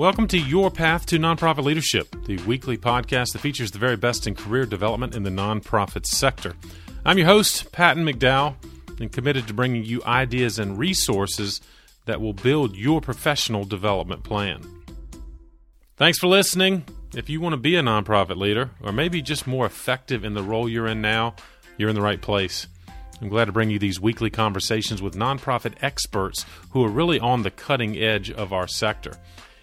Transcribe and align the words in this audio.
Welcome 0.00 0.28
to 0.28 0.38
Your 0.38 0.70
Path 0.70 1.04
to 1.06 1.18
Nonprofit 1.18 1.62
Leadership, 1.62 2.24
the 2.24 2.38
weekly 2.44 2.78
podcast 2.78 3.34
that 3.34 3.40
features 3.40 3.70
the 3.70 3.78
very 3.78 3.96
best 3.98 4.26
in 4.26 4.34
career 4.34 4.64
development 4.64 5.14
in 5.14 5.24
the 5.24 5.30
nonprofit 5.30 6.06
sector. 6.06 6.54
I'm 7.04 7.18
your 7.18 7.26
host, 7.26 7.70
Patton 7.70 8.06
McDowell, 8.06 8.54
and 8.98 9.12
committed 9.12 9.46
to 9.48 9.52
bringing 9.52 9.84
you 9.84 10.02
ideas 10.06 10.58
and 10.58 10.78
resources 10.78 11.60
that 12.06 12.18
will 12.18 12.32
build 12.32 12.76
your 12.76 13.02
professional 13.02 13.64
development 13.64 14.24
plan. 14.24 14.62
Thanks 15.96 16.18
for 16.18 16.28
listening. 16.28 16.86
If 17.14 17.28
you 17.28 17.42
want 17.42 17.52
to 17.52 17.58
be 17.58 17.76
a 17.76 17.82
nonprofit 17.82 18.38
leader, 18.38 18.70
or 18.82 18.92
maybe 18.92 19.20
just 19.20 19.46
more 19.46 19.66
effective 19.66 20.24
in 20.24 20.32
the 20.32 20.42
role 20.42 20.66
you're 20.66 20.88
in 20.88 21.02
now, 21.02 21.34
you're 21.76 21.90
in 21.90 21.94
the 21.94 22.00
right 22.00 22.22
place. 22.22 22.68
I'm 23.20 23.28
glad 23.28 23.44
to 23.44 23.52
bring 23.52 23.68
you 23.68 23.78
these 23.78 24.00
weekly 24.00 24.30
conversations 24.30 25.02
with 25.02 25.14
nonprofit 25.14 25.74
experts 25.82 26.46
who 26.70 26.82
are 26.86 26.90
really 26.90 27.20
on 27.20 27.42
the 27.42 27.50
cutting 27.50 27.98
edge 27.98 28.30
of 28.30 28.50
our 28.50 28.66
sector. 28.66 29.18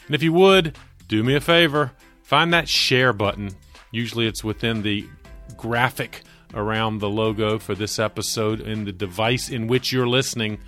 And 0.08 0.16
if 0.16 0.24
you 0.24 0.34
would, 0.34 0.78
do 1.08 1.24
me 1.24 1.36
a 1.36 1.42
favor, 1.42 1.92
find 2.24 2.52
that 2.54 2.68
share 2.68 3.14
button. 3.14 3.52
Usually 3.92 4.26
it's 4.26 4.44
within 4.44 4.82
the 4.82 5.06
graphic 5.56 6.24
around 6.54 7.00
the 7.00 7.10
logo 7.10 7.60
for 7.60 7.76
this 7.76 8.00
episode 8.00 8.62
in 8.62 8.86
the 8.86 8.92
device 8.92 9.50
in 9.50 9.68
which 9.68 9.92
you're 9.92 10.08
listening, 10.08 10.60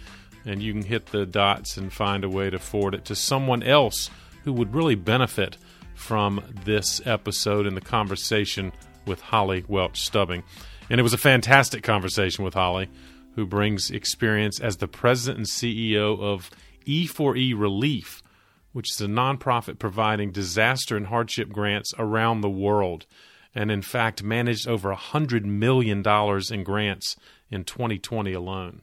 and 0.46 0.62
you 0.62 0.74
can 0.74 0.84
hit 0.84 1.08
the 1.08 1.26
dots 1.26 1.78
and 1.78 1.92
find 1.92 2.24
a 2.24 2.30
way 2.30 2.50
to 2.50 2.60
forward 2.60 2.94
it 2.94 3.06
to 3.06 3.16
someone 3.16 3.64
else 3.64 4.10
who 4.44 4.54
would 4.54 4.74
really 4.74 4.96
benefit 4.96 5.58
from 5.96 6.42
this 6.64 7.02
episode 7.06 7.66
and 7.66 7.76
the 7.76 7.82
conversation 7.82 8.72
with 9.06 9.22
Holly 9.22 9.66
Welch 9.68 10.00
Stubbing. 10.02 10.44
And 10.90 11.00
it 11.00 11.04
was 11.04 11.14
a 11.14 11.18
fantastic 11.18 11.84
conversation 11.84 12.44
with 12.44 12.54
Holly, 12.54 12.90
who 13.36 13.46
brings 13.46 13.92
experience 13.92 14.60
as 14.60 14.78
the 14.78 14.88
president 14.88 15.40
and 15.40 15.48
CEO 15.48 16.20
of 16.20 16.50
E4E 16.86 17.58
Relief, 17.58 18.24
which 18.72 18.92
is 18.92 19.02
a 19.02 19.08
nonprofit 19.08 19.80
providing 19.80 20.32
disaster 20.32 20.96
and 20.96 21.08
hardship 21.08 21.50
grants 21.50 21.94
around 21.98 22.42
the 22.42 22.50
world, 22.50 23.06
and 23.56 23.72
in 23.72 23.82
fact 23.82 24.24
managed 24.24 24.68
over 24.68 24.94
$100 24.94 25.44
million 25.44 26.04
in 26.52 26.64
grants 26.64 27.16
in 27.50 27.64
2020 27.64 28.34
alone. 28.34 28.82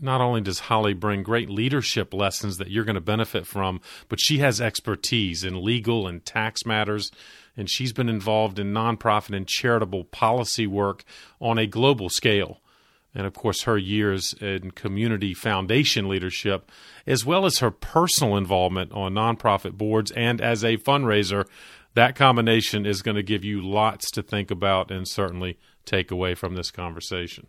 Not 0.00 0.20
only 0.20 0.40
does 0.40 0.58
Holly 0.58 0.92
bring 0.92 1.22
great 1.22 1.48
leadership 1.48 2.12
lessons 2.12 2.58
that 2.58 2.70
you're 2.70 2.84
going 2.84 2.94
to 2.94 3.00
benefit 3.00 3.46
from, 3.46 3.80
but 4.08 4.18
she 4.20 4.38
has 4.38 4.60
expertise 4.60 5.44
in 5.44 5.64
legal 5.64 6.06
and 6.06 6.24
tax 6.24 6.66
matters 6.66 7.10
and 7.56 7.70
she's 7.70 7.92
been 7.92 8.08
involved 8.08 8.58
in 8.58 8.72
nonprofit 8.72 9.36
and 9.36 9.46
charitable 9.46 10.04
policy 10.04 10.66
work 10.66 11.04
on 11.40 11.58
a 11.58 11.66
global 11.66 12.08
scale. 12.08 12.60
And 13.14 13.26
of 13.26 13.34
course, 13.34 13.62
her 13.62 13.78
years 13.78 14.34
in 14.40 14.72
community 14.72 15.34
foundation 15.34 16.08
leadership, 16.08 16.70
as 17.06 17.24
well 17.24 17.46
as 17.46 17.58
her 17.58 17.70
personal 17.70 18.36
involvement 18.36 18.92
on 18.92 19.14
nonprofit 19.14 19.72
boards 19.72 20.10
and 20.12 20.40
as 20.40 20.64
a 20.64 20.78
fundraiser, 20.78 21.46
that 21.94 22.16
combination 22.16 22.86
is 22.86 23.02
going 23.02 23.16
to 23.16 23.22
give 23.22 23.44
you 23.44 23.62
lots 23.62 24.10
to 24.10 24.22
think 24.22 24.50
about 24.50 24.90
and 24.90 25.06
certainly 25.06 25.58
take 25.84 26.10
away 26.10 26.34
from 26.34 26.56
this 26.56 26.70
conversation. 26.70 27.46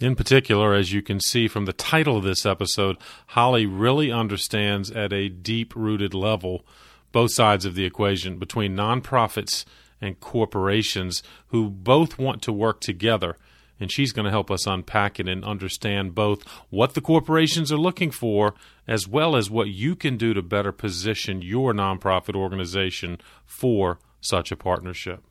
In 0.00 0.16
particular, 0.16 0.74
as 0.74 0.92
you 0.92 1.02
can 1.02 1.20
see 1.20 1.46
from 1.46 1.66
the 1.66 1.72
title 1.72 2.16
of 2.16 2.24
this 2.24 2.46
episode, 2.46 2.96
Holly 3.28 3.66
really 3.66 4.10
understands 4.10 4.90
at 4.90 5.12
a 5.12 5.28
deep 5.28 5.76
rooted 5.76 6.14
level 6.14 6.64
both 7.12 7.32
sides 7.32 7.66
of 7.66 7.74
the 7.74 7.84
equation 7.84 8.38
between 8.38 8.74
nonprofits 8.74 9.64
and 10.00 10.18
corporations 10.18 11.22
who 11.48 11.70
both 11.70 12.18
want 12.18 12.42
to 12.42 12.52
work 12.52 12.80
together. 12.80 13.36
And 13.80 13.90
she's 13.90 14.12
going 14.12 14.24
to 14.26 14.30
help 14.30 14.50
us 14.50 14.66
unpack 14.66 15.18
it 15.18 15.28
and 15.28 15.44
understand 15.44 16.14
both 16.14 16.46
what 16.70 16.94
the 16.94 17.00
corporations 17.00 17.72
are 17.72 17.78
looking 17.78 18.10
for 18.10 18.54
as 18.86 19.08
well 19.08 19.34
as 19.34 19.50
what 19.50 19.68
you 19.68 19.96
can 19.96 20.16
do 20.16 20.34
to 20.34 20.42
better 20.42 20.72
position 20.72 21.42
your 21.42 21.72
nonprofit 21.72 22.34
organization 22.34 23.18
for 23.44 23.98
such 24.20 24.52
a 24.52 24.56
partnership. 24.56 25.24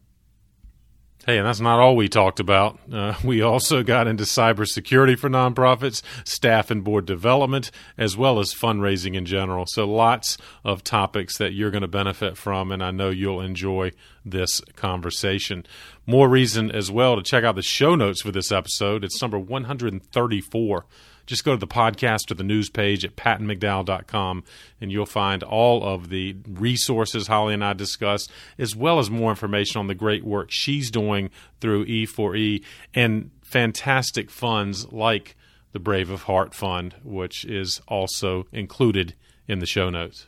Hey, 1.28 1.38
and 1.38 1.46
that's 1.46 1.60
not 1.60 1.80
all 1.80 1.96
we 1.96 2.10
talked 2.10 2.40
about. 2.40 2.80
Uh, 2.92 3.14
we 3.24 3.44
also 3.44 3.84
got 3.84 4.08
into 4.08 4.24
cybersecurity 4.24 5.20
for 5.20 5.30
nonprofits, 5.30 6.02
staff 6.26 6.72
and 6.72 6.84
board 6.84 7.06
development, 7.06 7.70
as 7.96 8.18
well 8.18 8.40
as 8.40 8.56
fundraising 8.56 9.14
in 9.14 9.26
general. 9.28 9.66
So, 9.68 9.88
lots 9.88 10.40
of 10.64 10.84
topics 10.84 11.38
that 11.38 11.54
you're 11.54 11.70
going 11.70 11.84
to 11.84 11.88
benefit 11.88 12.38
from, 12.38 12.72
and 12.72 12.84
I 12.84 12.90
know 12.90 13.12
you'll 13.12 13.40
enjoy 13.40 13.92
this 14.26 14.62
conversation. 14.76 15.64
More 16.08 16.28
reason 16.28 16.72
as 16.72 16.90
well 16.90 17.16
to 17.16 17.22
check 17.22 17.44
out 17.44 17.56
the 17.56 17.62
show 17.62 17.94
notes 17.94 18.24
for 18.24 18.32
this 18.32 18.52
episode. 18.52 19.04
It's 19.04 19.22
number 19.22 19.38
134 19.38 20.86
just 21.26 21.44
go 21.44 21.52
to 21.52 21.58
the 21.58 21.68
podcast 21.68 22.32
or 22.32 22.36
the 22.36 22.44
news 22.44 22.70
page 22.70 23.06
at 23.06 23.16
pattonmcdowell.com 23.16 24.44
and 24.80 24.92
you'll 24.92 25.06
find 25.06 25.44
all 25.44 25.84
of 25.84 26.10
the 26.10 26.36
resources 26.48 27.28
Holly 27.28 27.54
and 27.54 27.64
I 27.64 27.74
discussed, 27.74 28.32
as 28.58 28.76
well 28.76 29.00
as 29.00 29.10
more 29.10 29.30
information 29.30 29.80
on 29.80 29.88
the 29.88 29.96
great 29.96 30.24
work 30.24 30.52
she's 30.52 30.92
doing 30.92 31.30
through 31.60 31.86
E4E 31.86 32.64
and 32.94 33.32
fantastic 33.42 34.30
funds 34.30 34.92
like 34.92 35.36
the 35.72 35.80
Brave 35.80 36.10
of 36.10 36.24
Heart 36.24 36.54
Fund, 36.54 36.96
which 37.04 37.46
is 37.46 37.82
also 37.88 38.48
included 38.52 39.14
in 39.48 39.60
the 39.60 39.66
show 39.66 39.90
notes. 39.90 40.28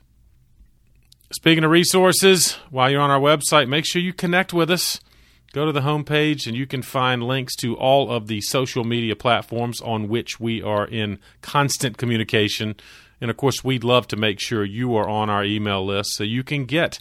Speaking 1.31 1.63
of 1.63 1.71
resources, 1.71 2.53
while 2.69 2.91
you're 2.91 3.01
on 3.01 3.09
our 3.09 3.19
website, 3.19 3.67
make 3.67 3.85
sure 3.85 4.01
you 4.01 4.13
connect 4.13 4.53
with 4.53 4.69
us. 4.69 4.99
Go 5.53 5.67
to 5.67 5.71
the 5.71 5.81
homepage 5.81 6.47
and 6.47 6.57
you 6.57 6.65
can 6.65 6.81
find 6.81 7.21
links 7.21 7.55
to 7.57 7.77
all 7.77 8.11
of 8.11 8.25
the 8.25 8.41
social 8.41 8.83
media 8.83 9.15
platforms 9.15 9.79
on 9.81 10.09
which 10.09 10.39
we 10.39 10.63
are 10.63 10.87
in 10.87 11.19
constant 11.43 11.95
communication. 11.95 12.75
And 13.21 13.29
of 13.29 13.37
course, 13.37 13.63
we'd 13.63 13.83
love 13.83 14.07
to 14.07 14.15
make 14.15 14.39
sure 14.39 14.65
you 14.65 14.95
are 14.95 15.07
on 15.07 15.29
our 15.29 15.43
email 15.43 15.85
list 15.85 16.15
so 16.15 16.23
you 16.23 16.43
can 16.43 16.65
get 16.65 16.97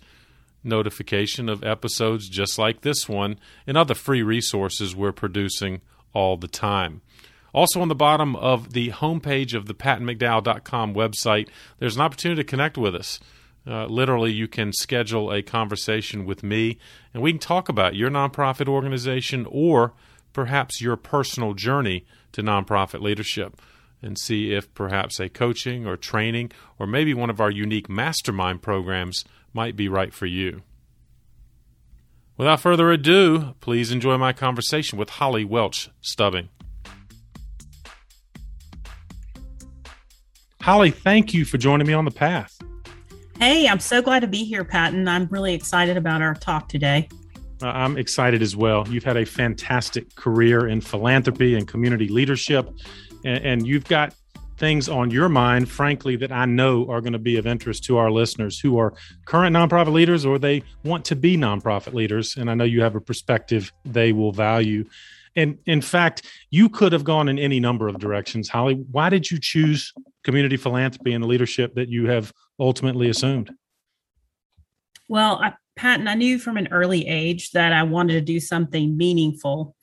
notification 0.63 1.49
of 1.49 1.65
episodes 1.65 2.29
just 2.29 2.59
like 2.59 2.83
this 2.83 3.09
one 3.09 3.39
and 3.67 3.79
other 3.79 3.95
free 3.95 4.23
resources 4.23 4.95
we're 4.95 5.13
producing 5.13 5.81
all 6.13 6.37
the 6.37 6.47
time. 6.47 7.01
Also, 7.55 7.81
on 7.81 7.89
the 7.89 7.95
bottom 7.95 8.37
of 8.37 8.75
the 8.75 8.91
homepage 8.91 9.55
of 9.55 9.65
the 9.65 9.75
pattonmcdowell.com 9.75 10.95
website, 10.95 11.49
there's 11.79 11.97
an 11.97 12.03
opportunity 12.03 12.43
to 12.43 12.47
connect 12.47 12.77
with 12.77 12.95
us. 12.95 13.19
Uh, 13.67 13.87
literally, 13.87 14.33
you 14.33 14.49
can 14.49 14.73
schedule 14.73 15.33
a 15.33 15.43
conversation 15.43 16.25
with 16.25 16.43
me, 16.43 16.79
and 17.15 17.23
we 17.23 17.33
can 17.33 17.39
talk 17.39 17.69
about 17.69 17.95
your 17.95 18.11
nonprofit 18.11 18.69
organization 18.69 19.47
or 19.51 19.93
perhaps 20.33 20.81
your 20.81 20.97
personal 20.97 21.55
journey 21.55 22.05
to 22.33 22.43
nonprofit 22.43 23.01
leadership 23.01 23.61
and 24.01 24.19
see 24.19 24.53
if 24.53 24.73
perhaps 24.75 25.21
a 25.21 25.29
coaching 25.29 25.87
or 25.87 25.97
training 25.97 26.51
or 26.79 26.87
maybe 26.87 27.15
one 27.15 27.31
of 27.31 27.41
our 27.41 27.51
unique 27.51 27.89
mastermind 27.89 28.61
programs 28.61 29.25
might 29.53 29.77
be 29.77 29.89
right 29.89 30.13
for 30.13 30.27
you. 30.27 30.63
Without 32.37 32.61
further 32.61 32.91
ado, 32.91 33.55
please 33.61 33.93
enjoy 33.93 34.17
my 34.19 34.33
conversation 34.33 34.99
with 34.99 35.11
Holly 35.11 35.45
Welch 35.45 35.91
Stubbing. 36.01 36.49
Holly, 40.63 40.91
thank 40.91 41.35
you 41.35 41.45
for 41.45 41.59
joining 41.59 41.87
me 41.87 41.93
on 41.93 42.05
the 42.05 42.11
path. 42.11 42.59
Hey, 43.39 43.67
I'm 43.69 43.81
so 43.81 44.01
glad 44.01 44.21
to 44.21 44.27
be 44.27 44.45
here, 44.45 44.65
Patton. 44.65 45.09
I'm 45.09 45.27
really 45.31 45.55
excited 45.55 45.97
about 45.97 46.23
our 46.23 46.35
talk 46.35 46.69
today. 46.69 47.09
Uh, 47.63 47.67
I'm 47.67 47.97
excited 47.97 48.43
as 48.43 48.57
well. 48.57 48.87
You've 48.89 49.05
had 49.05 49.17
a 49.17 49.25
fantastic 49.25 50.15
career 50.15 50.69
in 50.69 50.81
philanthropy 50.81 51.55
and 51.57 51.67
community 51.67 52.09
leadership, 52.09 52.69
and, 53.25 53.45
and 53.45 53.67
you've 53.67 53.85
got 53.85 54.15
things 54.59 54.89
on 54.89 55.11
your 55.11 55.29
mind, 55.29 55.69
frankly, 55.69 56.15
that 56.15 56.31
I 56.31 56.45
know 56.45 56.89
are 56.89 57.01
going 57.01 57.15
to 57.15 57.19
be 57.19 57.37
of 57.37 57.49
interest 57.49 57.83
to 57.85 57.97
our 57.97 58.13
listeners 58.13 58.61
who 58.61 58.79
are 58.79 58.95
current 59.25 59.57
nonprofit 59.57 59.93
leaders 59.93 60.25
or 60.25 60.39
they 60.39 60.63
want 60.85 61.05
to 61.07 61.17
be 61.17 61.37
nonprofit 61.37 61.95
leaders. 61.95 62.37
And 62.37 62.49
I 62.49 62.55
know 62.55 62.63
you 62.63 62.81
have 62.83 62.95
a 62.95 63.01
perspective 63.01 63.73
they 63.85 64.13
will 64.13 64.31
value. 64.31 64.85
And 65.35 65.59
in 65.67 65.81
fact, 65.81 66.29
you 66.51 66.69
could 66.69 66.93
have 66.93 67.03
gone 67.03 67.29
in 67.29 67.41
any 67.41 67.59
number 67.59 67.89
of 67.89 67.99
directions. 67.99 68.49
Holly, 68.49 68.75
why 68.93 69.09
did 69.09 69.31
you 69.31 69.41
choose 69.41 69.93
community 70.23 70.57
philanthropy 70.57 71.13
and 71.13 71.25
the 71.25 71.29
leadership 71.29 71.75
that 71.75 71.89
you 71.89 72.07
have 72.07 72.33
ultimately 72.63 73.09
assumed? 73.09 73.53
Well, 75.09 75.41
I, 75.43 75.55
Patton, 75.77 76.09
I 76.09 76.15
knew 76.15 76.39
from 76.39 76.57
an 76.57 76.69
early 76.71 77.07
age 77.07 77.51
that 77.51 77.73
I 77.73 77.83
wanted 77.83 78.15
to 78.15 78.21
do 78.21 78.41
something 78.41 78.97
meaningful. 78.97 79.75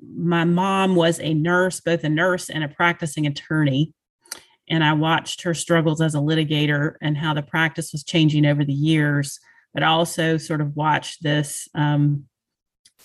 My 0.00 0.44
mom 0.44 0.94
was 0.94 1.20
a 1.20 1.34
nurse, 1.34 1.80
both 1.80 2.04
a 2.04 2.08
nurse 2.08 2.48
and 2.48 2.64
a 2.64 2.68
practicing 2.68 3.26
attorney. 3.26 3.92
And 4.68 4.84
I 4.84 4.92
watched 4.92 5.42
her 5.42 5.54
struggles 5.54 6.00
as 6.00 6.14
a 6.14 6.18
litigator 6.18 6.94
and 7.02 7.16
how 7.16 7.34
the 7.34 7.42
practice 7.42 7.92
was 7.92 8.04
changing 8.04 8.46
over 8.46 8.64
the 8.64 8.72
years. 8.72 9.38
But 9.74 9.82
I 9.82 9.88
also 9.88 10.38
sort 10.38 10.60
of 10.60 10.76
watched 10.76 11.22
this, 11.22 11.68
um, 11.74 12.24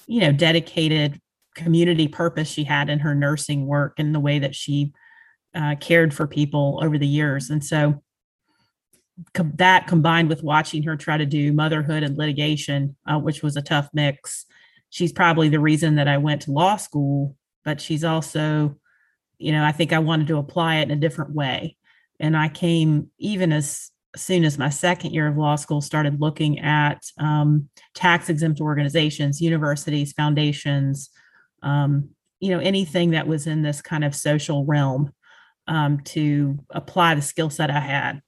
you 0.05 0.21
know, 0.21 0.31
dedicated 0.31 1.19
community 1.55 2.07
purpose 2.07 2.49
she 2.49 2.63
had 2.63 2.89
in 2.89 2.99
her 2.99 3.15
nursing 3.15 3.65
work 3.65 3.95
and 3.97 4.13
the 4.13 4.19
way 4.19 4.39
that 4.39 4.55
she 4.55 4.93
uh, 5.55 5.75
cared 5.79 6.13
for 6.13 6.27
people 6.27 6.79
over 6.83 6.97
the 6.97 7.07
years. 7.07 7.49
And 7.49 7.63
so 7.63 8.03
com- 9.33 9.53
that 9.55 9.87
combined 9.87 10.29
with 10.29 10.43
watching 10.43 10.83
her 10.83 10.95
try 10.95 11.17
to 11.17 11.25
do 11.25 11.53
motherhood 11.53 12.03
and 12.03 12.17
litigation, 12.17 12.95
uh, 13.05 13.19
which 13.19 13.41
was 13.41 13.57
a 13.57 13.61
tough 13.61 13.89
mix, 13.93 14.45
she's 14.89 15.11
probably 15.11 15.49
the 15.49 15.59
reason 15.59 15.95
that 15.95 16.07
I 16.07 16.17
went 16.17 16.43
to 16.43 16.51
law 16.51 16.77
school, 16.77 17.35
but 17.63 17.81
she's 17.81 18.03
also, 18.03 18.77
you 19.37 19.51
know, 19.51 19.63
I 19.63 19.71
think 19.71 19.93
I 19.93 19.99
wanted 19.99 20.27
to 20.27 20.37
apply 20.37 20.77
it 20.77 20.83
in 20.83 20.91
a 20.91 21.01
different 21.01 21.31
way. 21.31 21.77
And 22.19 22.35
I 22.35 22.49
came 22.49 23.11
even 23.19 23.51
as 23.51 23.91
soon 24.15 24.43
as 24.43 24.57
my 24.57 24.69
second 24.69 25.11
year 25.11 25.27
of 25.27 25.37
law 25.37 25.55
school 25.55 25.81
started 25.81 26.19
looking 26.19 26.59
at 26.59 27.03
um, 27.19 27.69
tax 27.93 28.29
exempt 28.29 28.59
organizations, 28.59 29.41
universities, 29.41 30.13
foundations, 30.13 31.09
um, 31.61 32.09
you 32.39 32.51
know, 32.51 32.59
anything 32.59 33.11
that 33.11 33.27
was 33.27 33.47
in 33.47 33.61
this 33.61 33.81
kind 33.81 34.03
of 34.03 34.15
social 34.15 34.65
realm 34.65 35.11
um, 35.67 35.99
to 36.01 36.57
apply 36.71 37.15
the 37.15 37.21
skill 37.21 37.49
set 37.49 37.69
I 37.69 37.79
had. 37.79 38.21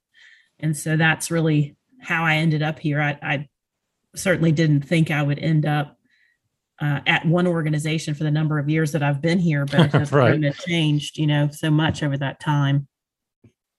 And 0.62 0.76
so 0.76 0.96
that's 0.96 1.30
really 1.30 1.76
how 2.00 2.24
I 2.24 2.36
ended 2.36 2.62
up 2.62 2.78
here. 2.78 3.00
I, 3.00 3.18
I 3.22 3.48
certainly 4.14 4.52
didn't 4.52 4.82
think 4.82 5.10
I 5.10 5.22
would 5.22 5.38
end 5.38 5.66
up 5.66 5.96
uh, 6.80 7.00
at 7.06 7.26
one 7.26 7.46
organization 7.46 8.14
for 8.14 8.24
the 8.24 8.30
number 8.30 8.58
of 8.58 8.68
years 8.68 8.92
that 8.92 9.02
I've 9.02 9.20
been 9.20 9.38
here, 9.38 9.66
but 9.66 9.80
it 9.80 9.92
has 9.92 10.12
right. 10.12 10.54
changed, 10.54 11.18
you 11.18 11.26
know, 11.26 11.48
so 11.50 11.70
much 11.70 12.02
over 12.02 12.16
that 12.16 12.40
time. 12.40 12.88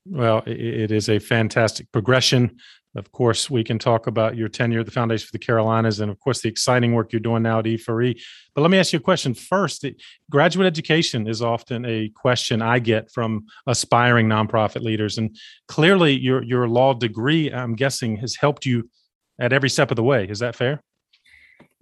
Well, 0.06 0.44
it 0.46 0.92
is 0.92 1.10
a 1.10 1.20
fantastic 1.20 1.92
progression. 1.92 2.58
Of 2.96 3.12
course, 3.14 3.50
we 3.50 3.64
can 3.64 3.80
talk 3.80 4.08
about 4.08 4.36
your 4.36 4.50
tenure 4.50 4.82
at 4.82 4.86
the 4.86 4.92
Foundation 4.92 5.26
for 5.26 5.32
the 5.32 5.40
Carolinas 5.40 6.02
and, 6.02 6.12
of 6.12 6.20
course, 6.20 6.42
the 6.42 6.50
exciting 6.50 6.94
work 6.94 7.14
you're 7.14 7.22
doing 7.22 7.44
now 7.44 7.60
at 7.60 7.66
E4E. 7.66 8.22
But 8.54 8.62
let 8.62 8.72
me 8.72 8.78
ask 8.78 8.92
you 8.92 9.00
a 9.00 9.02
question 9.02 9.34
first. 9.34 9.86
Graduate 10.30 10.68
education 10.68 11.26
is 11.26 11.42
often 11.42 11.86
a 11.86 12.10
question 12.10 12.62
I 12.62 12.80
get 12.80 13.10
from 13.10 13.46
aspiring 13.66 14.28
nonprofit 14.28 14.82
leaders. 14.82 15.18
And 15.18 15.38
clearly, 15.70 16.20
your, 16.20 16.44
your 16.44 16.68
law 16.68 16.94
degree, 16.94 17.52
I'm 17.52 17.76
guessing, 17.76 18.18
has 18.18 18.36
helped 18.36 18.66
you 18.66 18.90
at 19.40 19.54
every 19.54 19.70
step 19.70 19.92
of 19.92 19.96
the 19.96 20.04
way. 20.04 20.28
Is 20.28 20.40
that 20.40 20.58
fair? 20.58 20.84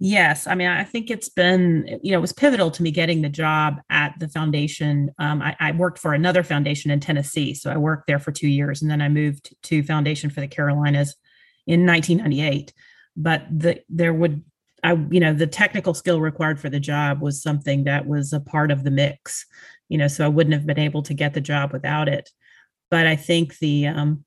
Yes, 0.02 0.46
I 0.46 0.54
mean, 0.54 0.66
I 0.66 0.82
think 0.82 1.10
it's 1.10 1.28
been, 1.28 2.00
you 2.02 2.12
know, 2.12 2.18
it 2.18 2.22
was 2.22 2.32
pivotal 2.32 2.70
to 2.70 2.82
me 2.82 2.90
getting 2.90 3.20
the 3.20 3.28
job 3.28 3.82
at 3.90 4.18
the 4.18 4.28
foundation. 4.28 5.10
Um, 5.18 5.42
I, 5.42 5.54
I, 5.60 5.72
worked 5.72 5.98
for 5.98 6.14
another 6.14 6.42
foundation 6.42 6.90
in 6.90 7.00
Tennessee, 7.00 7.52
so 7.52 7.70
I 7.70 7.76
worked 7.76 8.06
there 8.06 8.18
for 8.18 8.32
two 8.32 8.48
years, 8.48 8.80
and 8.80 8.90
then 8.90 9.02
I 9.02 9.10
moved 9.10 9.54
to 9.64 9.82
Foundation 9.82 10.30
for 10.30 10.40
the 10.40 10.48
Carolinas 10.48 11.16
in 11.66 11.84
1998. 11.84 12.72
But 13.14 13.44
the 13.50 13.82
there 13.90 14.14
would, 14.14 14.42
I, 14.82 14.94
you 15.10 15.20
know, 15.20 15.34
the 15.34 15.46
technical 15.46 15.92
skill 15.92 16.18
required 16.18 16.58
for 16.58 16.70
the 16.70 16.80
job 16.80 17.20
was 17.20 17.42
something 17.42 17.84
that 17.84 18.06
was 18.06 18.32
a 18.32 18.40
part 18.40 18.70
of 18.70 18.84
the 18.84 18.90
mix, 18.90 19.44
you 19.90 19.98
know, 19.98 20.08
so 20.08 20.24
I 20.24 20.28
wouldn't 20.28 20.54
have 20.54 20.64
been 20.64 20.78
able 20.78 21.02
to 21.02 21.14
get 21.14 21.34
the 21.34 21.42
job 21.42 21.74
without 21.74 22.08
it. 22.08 22.30
But 22.90 23.06
I 23.06 23.16
think 23.16 23.58
the 23.58 23.88
um, 23.88 24.24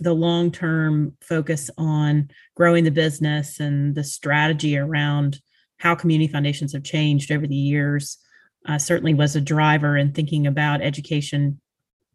the 0.00 0.14
long 0.14 0.50
term 0.50 1.16
focus 1.20 1.70
on 1.78 2.30
growing 2.54 2.84
the 2.84 2.90
business 2.90 3.60
and 3.60 3.94
the 3.94 4.04
strategy 4.04 4.76
around 4.76 5.40
how 5.78 5.94
community 5.94 6.30
foundations 6.30 6.72
have 6.72 6.84
changed 6.84 7.30
over 7.30 7.46
the 7.46 7.54
years 7.54 8.18
uh, 8.66 8.78
certainly 8.78 9.14
was 9.14 9.36
a 9.36 9.40
driver 9.40 9.96
in 9.96 10.12
thinking 10.12 10.46
about 10.46 10.82
education 10.82 11.60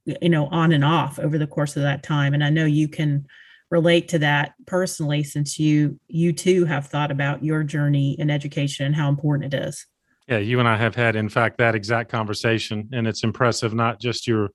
you 0.05 0.29
know 0.29 0.47
on 0.47 0.71
and 0.71 0.83
off 0.83 1.19
over 1.19 1.37
the 1.37 1.47
course 1.47 1.75
of 1.75 1.83
that 1.83 2.03
time. 2.03 2.33
And 2.33 2.43
i 2.43 2.49
know 2.49 2.65
you 2.65 2.87
can 2.87 3.25
relate 3.69 4.07
to 4.09 4.19
that 4.19 4.53
personally 4.67 5.23
since 5.23 5.57
you 5.57 5.99
you 6.07 6.31
too 6.31 6.65
have 6.65 6.87
thought 6.87 7.09
about 7.09 7.43
your 7.43 7.63
journey 7.63 8.15
in 8.19 8.29
education 8.29 8.85
and 8.85 8.95
how 8.95 9.09
important 9.09 9.53
it 9.53 9.57
is 9.67 9.87
yeah, 10.27 10.37
you 10.37 10.59
and 10.59 10.67
I 10.67 10.77
have 10.77 10.95
had, 10.95 11.15
in 11.15 11.27
fact, 11.27 11.57
that 11.57 11.75
exact 11.75 12.09
conversation. 12.09 12.89
And 12.93 13.05
it's 13.07 13.23
impressive, 13.23 13.73
not 13.73 13.99
just 13.99 14.25
your 14.25 14.51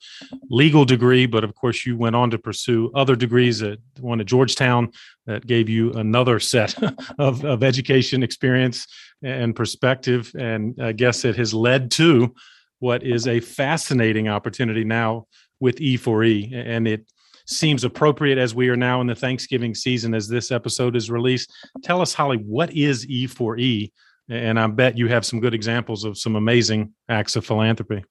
legal 0.49 0.85
degree, 0.85 1.27
but 1.27 1.45
of 1.45 1.55
course, 1.55 1.85
you 1.85 1.97
went 1.97 2.17
on 2.17 2.31
to 2.31 2.39
pursue 2.39 2.91
other 2.95 3.15
degrees 3.15 3.63
at 3.63 3.79
one 4.01 4.21
at 4.21 4.27
Georgetown 4.27 4.93
that 5.27 5.47
gave 5.47 5.69
you 5.69 5.93
another 5.93 6.41
set 6.41 6.75
of, 7.19 7.45
of 7.45 7.63
education 7.63 8.23
experience 8.23 8.87
and 9.23 9.55
perspective. 9.55 10.33
And 10.39 10.75
I 10.81 10.93
guess 10.93 11.25
it 11.25 11.37
has 11.37 11.53
led 11.53 11.91
to 11.93 12.35
what 12.79 13.03
is 13.03 13.27
a 13.27 13.41
fascinating 13.41 14.29
opportunity 14.29 14.85
now 14.85 15.27
with 15.61 15.77
E4E. 15.77 16.55
And 16.55 16.89
it 16.89 17.05
seems 17.47 17.85
appropriate 17.85 18.39
as 18.39 18.55
we 18.55 18.69
are 18.69 18.77
now 18.77 19.01
in 19.01 19.07
the 19.07 19.15
Thanksgiving 19.15 19.75
season 19.75 20.15
as 20.15 20.29
this 20.29 20.51
episode 20.51 20.97
is 20.97 21.11
released. 21.11 21.53
Tell 21.83 22.01
us, 22.01 22.15
Holly, 22.15 22.39
what 22.39 22.73
is 22.73 23.07
E4E? 23.07 23.91
And 24.29 24.59
I 24.59 24.67
bet 24.67 24.99
you 24.99 25.09
have 25.09 25.25
some 25.25 25.41
good 25.41 25.55
examples 25.55 26.05
of 26.05 26.19
some 26.19 26.37
amazing 26.37 26.93
acts 27.09 27.37
of 27.37 27.47
philanthropy. 27.47 28.05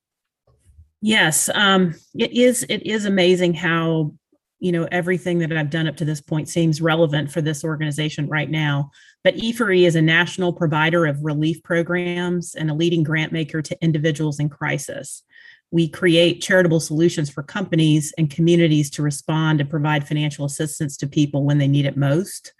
Yes, 1.01 1.49
um, 1.53 1.93
it 2.15 2.31
is. 2.31 2.65
It 2.69 2.85
is 2.85 3.05
amazing 3.05 3.53
how 3.53 4.13
you 4.59 4.71
know 4.71 4.87
everything 4.91 5.37
that 5.39 5.55
I've 5.55 5.69
done 5.69 5.87
up 5.87 5.97
to 5.97 6.05
this 6.05 6.21
point 6.21 6.49
seems 6.49 6.81
relevant 6.81 7.31
for 7.31 7.41
this 7.41 7.63
organization 7.63 8.27
right 8.27 8.49
now. 8.49 8.89
But 9.23 9.35
E4E 9.35 9.85
is 9.85 9.95
a 9.95 10.01
national 10.01 10.53
provider 10.53 11.05
of 11.05 11.23
relief 11.23 11.61
programs 11.61 12.55
and 12.55 12.71
a 12.71 12.73
leading 12.73 13.03
grant 13.03 13.31
maker 13.31 13.61
to 13.61 13.83
individuals 13.83 14.39
in 14.39 14.49
crisis. 14.49 15.23
We 15.69 15.89
create 15.89 16.41
charitable 16.41 16.79
solutions 16.79 17.29
for 17.29 17.43
companies 17.43 18.13
and 18.17 18.29
communities 18.29 18.89
to 18.91 19.03
respond 19.03 19.59
and 19.59 19.69
provide 19.69 20.07
financial 20.07 20.45
assistance 20.45 20.95
to 20.97 21.07
people 21.07 21.43
when 21.43 21.57
they 21.57 21.67
need 21.67 21.85
it 21.85 21.97
most. 21.97 22.53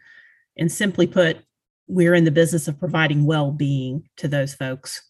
And 0.57 0.71
simply 0.71 1.07
put, 1.07 1.37
we're 1.87 2.13
in 2.13 2.25
the 2.25 2.31
business 2.31 2.67
of 2.67 2.79
providing 2.79 3.25
well-being 3.25 4.07
to 4.17 4.27
those 4.27 4.53
folks 4.53 5.01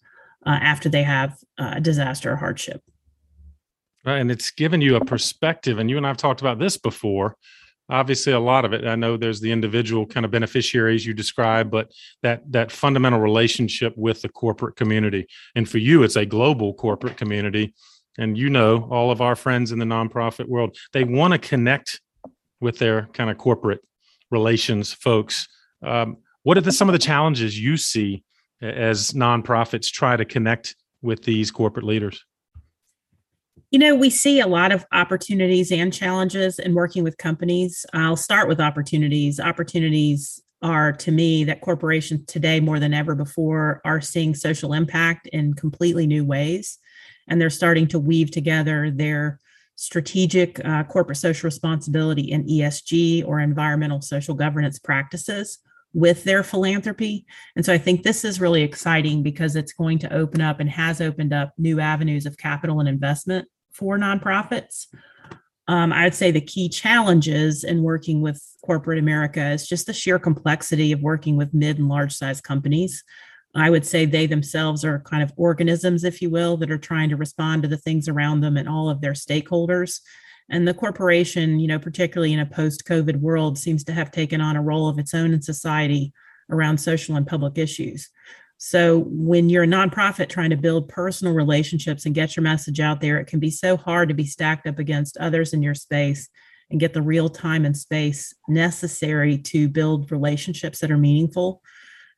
uh, 0.46 0.60
after 0.62 0.90
they 0.90 1.04
have 1.04 1.38
uh, 1.58 1.74
a 1.76 1.82
disaster 1.82 2.32
or 2.32 2.36
hardship. 2.36 2.82
Right, 4.06 4.20
and 4.20 4.32
it's 4.32 4.52
given 4.52 4.82
you 4.82 4.96
a 4.96 5.04
perspective, 5.04 5.80
and 5.80 5.90
you 5.90 5.98
and 5.98 6.08
I've 6.08 6.18
talked 6.18 6.42
about 6.42 6.60
this 6.60 6.78
before. 6.78 7.36
Obviously, 7.90 8.34
a 8.34 8.40
lot 8.40 8.64
of 8.64 8.74
it. 8.74 8.86
I 8.86 8.96
know 8.96 9.18
there's 9.18 9.42
the 9.42 9.52
individual 9.52 10.06
kind 10.06 10.26
of 10.26 10.32
beneficiaries 10.32 11.06
you 11.06 11.14
describe, 11.14 11.72
but 11.72 11.92
that 12.22 12.50
that 12.52 12.72
fundamental 12.72 13.20
relationship 13.20 13.94
with 13.98 14.22
the 14.22 14.30
corporate 14.30 14.76
community, 14.76 15.28
and 15.56 15.68
for 15.68 15.78
you, 15.78 16.04
it's 16.04 16.16
a 16.16 16.26
global 16.26 16.74
corporate 16.74 17.18
community. 17.18 17.74
And 18.18 18.38
you 18.38 18.50
know, 18.50 18.88
all 18.90 19.12
of 19.12 19.22
our 19.22 19.36
friends 19.36 19.72
in 19.72 19.80
the 19.80 19.86
nonprofit 19.86 20.48
world, 20.48 20.76
they 20.92 21.04
want 21.04 21.34
to 21.34 21.38
connect 21.38 22.02
with 22.60 22.80
their 22.80 23.08
kind 23.14 23.30
of 23.30 23.38
corporate 23.38 23.82
relations 24.32 24.94
folks. 24.94 25.48
Um, 25.84 26.18
what 26.48 26.58
are 26.58 26.62
the, 26.62 26.72
some 26.72 26.88
of 26.88 26.94
the 26.94 27.00
challenges 27.00 27.60
you 27.60 27.76
see 27.76 28.24
as 28.62 29.12
nonprofits 29.12 29.92
try 29.92 30.16
to 30.16 30.24
connect 30.24 30.78
with 31.02 31.24
these 31.26 31.52
corporate 31.52 31.86
leaders? 31.86 32.24
You 33.70 33.80
know, 33.80 33.94
we 33.94 34.10
see 34.10 34.40
a 34.40 34.48
lot 34.48 34.72
of 34.72 34.86
opportunities 34.94 35.74
and 35.74 35.94
challenges 35.94 36.58
in 36.58 36.74
working 36.74 37.04
with 37.04 37.18
companies. 37.18 37.86
I'll 37.92 38.16
start 38.16 38.48
with 38.48 38.62
opportunities. 38.62 39.42
Opportunities 39.42 40.42
are 40.62 40.94
to 40.94 41.12
me 41.12 41.44
that 41.44 41.60
corporations 41.60 42.26
today 42.28 42.62
more 42.62 42.80
than 42.80 42.94
ever 42.94 43.14
before 43.14 43.82
are 43.84 44.00
seeing 44.00 44.34
social 44.34 44.72
impact 44.72 45.28
in 45.28 45.54
completely 45.54 46.08
new 46.08 46.24
ways 46.24 46.80
and 47.28 47.42
they're 47.42 47.50
starting 47.50 47.88
to 47.88 48.00
weave 48.00 48.32
together 48.32 48.90
their 48.90 49.42
strategic 49.76 50.64
uh, 50.66 50.86
corporate 50.86 51.18
social 51.18 51.46
responsibility 51.46 52.32
and 52.32 52.48
esg 52.48 53.24
or 53.28 53.40
environmental 53.40 54.02
social 54.02 54.34
governance 54.34 54.80
practices 54.80 55.60
with 55.98 56.24
their 56.26 56.44
philanthropy. 56.44 57.26
And 57.56 57.66
so 57.66 57.74
I 57.74 57.80
think 57.80 58.04
this 58.04 58.24
is 58.24 58.40
really 58.40 58.62
exciting 58.62 59.24
because 59.24 59.56
it's 59.56 59.74
going 59.74 59.98
to 60.00 60.14
open 60.14 60.42
up 60.42 60.60
and 60.60 60.70
has 60.70 61.02
opened 61.02 61.34
up 61.34 61.54
new 61.58 61.80
avenues 61.80 62.28
of 62.28 62.38
capital 62.38 62.80
and 62.80 62.88
investment 62.88 63.48
for 63.72 63.98
nonprofits. 63.98 64.86
Um, 65.68 65.92
I 65.92 66.04
would 66.04 66.14
say 66.14 66.30
the 66.30 66.40
key 66.40 66.70
challenges 66.70 67.64
in 67.64 67.82
working 67.82 68.22
with 68.22 68.40
corporate 68.64 69.00
America 69.00 69.44
is 69.50 69.68
just 69.68 69.88
the 69.88 69.94
sheer 69.94 70.20
complexity 70.20 70.92
of 70.92 71.02
working 71.02 71.36
with 71.36 71.52
mid 71.56 71.80
and 71.80 71.90
large 71.90 72.14
size 72.14 72.42
companies. 72.42 73.04
I 73.56 73.72
would 73.72 73.86
say 73.86 74.06
they 74.06 74.28
themselves 74.28 74.86
are 74.86 75.00
kind 75.00 75.24
of 75.24 75.34
organisms, 75.36 76.04
if 76.04 76.22
you 76.22 76.30
will, 76.30 76.58
that 76.58 76.70
are 76.70 76.78
trying 76.78 77.10
to 77.10 77.18
respond 77.18 77.64
to 77.64 77.68
the 77.68 77.76
things 77.76 78.08
around 78.08 78.42
them 78.42 78.56
and 78.56 78.70
all 78.70 78.88
of 78.88 79.02
their 79.02 79.14
stakeholders. 79.14 80.02
And 80.50 80.68
the 80.68 80.74
corporation, 80.74 81.60
you 81.60 81.68
know, 81.68 81.80
particularly 81.80 82.34
in 82.34 82.40
a 82.40 82.46
post 82.46 82.86
COVID 82.86 83.20
world, 83.20 83.58
seems 83.58 83.84
to 83.86 83.94
have 83.94 84.12
taken 84.12 84.40
on 84.40 84.56
a 84.56 84.62
role 84.62 84.88
of 84.88 85.00
its 85.00 85.14
own 85.14 85.34
in 85.34 85.42
society 85.42 86.14
around 86.50 86.78
social 86.78 87.16
and 87.16 87.28
public 87.28 87.58
issues. 87.58 88.10
So 88.58 89.04
when 89.08 89.50
you're 89.50 89.64
a 89.64 89.68
nonprofit 89.68 90.30
trying 90.30 90.50
to 90.50 90.58
build 90.58 90.90
personal 90.90 91.34
relationships 91.34 92.06
and 92.06 92.16
get 92.16 92.36
your 92.36 92.44
message 92.44 92.80
out 92.80 93.02
there, 93.02 93.20
it 93.20 93.28
can 93.28 93.40
be 93.40 93.52
so 93.52 93.78
hard 93.78 94.10
to 94.10 94.16
be 94.16 94.26
stacked 94.26 94.66
up 94.68 94.80
against 94.80 95.18
others 95.18 95.54
in 95.54 95.62
your 95.62 95.76
space 95.76 96.28
and 96.72 96.80
get 96.80 96.94
the 96.94 97.02
real 97.02 97.30
time 97.30 97.66
and 97.66 97.78
space 97.78 98.34
necessary 98.48 99.38
to 99.38 99.70
build 99.70 100.12
relationships 100.12 100.80
that 100.80 100.92
are 100.92 100.98
meaningful. 100.98 101.62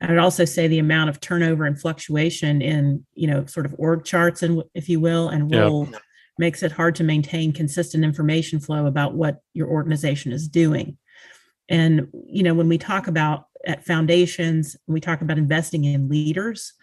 I 0.01 0.07
would 0.07 0.17
also 0.17 0.45
say 0.45 0.67
the 0.67 0.79
amount 0.79 1.09
of 1.09 1.19
turnover 1.19 1.65
and 1.65 1.79
fluctuation 1.79 2.61
in, 2.61 3.05
you 3.15 3.27
know, 3.27 3.45
sort 3.45 3.65
of 3.65 3.75
org 3.77 4.05
charts 4.05 4.41
and 4.41 4.63
if 4.73 4.87
you 4.87 5.01
will, 5.01 5.27
and 5.29 5.53
role 5.53 5.89
yeah 5.91 5.99
makes 6.39 6.63
it 6.63 6.71
hard 6.71 6.95
to 6.95 7.03
maintain 7.03 7.51
consistent 7.51 8.03
information 8.03 8.59
flow 8.59 8.85
about 8.85 9.13
what 9.13 9.41
your 9.53 9.67
organization 9.67 10.31
is 10.31 10.47
doing. 10.47 10.97
And 11.67 12.07
you 12.27 12.41
know, 12.41 12.53
when 12.55 12.69
we 12.69 12.77
talk 12.77 13.07
about 13.07 13.45
at 13.67 13.85
foundations, 13.85 14.75
we 14.87 15.01
talk 15.01 15.21
about 15.21 15.37
investing 15.37 15.83
in 15.83 16.09
leaders. 16.09 16.73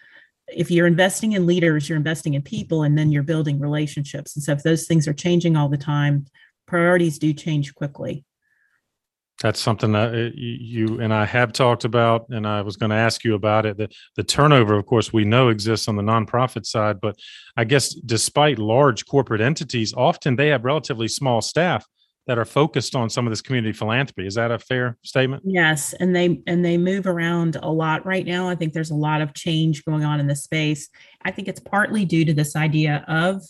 If 0.46 0.70
you're 0.70 0.86
investing 0.86 1.32
in 1.32 1.46
leaders, 1.46 1.88
you're 1.88 1.96
investing 1.96 2.34
in 2.34 2.42
people 2.42 2.84
and 2.84 2.96
then 2.96 3.10
you're 3.10 3.24
building 3.24 3.58
relationships. 3.58 4.36
And 4.36 4.44
so 4.44 4.52
if 4.52 4.62
those 4.62 4.86
things 4.86 5.08
are 5.08 5.14
changing 5.14 5.56
all 5.56 5.68
the 5.68 5.76
time, 5.76 6.26
priorities 6.66 7.18
do 7.18 7.32
change 7.32 7.74
quickly 7.74 8.24
that's 9.42 9.60
something 9.60 9.92
that 9.92 10.14
uh, 10.14 10.30
you 10.34 11.00
and 11.00 11.12
I 11.12 11.26
have 11.26 11.52
talked 11.52 11.84
about, 11.84 12.26
and 12.30 12.46
I 12.46 12.62
was 12.62 12.76
going 12.76 12.90
to 12.90 12.96
ask 12.96 13.22
you 13.22 13.34
about 13.34 13.66
it. 13.66 13.76
The, 13.76 13.88
the 14.16 14.24
turnover, 14.24 14.74
of 14.78 14.86
course, 14.86 15.12
we 15.12 15.24
know 15.24 15.48
exists 15.48 15.88
on 15.88 15.96
the 15.96 16.02
nonprofit 16.02 16.64
side, 16.64 17.00
but 17.02 17.16
I 17.56 17.64
guess 17.64 17.92
despite 17.94 18.58
large 18.58 19.04
corporate 19.06 19.42
entities, 19.42 19.92
often 19.94 20.36
they 20.36 20.48
have 20.48 20.64
relatively 20.64 21.08
small 21.08 21.42
staff. 21.42 21.84
that 22.26 22.38
are 22.38 22.44
focused 22.44 22.96
on 22.96 23.08
some 23.08 23.26
of 23.26 23.30
this 23.30 23.40
community 23.40 23.72
philanthropy. 23.72 24.26
Is 24.26 24.34
that 24.34 24.50
a 24.50 24.58
fair 24.58 24.96
statement? 25.02 25.42
Yes, 25.46 25.92
and 25.94 26.14
they 26.14 26.42
and 26.46 26.64
they 26.64 26.76
move 26.76 27.06
around 27.06 27.56
a 27.62 27.70
lot 27.70 28.04
right 28.04 28.26
now. 28.26 28.48
I 28.48 28.56
think 28.56 28.72
there's 28.72 28.90
a 28.90 28.96
lot 28.96 29.20
of 29.20 29.32
change 29.34 29.84
going 29.84 30.04
on 30.04 30.18
in 30.20 30.26
the 30.26 30.36
space. 30.36 30.88
I 31.22 31.30
think 31.30 31.48
it's 31.48 31.60
partly 31.60 32.04
due 32.04 32.24
to 32.24 32.34
this 32.34 32.56
idea 32.56 33.04
of 33.06 33.42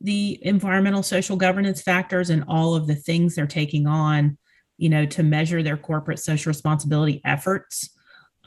the 0.00 0.38
environmental 0.42 1.02
social 1.02 1.36
governance 1.36 1.82
factors 1.82 2.30
and 2.30 2.44
all 2.48 2.74
of 2.74 2.86
the 2.86 2.96
things 2.96 3.34
they're 3.34 3.46
taking 3.46 3.86
on, 3.86 4.36
you 4.82 4.88
know, 4.88 5.06
to 5.06 5.22
measure 5.22 5.62
their 5.62 5.76
corporate 5.76 6.18
social 6.18 6.50
responsibility 6.50 7.20
efforts. 7.24 7.90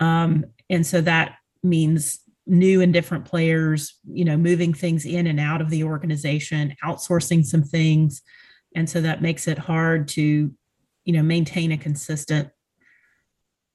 Um, 0.01 0.43
and 0.69 0.85
so 0.85 0.99
that 0.99 1.37
means 1.63 2.19
new 2.45 2.81
and 2.81 2.91
different 2.91 3.23
players, 3.23 3.97
you 4.11 4.25
know, 4.25 4.35
moving 4.35 4.73
things 4.73 5.05
in 5.05 5.27
and 5.27 5.39
out 5.39 5.61
of 5.61 5.69
the 5.69 5.85
organization, 5.85 6.75
outsourcing 6.83 7.45
some 7.45 7.63
things. 7.63 8.21
And 8.75 8.89
so 8.89 8.99
that 8.99 9.21
makes 9.21 9.47
it 9.47 9.57
hard 9.57 10.09
to, 10.09 10.53
you 11.05 11.13
know, 11.13 11.23
maintain 11.23 11.71
a 11.71 11.77
consistent, 11.77 12.49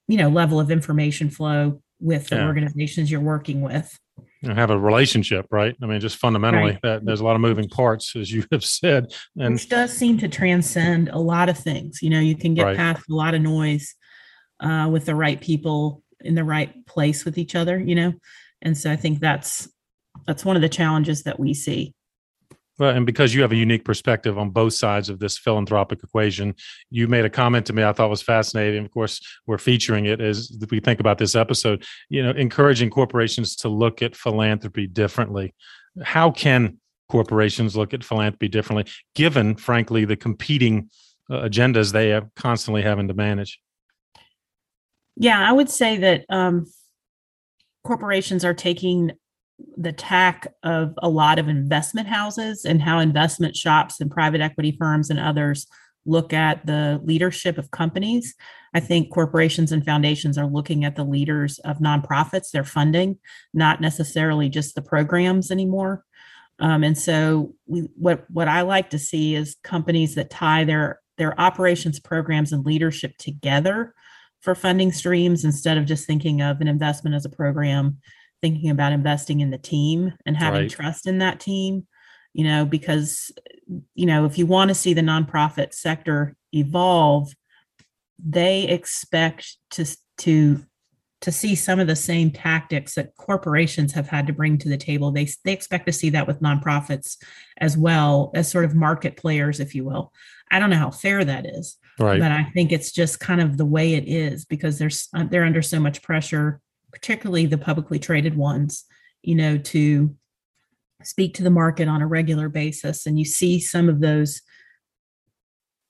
you 0.07 0.19
know, 0.19 0.29
level 0.29 0.61
of 0.61 0.71
information 0.71 1.31
flow 1.31 1.81
with 1.99 2.29
the 2.29 2.37
yeah. 2.37 2.47
organizations 2.47 3.11
you're 3.11 3.23
working 3.23 3.63
with. 3.63 3.99
And 4.43 4.59
have 4.59 4.71
a 4.71 4.79
relationship, 4.79 5.47
right? 5.51 5.77
I 5.83 5.87
mean, 5.87 6.01
just 6.01 6.17
fundamentally, 6.17 6.73
right. 6.73 6.83
that 6.83 7.05
there's 7.05 7.21
a 7.21 7.25
lot 7.25 7.35
of 7.35 7.43
moving 7.43 7.69
parts, 7.69 8.17
as 8.17 8.33
you 8.33 8.47
have 8.53 8.65
said, 8.65 9.13
and 9.37 9.55
which 9.55 9.69
does 9.69 9.93
seem 9.93 10.17
to 10.19 10.29
transcend 10.29 11.11
a 11.11 11.19
lot 11.19 11.51
of 11.51 11.59
things. 11.59 12.01
You 12.01 12.09
know, 12.09 12.21
you 12.21 12.35
can 12.35 12.55
get 12.55 12.65
right. 12.65 12.77
past 12.77 13.05
a 13.11 13.15
lot 13.15 13.35
of 13.35 13.43
noise 13.43 13.95
uh, 14.61 14.89
with 14.91 15.05
the 15.05 15.15
right 15.15 15.39
people 15.39 16.03
in 16.21 16.35
the 16.35 16.45
right 16.45 16.87
place 16.87 17.27
with 17.27 17.37
each 17.37 17.55
other. 17.55 17.79
You 17.79 17.95
know, 17.95 18.13
and 18.63 18.79
so 18.79 18.91
I 18.91 18.97
think 18.97 19.21
that's 19.21 19.69
that's 20.27 20.45
one 20.45 20.57
of 20.57 20.63
the 20.63 20.71
challenges 20.71 21.25
that 21.25 21.39
we 21.39 21.53
see. 21.53 21.95
Well, 22.81 22.97
and 22.97 23.05
because 23.05 23.35
you 23.35 23.43
have 23.43 23.53
a 23.53 23.57
unique 23.57 23.85
perspective 23.85 24.39
on 24.39 24.49
both 24.49 24.73
sides 24.73 25.11
of 25.11 25.19
this 25.19 25.37
philanthropic 25.37 26.03
equation, 26.03 26.55
you 26.89 27.09
made 27.09 27.27
a 27.27 27.31
comment 27.31 27.67
to 27.67 27.75
me 27.75 27.85
I 27.85 27.93
thought 27.93 28.09
was 28.09 28.23
fascinating. 28.23 28.83
Of 28.83 28.91
course, 28.91 29.21
we're 29.47 29.59
featuring 29.59 30.07
it 30.07 30.19
as 30.19 30.51
we 30.71 30.81
think 30.81 30.99
about 30.99 31.19
this 31.19 31.37
episode. 31.37 31.85
You 32.09 32.23
know, 32.23 32.31
encouraging 32.31 32.89
corporations 32.89 33.55
to 33.57 33.69
look 33.69 34.01
at 34.01 34.17
philanthropy 34.17 34.87
differently. 34.87 35.55
How 36.03 36.31
can 36.31 36.79
corporations 37.11 37.77
look 37.77 37.93
at 37.93 38.03
philanthropy 38.03 38.49
differently, 38.49 38.91
given, 39.15 39.57
frankly, 39.57 40.07
the 40.07 40.17
competing 40.17 40.89
uh, 41.29 41.43
agendas 41.43 41.93
they 41.93 42.15
are 42.15 42.31
constantly 42.35 42.81
having 42.81 43.09
to 43.09 43.15
manage? 43.15 43.61
Yeah, 45.17 45.47
I 45.47 45.53
would 45.53 45.69
say 45.69 45.99
that 45.99 46.25
um, 46.31 46.65
corporations 47.85 48.43
are 48.43 48.55
taking 48.55 49.13
the 49.77 49.93
tack 49.93 50.47
of 50.63 50.95
a 50.99 51.09
lot 51.09 51.39
of 51.39 51.49
investment 51.49 52.09
houses 52.09 52.65
and 52.65 52.83
how 52.83 52.99
investment 52.99 53.57
shops 53.57 54.01
and 54.01 54.11
private 54.11 54.41
equity 54.41 54.77
firms 54.79 55.11
and 55.11 55.19
others 55.19 55.67
look 56.07 56.33
at 56.33 56.65
the 56.67 57.01
leadership 57.05 57.59
of 57.59 57.71
companies. 57.71 58.35
I 58.75 58.81
think 58.81 59.13
corporations 59.13 59.73
and 59.73 59.85
foundations 59.85 60.39
are 60.39 60.47
looking 60.47 60.85
at 60.85 60.97
the 60.97 61.05
leaders 61.05 61.59
of 61.61 61.79
nonprofits, 61.79 62.51
their 62.51 62.65
funding, 62.65 63.19
not 63.53 63.81
necessarily 63.81 64.49
just 64.49 64.75
the 64.75 64.83
programs 64.83 65.51
anymore. 65.51 66.05
Um, 66.59 66.85
and 66.85 66.97
so, 66.97 67.55
we, 67.67 67.89
what 67.97 68.25
what 68.31 68.49
I 68.49 68.61
like 68.63 68.91
to 68.91 68.99
see 68.99 69.35
is 69.35 69.57
companies 69.65 70.15
that 70.17 70.31
tie 70.31 70.65
their 70.65 71.01
their 71.17 71.39
operations 71.41 71.99
programs 71.99 72.53
and 72.53 72.65
leadership 72.65 73.17
together 73.19 73.95
for 74.41 74.55
funding 74.55 74.93
streams 74.93 75.45
instead 75.45 75.79
of 75.79 75.87
just 75.87 76.07
thinking 76.07 76.43
of 76.43 76.61
an 76.61 76.69
investment 76.69 77.17
as 77.17 77.25
a 77.25 77.31
program 77.31 77.99
thinking 78.43 78.71
about 78.71 78.93
investing 78.93 79.41
in 79.41 79.51
the 79.51 79.59
team 79.59 80.13
and 80.27 80.37
having 80.37 80.63
right. 80.63 80.71
trust 80.71 81.07
in 81.07 81.19
that 81.19 81.41
team 81.41 81.87
you 82.33 82.45
know 82.45 82.65
because 82.65 83.31
you 83.95 84.07
know 84.07 84.25
if 84.25 84.39
you 84.39 84.47
want 84.47 84.69
to 84.69 84.75
see 84.75 84.95
the 84.95 85.01
nonprofit 85.01 85.73
sector 85.75 86.37
evolve 86.53 87.33
they 88.19 88.65
expect 88.65 89.57
to 89.71 89.85
to 90.19 90.61
to 91.21 91.31
see 91.31 91.55
some 91.55 91.79
of 91.79 91.87
the 91.87 91.97
same 91.97 92.31
tactics 92.31 92.95
that 92.95 93.15
corporations 93.17 93.93
have 93.93 94.09
had 94.09 94.27
to 94.27 94.33
bring 94.33 94.57
to 94.59 94.69
the 94.69 94.77
table 94.77 95.11
they 95.11 95.29
they 95.45 95.53
expect 95.53 95.87
to 95.87 95.93
see 95.93 96.11
that 96.11 96.27
with 96.27 96.41
nonprofits 96.41 97.17
as 97.59 97.77
well 97.77 98.31
as 98.35 98.51
sort 98.51 98.65
of 98.65 98.75
market 98.75 99.17
players 99.17 99.61
if 99.61 99.75
you 99.75 99.85
will 99.85 100.13
i 100.51 100.59
don't 100.59 100.71
know 100.71 100.77
how 100.77 100.91
fair 100.91 101.25
that 101.25 101.47
is 101.47 101.79
Right. 102.01 102.19
But 102.19 102.33
I 102.33 102.45
think 102.45 102.73
it's 102.73 102.93
just 102.93 103.21
kind 103.21 103.43
of 103.43 103.59
the 103.59 103.67
way 103.67 103.93
it 103.93 104.09
is 104.09 104.47
because 104.47 104.79
there's 104.79 105.09
uh, 105.15 105.25
they're 105.25 105.45
under 105.45 105.61
so 105.61 105.79
much 105.79 106.03
pressure, 106.03 106.61
particularly 106.93 107.47
the 107.47 107.59
publicly 107.59 107.99
traded 107.99 108.37
ones, 108.37 108.85
you 109.23 109.35
know, 109.35 109.59
to 109.59 110.15
speak 111.03 111.35
to 111.35 111.43
the 111.43 111.51
market 111.51 111.89
on 111.89 112.03
a 112.03 112.07
regular 112.07 112.49
basis. 112.49 113.07
And 113.07 113.19
you 113.19 113.25
see 113.25 113.59
some 113.61 113.89
of 113.89 114.01
those 114.01 114.43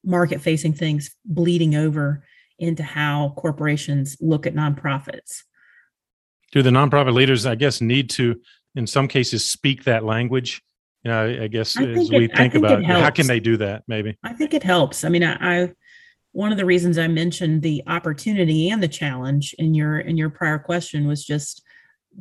market 0.05 0.41
facing 0.41 0.73
things 0.73 1.11
bleeding 1.25 1.75
over 1.75 2.25
into 2.59 2.83
how 2.83 3.35
corporations 3.37 4.17
look 4.21 4.47
at 4.47 4.55
nonprofits. 4.55 5.43
Do 6.53 6.63
the 6.63 6.71
nonprofit 6.71 7.15
leaders, 7.15 7.47
I 7.47 7.55
guess, 7.55 7.81
need 7.81 8.11
to, 8.11 8.41
in 8.75 8.87
some 8.87 9.09
cases, 9.09 9.49
speak 9.49 9.85
that 9.85 10.05
language? 10.05 10.63
You 11.03 11.11
know, 11.11 11.39
I 11.43 11.47
guess 11.47 11.77
I 11.79 11.85
as 11.85 12.11
we 12.11 12.25
it, 12.25 12.37
think, 12.37 12.53
think 12.53 12.55
about 12.55 12.85
how 12.85 13.11
can 13.11 13.27
they 13.27 13.41
do 13.41 13.57
that, 13.59 13.85
maybe? 13.89 14.19
I 14.23 14.33
think 14.35 14.53
it 14.53 14.63
helps. 14.63 15.03
I 15.05 15.09
mean, 15.09 15.25
I, 15.25 15.37
I 15.41 15.73
one 16.33 16.53
of 16.53 16.59
the 16.59 16.65
reasons 16.65 16.99
I 16.99 17.09
mentioned 17.09 17.63
the 17.63 17.83
opportunity 17.87 18.71
and 18.71 18.83
the 18.83 18.89
challenge 18.89 19.55
in 19.59 19.75
your 19.75 19.99
in 19.99 20.17
your 20.17 20.31
prior 20.31 20.59
question 20.59 21.07
was 21.07 21.25
just 21.25 21.63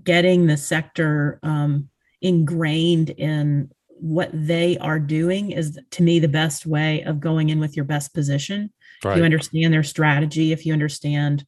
getting 0.04 0.48
the 0.48 0.58
sector 0.58 1.40
um, 1.44 1.90
ingrained 2.22 3.12
in 3.12 3.70
what 4.00 4.30
they 4.34 4.78
are 4.78 5.00
doing 5.00 5.52
is 5.52 5.80
to 5.92 6.04
me 6.04 6.20
the 6.20 6.28
best 6.28 6.66
way 6.66 7.02
of 7.04 7.20
going 7.20 7.50
in 7.50 7.60
with 7.60 7.76
your 7.76 7.86
best 7.86 8.14
position. 8.14 8.72
Right. 9.04 9.14
If 9.14 9.18
you 9.18 9.24
understand 9.26 9.74
their 9.74 9.84
strategy, 9.84 10.52
if 10.52 10.66
you 10.66 10.74
understand 10.74 11.46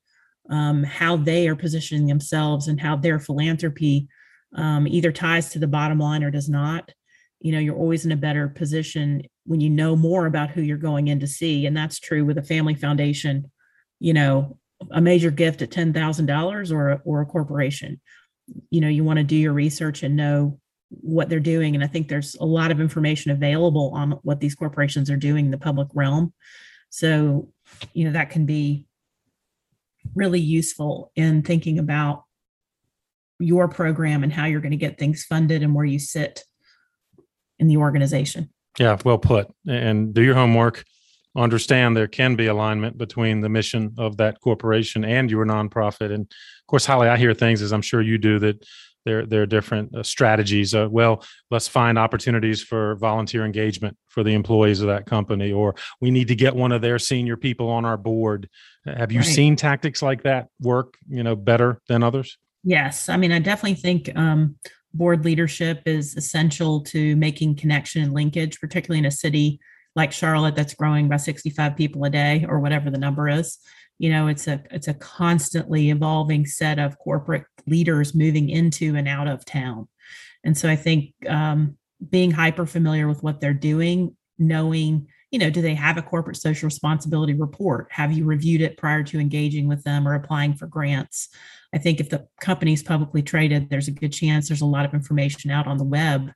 um, 0.50 0.84
how 0.84 1.16
they 1.16 1.48
are 1.48 1.56
positioning 1.56 2.08
themselves 2.08 2.68
and 2.68 2.80
how 2.80 2.96
their 2.96 3.20
philanthropy 3.20 4.08
um, 4.56 4.88
either 4.88 5.12
ties 5.12 5.50
to 5.50 5.60
the 5.60 5.68
bottom 5.68 6.00
line 6.00 6.24
or 6.24 6.32
does 6.32 6.50
not, 6.50 6.92
you 7.40 7.52
know, 7.52 7.60
you're 7.60 7.76
always 7.76 8.06
in 8.06 8.12
a 8.12 8.18
better 8.18 8.50
position 8.50 9.24
when 9.46 9.60
you 9.60 9.70
know 9.70 9.96
more 9.96 10.26
about 10.26 10.50
who 10.50 10.62
you're 10.62 10.78
going 10.78 11.08
in 11.08 11.20
to 11.20 11.28
see 11.28 11.66
and 11.66 11.76
that's 11.76 12.00
true 12.00 12.24
with 12.24 12.38
a 12.38 12.44
family 12.44 12.76
foundation 12.76 13.50
you 14.00 14.14
know 14.14 14.58
a 14.90 15.02
major 15.02 15.30
gift 15.30 15.62
at 15.62 15.70
$10,000 15.70 16.72
or 16.72 17.02
or 17.06 17.22
a 17.22 17.26
corporation. 17.26 18.02
You 18.70 18.82
know 18.82 18.88
you 18.88 19.04
want 19.04 19.18
to 19.18 19.24
do 19.24 19.36
your 19.36 19.54
research 19.54 20.04
and 20.04 20.16
know 20.16 20.60
what 20.90 21.30
they're 21.30 21.40
doing 21.40 21.74
and 21.74 21.82
i 21.82 21.88
think 21.88 22.10
there's 22.10 22.36
a 22.36 22.46
lot 22.46 22.70
of 22.70 22.82
information 22.82 23.32
available 23.32 23.94
on 23.96 24.12
what 24.24 24.42
these 24.42 24.56
corporations 24.56 25.10
are 25.10 25.16
doing 25.16 25.46
in 25.46 25.52
the 25.52 25.58
public 25.58 25.88
realm. 25.94 26.34
So 26.90 27.50
you 27.94 28.06
know 28.06 28.12
that 28.12 28.32
can 28.32 28.46
be 28.46 28.88
really 30.16 30.42
useful 30.42 31.12
in 31.16 31.44
thinking 31.44 31.80
about 31.80 32.24
your 33.40 33.68
program 33.70 34.24
and 34.24 34.34
how 34.34 34.46
you're 34.46 34.62
going 34.62 34.72
to 34.72 34.78
get 34.78 34.98
things 34.98 35.24
funded 35.24 35.64
and 35.64 35.74
where 35.74 35.86
you 35.86 36.00
sit 36.00 36.44
in 37.60 37.68
the 37.68 37.78
organization 37.78 38.50
yeah, 38.80 38.98
well 39.04 39.18
put. 39.18 39.48
And 39.68 40.14
do 40.14 40.22
your 40.22 40.36
homework. 40.36 40.84
Understand 41.36 41.96
there 41.96 42.08
can 42.08 42.36
be 42.36 42.48
alignment 42.48 42.98
between 42.98 43.40
the 43.40 43.50
mission 43.50 43.96
of 43.98 44.18
that 44.18 44.42
corporation 44.42 45.06
and 45.06 45.32
your 45.32 45.46
nonprofit. 45.46 46.14
And 46.14 46.24
of 46.24 46.68
course, 46.68 46.86
Holly, 46.86 47.08
I 47.08 47.18
hear 47.18 47.34
things 47.34 47.62
as 47.62 47.72
I'm 47.72 47.82
sure 47.82 48.02
you 48.02 48.18
do 48.18 48.40
that 48.40 48.66
there 49.06 49.26
there 49.26 49.42
are 49.42 49.48
different 49.48 49.96
uh, 49.96 50.04
strategies. 50.04 50.76
Uh, 50.76 50.88
well, 50.90 51.24
let's 51.50 51.68
find 51.68 51.98
opportunities 51.98 52.62
for 52.62 52.96
volunteer 52.96 53.46
engagement 53.46 53.98
for 54.08 54.24
the 54.24 54.34
employees 54.34 54.82
of 54.82 54.88
that 54.88 55.06
company, 55.06 55.52
or 55.52 55.76
we 56.00 56.12
need 56.12 56.28
to 56.28 56.36
get 56.36 56.56
one 56.56 56.72
of 56.72 56.82
their 56.82 57.00
senior 57.00 57.38
people 57.38 57.70
on 57.70 57.86
our 57.86 57.98
board. 57.98 58.50
Have 58.86 59.12
you 59.12 59.20
right. 59.20 59.28
seen 59.28 59.56
tactics 59.56 60.02
like 60.02 60.24
that 60.24 60.48
work? 60.60 60.96
You 61.08 61.24
know, 61.24 61.36
better 61.36 61.80
than 61.88 62.04
others. 62.04 62.38
Yes, 62.64 63.10
I 63.10 63.18
mean, 63.18 63.32
I 63.32 63.40
definitely 63.40 63.82
think 63.82 64.16
um, 64.16 64.56
board 64.94 65.24
leadership 65.26 65.82
is 65.86 66.16
essential 66.16 66.82
to 66.82 67.16
making 67.16 67.56
connection 67.56 68.04
and 68.04 68.14
linkage, 68.14 68.60
particularly 68.60 69.00
in 69.00 69.06
a 69.06 69.12
city 69.12 69.60
like 69.96 70.12
Charlotte 70.12 70.56
that's 70.56 70.74
growing 70.74 71.10
by 71.10 71.18
65 71.18 71.76
people 71.76 72.04
a 72.06 72.10
day 72.10 72.46
or 72.48 72.60
whatever 72.60 72.90
the 72.90 72.98
number 72.98 73.28
is. 73.28 73.58
You 74.00 74.10
know, 74.10 74.28
it's 74.28 74.48
a 74.48 74.64
it's 74.72 74.88
a 74.88 74.94
constantly 74.96 75.90
evolving 75.92 76.46
set 76.46 76.80
of 76.80 76.98
corporate 76.98 77.44
leaders 77.68 78.16
moving 78.16 78.50
into 78.50 78.96
and 78.96 79.08
out 79.08 79.28
of 79.28 79.46
town. 79.46 79.88
And 80.44 80.58
so 80.58 80.70
I 80.70 80.76
think 80.76 81.14
um, 81.28 81.78
being 82.10 82.32
hyper 82.32 82.66
familiar 82.66 83.08
with 83.08 83.22
what 83.22 83.40
they're 83.40 83.54
doing, 83.54 84.16
knowing, 84.40 85.08
you 85.30 85.38
know, 85.38 85.52
do 85.52 85.62
they 85.62 85.76
have 85.76 85.98
a 85.98 86.02
corporate 86.02 86.38
social 86.38 86.66
responsibility 86.66 87.34
report? 87.34 87.88
Have 87.92 88.12
you 88.12 88.26
reviewed 88.26 88.62
it 88.62 88.78
prior 88.78 89.04
to 89.04 89.20
engaging 89.20 89.68
with 89.68 89.84
them 89.84 90.08
or 90.08 90.16
applying 90.16 90.56
for 90.56 90.66
grants? 90.66 91.30
I 91.74 91.78
think 91.78 92.00
if 92.00 92.10
the 92.10 92.28
company's 92.40 92.84
publicly 92.84 93.22
traded, 93.22 93.70
there's 93.70 93.88
a 93.88 93.92
good 93.92 94.12
chance 94.12 94.48
there's 94.48 94.62
a 94.62 94.66
lot 94.66 94.86
of 94.86 94.94
information 94.94 95.52
out 95.52 95.68
on 95.68 95.78
the 95.78 95.84
web 95.84 96.32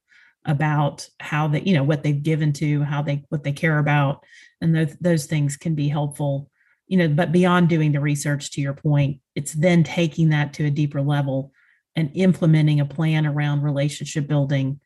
about 0.45 1.07
how 1.19 1.47
they, 1.47 1.61
you 1.61 1.73
know, 1.73 1.83
what 1.83 2.03
they've 2.03 2.21
given 2.21 2.53
to, 2.53 2.83
how 2.83 3.01
they, 3.01 3.23
what 3.29 3.43
they 3.43 3.51
care 3.51 3.79
about, 3.79 4.23
and 4.61 4.75
those 4.75 4.95
those 5.01 5.25
things 5.25 5.57
can 5.57 5.75
be 5.75 5.87
helpful. 5.87 6.49
You 6.87 6.97
know, 6.97 7.07
but 7.07 7.31
beyond 7.31 7.67
doing 7.67 7.91
the 7.91 7.99
research, 7.99 8.51
to 8.51 8.61
your 8.61 8.75
point, 8.75 9.19
it's 9.33 9.53
then 9.53 9.83
taking 9.83 10.29
that 10.29 10.53
to 10.53 10.65
a 10.65 10.71
deeper 10.71 11.01
level 11.01 11.51
and 11.95 12.11
implementing 12.13 12.79
a 12.79 12.85
plan 12.85 13.25
around 13.25 13.63
relationship 13.63 14.27
building 14.27 14.79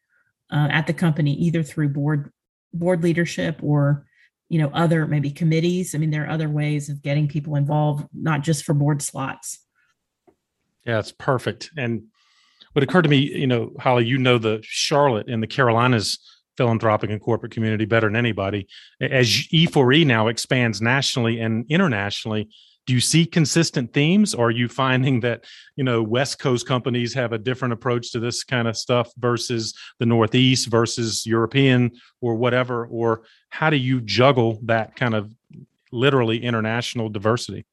uh, 0.51 0.69
at 0.71 0.87
the 0.87 0.93
company, 0.93 1.33
either 1.33 1.61
through 1.61 1.89
board 1.89 2.31
board 2.73 3.03
leadership 3.03 3.59
or 3.61 4.05
you 4.49 4.59
know, 4.59 4.71
other 4.73 5.05
maybe 5.05 5.29
committees. 5.29 5.93
I 5.93 5.99
mean, 5.99 6.09
there 6.09 6.25
are 6.25 6.29
other 6.29 6.49
ways 6.49 6.89
of 6.89 7.03
getting 7.03 7.27
people 7.27 7.55
involved, 7.55 8.07
not 8.13 8.41
just 8.41 8.65
for 8.65 8.73
board 8.73 9.01
slots. 9.01 9.59
Yeah, 10.85 10.99
it's 10.99 11.11
perfect. 11.11 11.71
And 11.77 12.03
what 12.73 12.83
occurred 12.83 13.03
to 13.03 13.09
me, 13.09 13.17
you 13.17 13.47
know, 13.47 13.71
Holly, 13.79 14.05
you 14.05 14.17
know 14.17 14.37
the 14.37 14.59
Charlotte 14.63 15.29
and 15.29 15.41
the 15.41 15.47
Carolinas 15.47 16.19
philanthropic 16.57 17.09
and 17.09 17.21
corporate 17.21 17.53
community 17.53 17.85
better 17.85 18.07
than 18.07 18.15
anybody. 18.15 18.67
As 18.99 19.27
E4E 19.27 20.05
now 20.05 20.27
expands 20.27 20.81
nationally 20.81 21.39
and 21.39 21.65
internationally, 21.69 22.49
do 22.85 22.95
you 22.95 22.99
see 22.99 23.23
consistent 23.23 23.93
themes 23.93 24.33
or 24.33 24.47
are 24.47 24.51
you 24.51 24.67
finding 24.67 25.19
that 25.19 25.45
you 25.75 25.83
know 25.83 26.01
west 26.01 26.39
coast 26.39 26.67
companies 26.67 27.13
have 27.13 27.33
a 27.33 27.37
different 27.37 27.71
approach 27.71 28.11
to 28.11 28.19
this 28.19 28.43
kind 28.43 28.67
of 28.67 28.75
stuff 28.75 29.11
versus 29.19 29.75
the 29.99 30.07
northeast 30.07 30.67
versus 30.67 31.23
european 31.23 31.91
or 32.19 32.33
whatever 32.33 32.87
or 32.87 33.21
how 33.49 33.69
do 33.69 33.77
you 33.77 34.01
juggle 34.01 34.57
that 34.63 34.95
kind 34.95 35.13
of 35.13 35.31
literally 35.91 36.43
international 36.43 37.09
diversity 37.09 37.63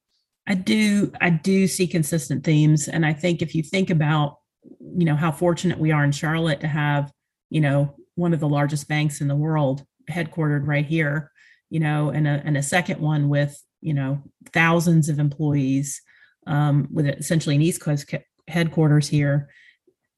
i 0.47 0.53
do 0.53 1.11
i 1.21 1.29
do 1.29 1.67
see 1.67 1.87
consistent 1.87 2.43
themes 2.43 2.87
and 2.87 3.05
i 3.05 3.13
think 3.13 3.41
if 3.41 3.53
you 3.53 3.61
think 3.61 3.89
about 3.89 4.37
you 4.79 5.05
know 5.05 5.15
how 5.15 5.31
fortunate 5.31 5.77
we 5.77 5.91
are 5.91 6.03
in 6.03 6.11
charlotte 6.11 6.61
to 6.61 6.67
have 6.67 7.11
you 7.49 7.61
know 7.61 7.95
one 8.15 8.33
of 8.33 8.39
the 8.39 8.49
largest 8.49 8.87
banks 8.87 9.21
in 9.21 9.27
the 9.27 9.35
world 9.35 9.83
headquartered 10.09 10.65
right 10.65 10.85
here 10.85 11.31
you 11.69 11.79
know 11.79 12.09
and 12.09 12.27
a, 12.27 12.41
and 12.45 12.57
a 12.57 12.63
second 12.63 12.99
one 12.99 13.29
with 13.29 13.61
you 13.81 13.93
know 13.93 14.21
thousands 14.51 15.09
of 15.09 15.19
employees 15.19 16.01
um, 16.47 16.87
with 16.91 17.05
essentially 17.07 17.55
an 17.55 17.61
East 17.61 17.81
Coast 17.81 18.13
headquarters 18.47 19.07
here. 19.07 19.49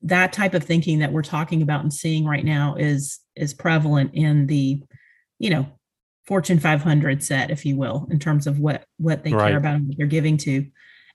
That 0.04 0.32
type 0.32 0.54
of 0.54 0.64
thinking 0.64 1.00
that 1.00 1.12
we're 1.12 1.24
talking 1.24 1.62
about 1.62 1.82
and 1.82 1.94
seeing 1.94 2.26
right 2.26 2.46
now 2.46 2.76
is 2.76 3.20
is 3.36 3.54
prevalent 3.54 4.12
in 4.14 4.48
the, 4.48 4.82
you 5.40 5.50
know, 5.50 5.68
Fortune 6.30 6.60
500 6.60 7.24
set, 7.24 7.50
if 7.50 7.66
you 7.66 7.76
will, 7.76 8.08
in 8.12 8.20
terms 8.20 8.46
of 8.46 8.60
what 8.60 8.86
what 8.98 9.24
they 9.24 9.34
right. 9.34 9.48
care 9.50 9.58
about 9.58 9.78
and 9.78 9.88
what 9.88 9.98
they're 9.98 10.06
giving 10.06 10.38
to. 10.38 10.64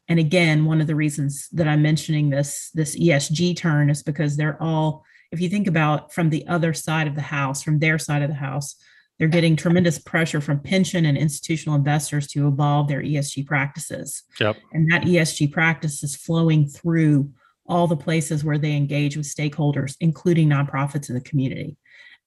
And 0.09 0.19
again, 0.19 0.65
one 0.65 0.81
of 0.81 0.89
the 0.89 0.97
reasons 0.97 1.49
that 1.53 1.69
I'm 1.69 1.83
mentioning 1.83 2.31
this 2.31 2.73
this 2.75 2.99
ESG 2.99 3.57
turn 3.57 3.91
is 3.91 4.03
because 4.03 4.37
they're 4.37 4.61
all, 4.61 5.05
if 5.31 5.41
you 5.41 5.49
think 5.49 5.69
about 5.69 6.13
from 6.13 6.31
the 6.31 6.45
other 6.49 6.75
side 6.75 7.07
of 7.07 7.15
the 7.15 7.23
house, 7.23 7.63
from 7.63 7.79
their 7.79 7.97
side 7.97 8.23
of 8.23 8.29
the 8.29 8.35
house, 8.35 8.75
they're 9.21 9.29
getting 9.29 9.55
tremendous 9.55 10.01
pressure 10.01 10.41
from 10.41 10.59
pension 10.59 11.07
and 11.07 11.17
institutional 11.17 11.77
investors 11.77 12.27
to 12.33 12.49
evolve 12.49 12.89
their 12.89 13.01
ESG 13.01 13.47
practices. 13.47 14.25
Yep. 14.41 14.57
And 14.73 14.91
that 14.91 15.03
ESG 15.03 15.53
practice 15.53 16.03
is 16.03 16.17
flowing 16.17 16.67
through 16.67 17.31
all 17.69 17.87
the 17.87 17.97
places 17.97 18.43
where 18.43 18.59
they 18.59 18.75
engage 18.75 19.17
with 19.17 19.33
stakeholders, 19.33 19.95
including 20.01 20.49
nonprofits 20.49 21.09
in 21.09 21.15
the 21.15 21.21
community. 21.21 21.77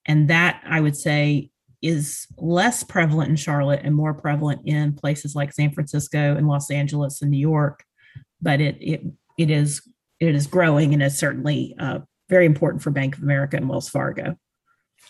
And 0.06 0.30
that 0.30 0.62
I 0.66 0.80
would 0.80 0.96
say 0.96 1.50
is 1.82 2.26
less 2.36 2.82
prevalent 2.82 3.30
in 3.30 3.36
Charlotte 3.36 3.80
and 3.84 3.94
more 3.94 4.14
prevalent 4.14 4.62
in 4.64 4.94
places 4.94 5.34
like 5.34 5.52
San 5.52 5.72
Francisco 5.72 6.36
and 6.36 6.48
Los 6.48 6.70
Angeles 6.70 7.22
and 7.22 7.30
New 7.30 7.38
York. 7.38 7.84
But 8.40 8.60
it 8.60 8.76
it 8.80 9.02
it 9.36 9.50
is 9.50 9.82
it 10.20 10.34
is 10.34 10.46
growing 10.46 10.92
and 10.94 11.02
is 11.02 11.18
certainly 11.18 11.74
uh, 11.78 12.00
very 12.28 12.46
important 12.46 12.82
for 12.82 12.90
Bank 12.90 13.16
of 13.16 13.22
America 13.22 13.56
and 13.56 13.68
Wells 13.68 13.88
Fargo. 13.88 14.36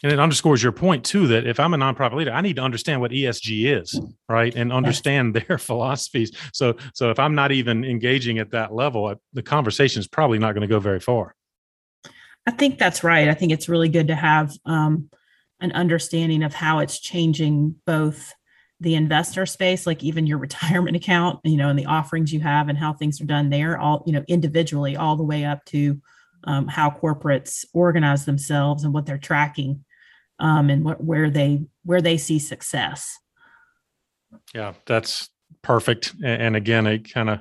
And 0.03 0.13
it 0.13 0.21
underscores 0.21 0.63
your 0.63 0.71
point 0.71 1.05
too 1.05 1.27
that 1.29 1.47
if 1.47 1.59
I'm 1.59 1.75
a 1.75 1.77
nonprofit 1.77 2.15
leader, 2.15 2.31
I 2.31 2.41
need 2.41 2.57
to 2.57 2.63
understand 2.63 3.01
what 3.01 3.11
ESG 3.11 3.81
is, 3.81 4.01
right, 4.29 4.55
and 4.55 4.73
understand 4.73 5.35
yes. 5.35 5.45
their 5.49 5.59
philosophies. 5.59 6.31
So, 6.53 6.77
so 6.95 7.11
if 7.11 7.19
I'm 7.19 7.35
not 7.35 7.51
even 7.51 7.85
engaging 7.85 8.39
at 8.39 8.51
that 8.53 8.73
level, 8.73 9.13
the 9.33 9.43
conversation 9.43 9.99
is 9.99 10.07
probably 10.07 10.39
not 10.39 10.53
going 10.53 10.63
to 10.63 10.69
go 10.69 10.79
very 10.79 11.01
far. 11.01 11.35
I 12.47 12.53
think 12.53 12.79
that's 12.79 13.03
right. 13.03 13.29
I 13.29 13.35
think 13.35 13.51
it's 13.51 13.69
really 13.69 13.89
good 13.89 14.09
to 14.09 14.15
have 14.15 14.53
um, 14.65 15.11
an 15.61 15.73
understanding 15.73 16.43
of 16.43 16.55
how 16.55 16.79
it's 16.79 17.01
changing 17.01 17.75
both 17.87 18.33
the 18.81 18.95
investor 18.95 19.45
space, 19.45 19.87
like 19.87 20.05
even 20.05 20.27
your 20.27 20.39
retirement 20.47 20.97
account, 20.97 21.41
you 21.45 21.57
know, 21.57 21.69
and 21.69 21.79
the 21.79 21.87
offerings 21.87 22.33
you 22.33 22.41
have 22.41 22.69
and 22.69 22.79
how 22.79 22.93
things 22.93 23.21
are 23.21 23.27
done 23.27 23.51
there, 23.51 23.79
all 23.79 24.03
you 24.07 24.13
know, 24.13 24.25
individually, 24.29 24.97
all 24.97 25.17
the 25.17 25.25
way 25.25 25.45
up 25.45 25.65
to 25.67 26.01
um, 26.45 26.69
how 26.69 26.91
corporates 26.91 27.65
organize 27.75 28.25
themselves 28.25 28.85
and 28.85 28.95
what 28.95 29.07
they're 29.07 29.19
tracking 29.19 29.85
um, 30.39 30.71
and 30.71 30.85
what, 30.85 31.03
where 31.03 31.31
they 31.31 31.63
where 31.85 32.01
they 32.01 32.17
see 32.17 32.39
success. 32.39 33.19
Yeah, 34.55 34.75
that's 34.87 35.31
perfect. 35.63 36.15
And 36.23 36.55
again, 36.55 36.87
it 36.87 37.13
kind 37.13 37.31
of 37.31 37.41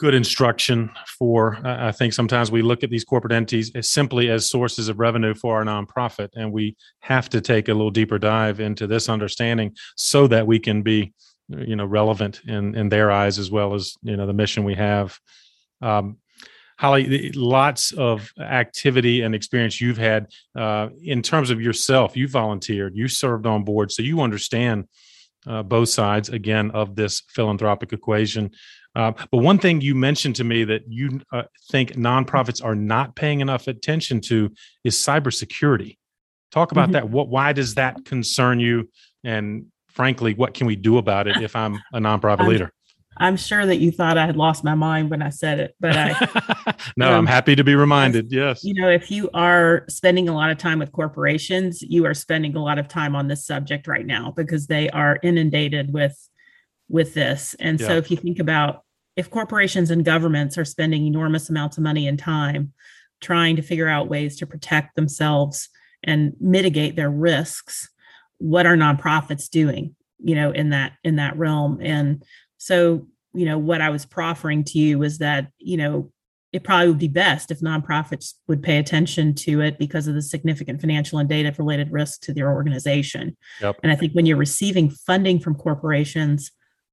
good 0.00 0.14
instruction 0.14 0.90
for 1.18 1.58
i 1.62 1.92
think 1.92 2.14
sometimes 2.14 2.50
we 2.50 2.62
look 2.62 2.82
at 2.82 2.88
these 2.88 3.04
corporate 3.04 3.34
entities 3.34 3.70
as 3.74 3.90
simply 3.90 4.30
as 4.30 4.48
sources 4.48 4.88
of 4.88 4.98
revenue 4.98 5.34
for 5.34 5.58
our 5.58 5.64
nonprofit 5.64 6.30
and 6.34 6.50
we 6.50 6.74
have 7.00 7.28
to 7.28 7.38
take 7.38 7.68
a 7.68 7.74
little 7.74 7.90
deeper 7.90 8.18
dive 8.18 8.60
into 8.60 8.86
this 8.86 9.10
understanding 9.10 9.70
so 9.96 10.26
that 10.26 10.46
we 10.46 10.58
can 10.58 10.80
be 10.80 11.12
you 11.50 11.76
know 11.76 11.84
relevant 11.84 12.40
in 12.48 12.74
in 12.74 12.88
their 12.88 13.10
eyes 13.10 13.38
as 13.38 13.50
well 13.50 13.74
as 13.74 13.94
you 14.00 14.16
know 14.16 14.26
the 14.26 14.32
mission 14.32 14.64
we 14.64 14.74
have 14.74 15.18
um, 15.82 16.16
Holly, 16.78 17.30
lots 17.34 17.92
of 17.92 18.32
activity 18.40 19.20
and 19.20 19.34
experience 19.34 19.82
you've 19.82 19.98
had 19.98 20.28
uh, 20.56 20.88
in 21.02 21.20
terms 21.20 21.50
of 21.50 21.60
yourself. 21.60 22.16
You 22.16 22.26
volunteered, 22.26 22.96
you 22.96 23.06
served 23.06 23.44
on 23.44 23.64
board, 23.64 23.92
so 23.92 24.02
you 24.02 24.22
understand 24.22 24.86
uh, 25.46 25.62
both 25.62 25.88
sides 25.88 26.28
again 26.28 26.70
of 26.70 26.96
this 26.96 27.22
philanthropic 27.28 27.92
equation. 27.92 28.50
Uh, 28.96 29.12
but 29.30 29.38
one 29.38 29.58
thing 29.58 29.80
you 29.80 29.94
mentioned 29.94 30.36
to 30.36 30.44
me 30.44 30.64
that 30.64 30.82
you 30.88 31.20
uh, 31.32 31.44
think 31.70 31.92
nonprofits 31.92 32.64
are 32.64 32.74
not 32.74 33.14
paying 33.14 33.40
enough 33.40 33.68
attention 33.68 34.20
to 34.20 34.50
is 34.84 34.96
cybersecurity. 34.96 35.96
Talk 36.50 36.72
about 36.72 36.86
mm-hmm. 36.86 36.92
that. 36.92 37.10
What? 37.10 37.28
Why 37.28 37.52
does 37.52 37.74
that 37.76 38.04
concern 38.04 38.58
you? 38.58 38.88
And 39.22 39.66
frankly, 39.88 40.34
what 40.34 40.54
can 40.54 40.66
we 40.66 40.76
do 40.76 40.98
about 40.98 41.28
it 41.28 41.36
if 41.36 41.54
I'm 41.54 41.80
a 41.92 42.00
nonprofit 42.00 42.48
leader? 42.48 42.72
I'm 43.16 43.36
sure 43.36 43.66
that 43.66 43.76
you 43.76 43.90
thought 43.90 44.16
I 44.16 44.24
had 44.24 44.36
lost 44.36 44.64
my 44.64 44.74
mind 44.74 45.10
when 45.10 45.20
I 45.20 45.28
said 45.28 45.60
it, 45.60 45.74
but 45.78 45.94
I. 45.94 46.74
no, 46.96 47.08
um, 47.08 47.18
I'm 47.18 47.26
happy 47.26 47.54
to 47.54 47.62
be 47.62 47.74
reminded. 47.74 48.32
Yes. 48.32 48.64
You 48.64 48.74
know, 48.74 48.88
if 48.88 49.10
you 49.10 49.28
are 49.34 49.84
spending 49.88 50.28
a 50.28 50.34
lot 50.34 50.50
of 50.50 50.56
time 50.56 50.78
with 50.78 50.90
corporations, 50.90 51.82
you 51.82 52.06
are 52.06 52.14
spending 52.14 52.56
a 52.56 52.62
lot 52.62 52.78
of 52.78 52.88
time 52.88 53.14
on 53.14 53.28
this 53.28 53.46
subject 53.46 53.86
right 53.86 54.06
now 54.06 54.32
because 54.34 54.68
they 54.68 54.88
are 54.90 55.18
inundated 55.22 55.92
with 55.92 56.16
with 56.90 57.14
this. 57.14 57.54
And 57.58 57.80
yeah. 57.80 57.86
so, 57.86 57.96
if 57.96 58.10
you 58.10 58.16
think 58.16 58.38
about 58.38 58.82
if 59.16 59.30
corporations 59.30 59.90
and 59.90 60.04
governments 60.04 60.58
are 60.58 60.64
spending 60.64 61.06
enormous 61.06 61.48
amounts 61.48 61.78
of 61.78 61.84
money 61.84 62.06
and 62.06 62.18
time 62.18 62.72
trying 63.20 63.56
to 63.56 63.62
figure 63.62 63.88
out 63.88 64.08
ways 64.08 64.36
to 64.38 64.46
protect 64.46 64.96
themselves 64.96 65.68
and 66.02 66.32
mitigate 66.40 66.96
their 66.96 67.10
risks, 67.10 67.88
what 68.38 68.66
are 68.66 68.76
nonprofits 68.76 69.48
doing? 69.48 69.94
You 70.18 70.34
know, 70.34 70.50
in 70.50 70.70
that 70.70 70.92
in 71.02 71.16
that 71.16 71.38
realm 71.38 71.78
and 71.80 72.22
so, 72.60 73.06
you 73.32 73.46
know, 73.46 73.58
what 73.58 73.80
I 73.80 73.88
was 73.88 74.04
proffering 74.04 74.64
to 74.64 74.78
you 74.78 74.98
was 74.98 75.18
that, 75.18 75.48
you 75.58 75.78
know, 75.78 76.12
it 76.52 76.62
probably 76.62 76.88
would 76.88 76.98
be 76.98 77.08
best 77.08 77.50
if 77.50 77.60
nonprofits 77.60 78.34
would 78.48 78.62
pay 78.62 78.78
attention 78.78 79.34
to 79.34 79.62
it 79.62 79.78
because 79.78 80.06
of 80.06 80.14
the 80.14 80.22
significant 80.22 80.80
financial 80.80 81.18
and 81.18 81.28
data 81.28 81.54
related 81.56 81.90
risk 81.90 82.20
to 82.22 82.34
their 82.34 82.52
organization. 82.52 83.36
Yep. 83.62 83.76
And 83.82 83.90
I 83.90 83.96
think 83.96 84.12
when 84.12 84.26
you're 84.26 84.36
receiving 84.36 84.90
funding 84.90 85.38
from 85.38 85.54
corporations, 85.54 86.50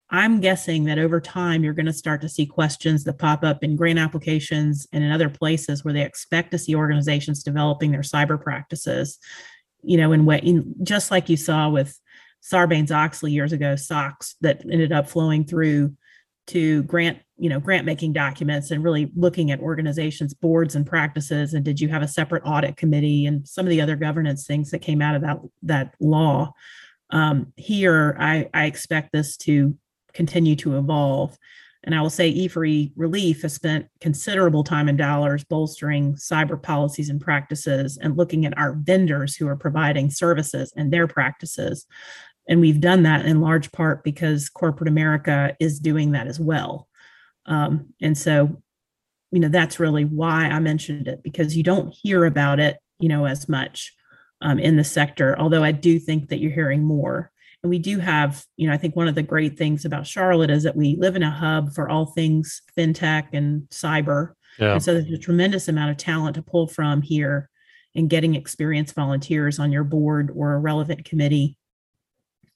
I'm 0.09 0.39
guessing 0.39 0.85
that 0.85 0.99
over 0.99 1.19
time 1.19 1.63
you're 1.63 1.73
going 1.73 1.85
to 1.85 1.93
start 1.93 2.21
to 2.21 2.29
see 2.29 2.45
questions 2.45 3.03
that 3.03 3.19
pop 3.19 3.43
up 3.43 3.63
in 3.63 3.75
grant 3.75 3.99
applications 3.99 4.87
and 4.93 5.03
in 5.03 5.11
other 5.11 5.29
places 5.29 5.83
where 5.83 5.93
they 5.93 6.03
expect 6.03 6.51
to 6.51 6.57
see 6.57 6.75
organizations 6.75 7.43
developing 7.43 7.91
their 7.91 8.01
cyber 8.01 8.41
practices. 8.41 9.19
You 9.83 9.97
know, 9.97 10.13
in 10.13 10.25
way 10.25 10.39
in, 10.39 10.75
just 10.83 11.11
like 11.11 11.29
you 11.29 11.37
saw 11.37 11.69
with 11.69 11.99
Sarbanes 12.41 12.91
Oxley 12.91 13.31
years 13.31 13.51
ago, 13.51 13.75
SOX, 13.75 14.35
that 14.41 14.61
ended 14.71 14.91
up 14.91 15.09
flowing 15.09 15.45
through 15.45 15.95
to 16.47 16.83
grant, 16.83 17.19
you 17.37 17.49
know, 17.49 17.59
grant 17.59 17.85
making 17.85 18.13
documents 18.13 18.71
and 18.71 18.83
really 18.83 19.11
looking 19.15 19.51
at 19.51 19.59
organizations, 19.59 20.33
boards, 20.33 20.75
and 20.75 20.85
practices. 20.85 21.53
And 21.53 21.65
did 21.65 21.81
you 21.81 21.89
have 21.89 22.01
a 22.01 22.07
separate 22.07 22.43
audit 22.45 22.77
committee 22.77 23.25
and 23.25 23.45
some 23.45 23.65
of 23.65 23.69
the 23.69 23.81
other 23.81 23.97
governance 23.97 24.47
things 24.47 24.71
that 24.71 24.79
came 24.79 25.01
out 25.01 25.15
of 25.15 25.21
that 25.21 25.39
that 25.63 25.95
law? 25.99 26.53
Um, 27.09 27.53
here, 27.55 28.15
I, 28.19 28.49
I 28.53 28.65
expect 28.65 29.11
this 29.11 29.37
to 29.37 29.77
continue 30.13 30.55
to 30.57 30.77
evolve. 30.77 31.37
And 31.83 31.95
I 31.95 32.01
will 32.01 32.09
say 32.09 32.33
E4E 32.33 32.91
Relief 32.95 33.43
has 33.43 33.53
spent 33.53 33.87
considerable 34.01 34.63
time 34.63 34.89
and 34.89 34.97
dollars 34.97 35.43
bolstering 35.45 36.15
cyber 36.15 36.61
policies 36.61 37.09
and 37.09 37.21
practices 37.21 37.97
and 37.97 38.17
looking 38.17 38.45
at 38.45 38.57
our 38.57 38.73
vendors 38.73 39.35
who 39.35 39.47
are 39.47 39.55
providing 39.55 40.09
services 40.09 40.73
and 40.75 40.91
their 40.91 41.07
practices. 41.07 41.85
And 42.49 42.59
we've 42.59 42.81
done 42.81 43.03
that 43.03 43.25
in 43.25 43.41
large 43.41 43.71
part 43.71 44.03
because 44.03 44.49
corporate 44.49 44.89
America 44.89 45.55
is 45.59 45.79
doing 45.79 46.11
that 46.11 46.27
as 46.27 46.39
well. 46.39 46.87
Um, 47.45 47.93
and 48.01 48.17
so, 48.17 48.61
you 49.31 49.39
know, 49.39 49.49
that's 49.49 49.79
really 49.79 50.05
why 50.05 50.45
I 50.45 50.59
mentioned 50.59 51.07
it 51.07 51.23
because 51.23 51.55
you 51.55 51.63
don't 51.63 51.93
hear 51.93 52.25
about 52.25 52.59
it, 52.59 52.77
you 52.99 53.09
know, 53.09 53.25
as 53.25 53.47
much 53.47 53.93
um, 54.41 54.59
in 54.59 54.75
the 54.75 54.83
sector. 54.83 55.37
Although 55.39 55.63
I 55.63 55.71
do 55.71 55.99
think 55.99 56.29
that 56.29 56.39
you're 56.39 56.51
hearing 56.51 56.83
more. 56.83 57.31
And 57.63 57.69
we 57.69 57.79
do 57.79 57.99
have, 57.99 58.43
you 58.55 58.67
know, 58.67 58.73
I 58.73 58.77
think 58.77 58.95
one 58.95 59.07
of 59.07 59.15
the 59.15 59.23
great 59.23 59.57
things 59.57 59.83
about 59.83 60.07
Charlotte 60.07 60.49
is 60.49 60.63
that 60.63 60.75
we 60.75 60.95
live 60.95 61.15
in 61.15 61.23
a 61.23 61.31
hub 61.31 61.73
for 61.73 61.89
all 61.89 62.05
things 62.05 62.61
fintech 62.77 63.27
and 63.33 63.63
cyber. 63.69 64.33
Yeah. 64.59 64.73
And 64.73 64.83
so 64.83 64.93
there's 64.93 65.11
a 65.11 65.17
tremendous 65.17 65.67
amount 65.67 65.91
of 65.91 65.97
talent 65.97 66.35
to 66.35 66.41
pull 66.41 66.67
from 66.67 67.01
here 67.01 67.49
and 67.95 68.09
getting 68.09 68.35
experienced 68.35 68.95
volunteers 68.95 69.59
on 69.59 69.71
your 69.71 69.83
board 69.83 70.31
or 70.35 70.53
a 70.53 70.59
relevant 70.59 71.03
committee 71.03 71.57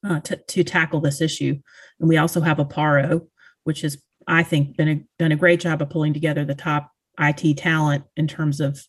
uh, 0.08 0.20
to, 0.22 0.36
to 0.36 0.64
tackle 0.64 1.02
this 1.02 1.20
issue. 1.20 1.60
And 2.00 2.08
we 2.08 2.18
also 2.18 2.42
have 2.42 2.58
Apparo, 2.58 3.28
which 3.64 3.82
has, 3.82 4.02
I 4.28 4.44
think, 4.44 4.78
been 4.78 4.88
a, 4.88 5.04
done 5.18 5.32
a 5.32 5.36
great 5.36 5.60
job 5.60 5.82
of 5.82 5.90
pulling 5.90 6.14
together 6.14 6.46
the 6.46 6.56
top 6.56 6.92
IT 7.20 7.58
talent 7.58 8.04
in 8.16 8.28
terms 8.28 8.60
of, 8.60 8.84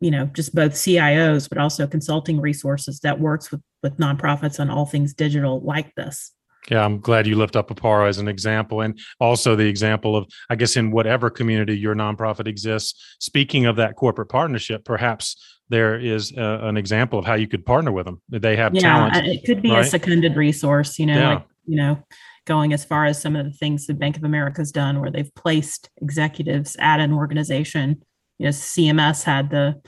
you 0.00 0.10
know, 0.10 0.26
just 0.26 0.54
both 0.54 0.72
CIOs, 0.72 1.48
but 1.48 1.58
also 1.58 1.86
consulting 1.86 2.40
resources 2.40 3.00
that 3.00 3.20
works 3.20 3.50
with, 3.50 3.60
with 3.82 3.96
nonprofits 3.98 4.60
on 4.60 4.70
all 4.70 4.86
things 4.86 5.14
digital 5.14 5.60
like 5.60 5.94
this. 5.94 6.32
Yeah, 6.70 6.84
I'm 6.84 7.00
glad 7.00 7.26
you 7.26 7.36
lift 7.36 7.56
up 7.56 7.68
Apparo 7.68 8.08
as 8.08 8.18
an 8.18 8.28
example 8.28 8.80
and 8.80 8.98
also 9.20 9.54
the 9.54 9.66
example 9.66 10.16
of, 10.16 10.26
I 10.48 10.56
guess, 10.56 10.76
in 10.76 10.90
whatever 10.90 11.28
community 11.28 11.78
your 11.78 11.94
nonprofit 11.94 12.46
exists. 12.46 13.16
Speaking 13.20 13.66
of 13.66 13.76
that 13.76 13.96
corporate 13.96 14.30
partnership, 14.30 14.84
perhaps 14.84 15.36
there 15.68 15.98
is 15.98 16.32
a, 16.36 16.60
an 16.62 16.76
example 16.76 17.18
of 17.18 17.24
how 17.24 17.34
you 17.34 17.48
could 17.48 17.66
partner 17.66 17.92
with 17.92 18.06
them. 18.06 18.20
They 18.30 18.56
have 18.56 18.74
yeah, 18.74 18.80
talent. 18.80 19.26
It 19.26 19.44
could 19.44 19.60
be 19.60 19.70
right? 19.70 19.84
a 19.84 19.88
seconded 19.88 20.36
resource, 20.36 20.98
you 20.98 21.06
know, 21.06 21.18
yeah. 21.18 21.34
like, 21.34 21.44
you 21.66 21.76
know, 21.76 22.02
going 22.46 22.72
as 22.72 22.84
far 22.84 23.06
as 23.06 23.20
some 23.20 23.36
of 23.36 23.44
the 23.44 23.52
things 23.52 23.86
that 23.86 23.98
Bank 23.98 24.16
of 24.16 24.24
America 24.24 24.60
has 24.60 24.72
done 24.72 25.00
where 25.00 25.10
they've 25.10 25.34
placed 25.34 25.90
executives 26.00 26.76
at 26.78 27.00
an 27.00 27.12
organization. 27.12 28.02
You 28.38 28.46
know, 28.46 28.50
CMS 28.50 29.22
had 29.22 29.50
the 29.50 29.80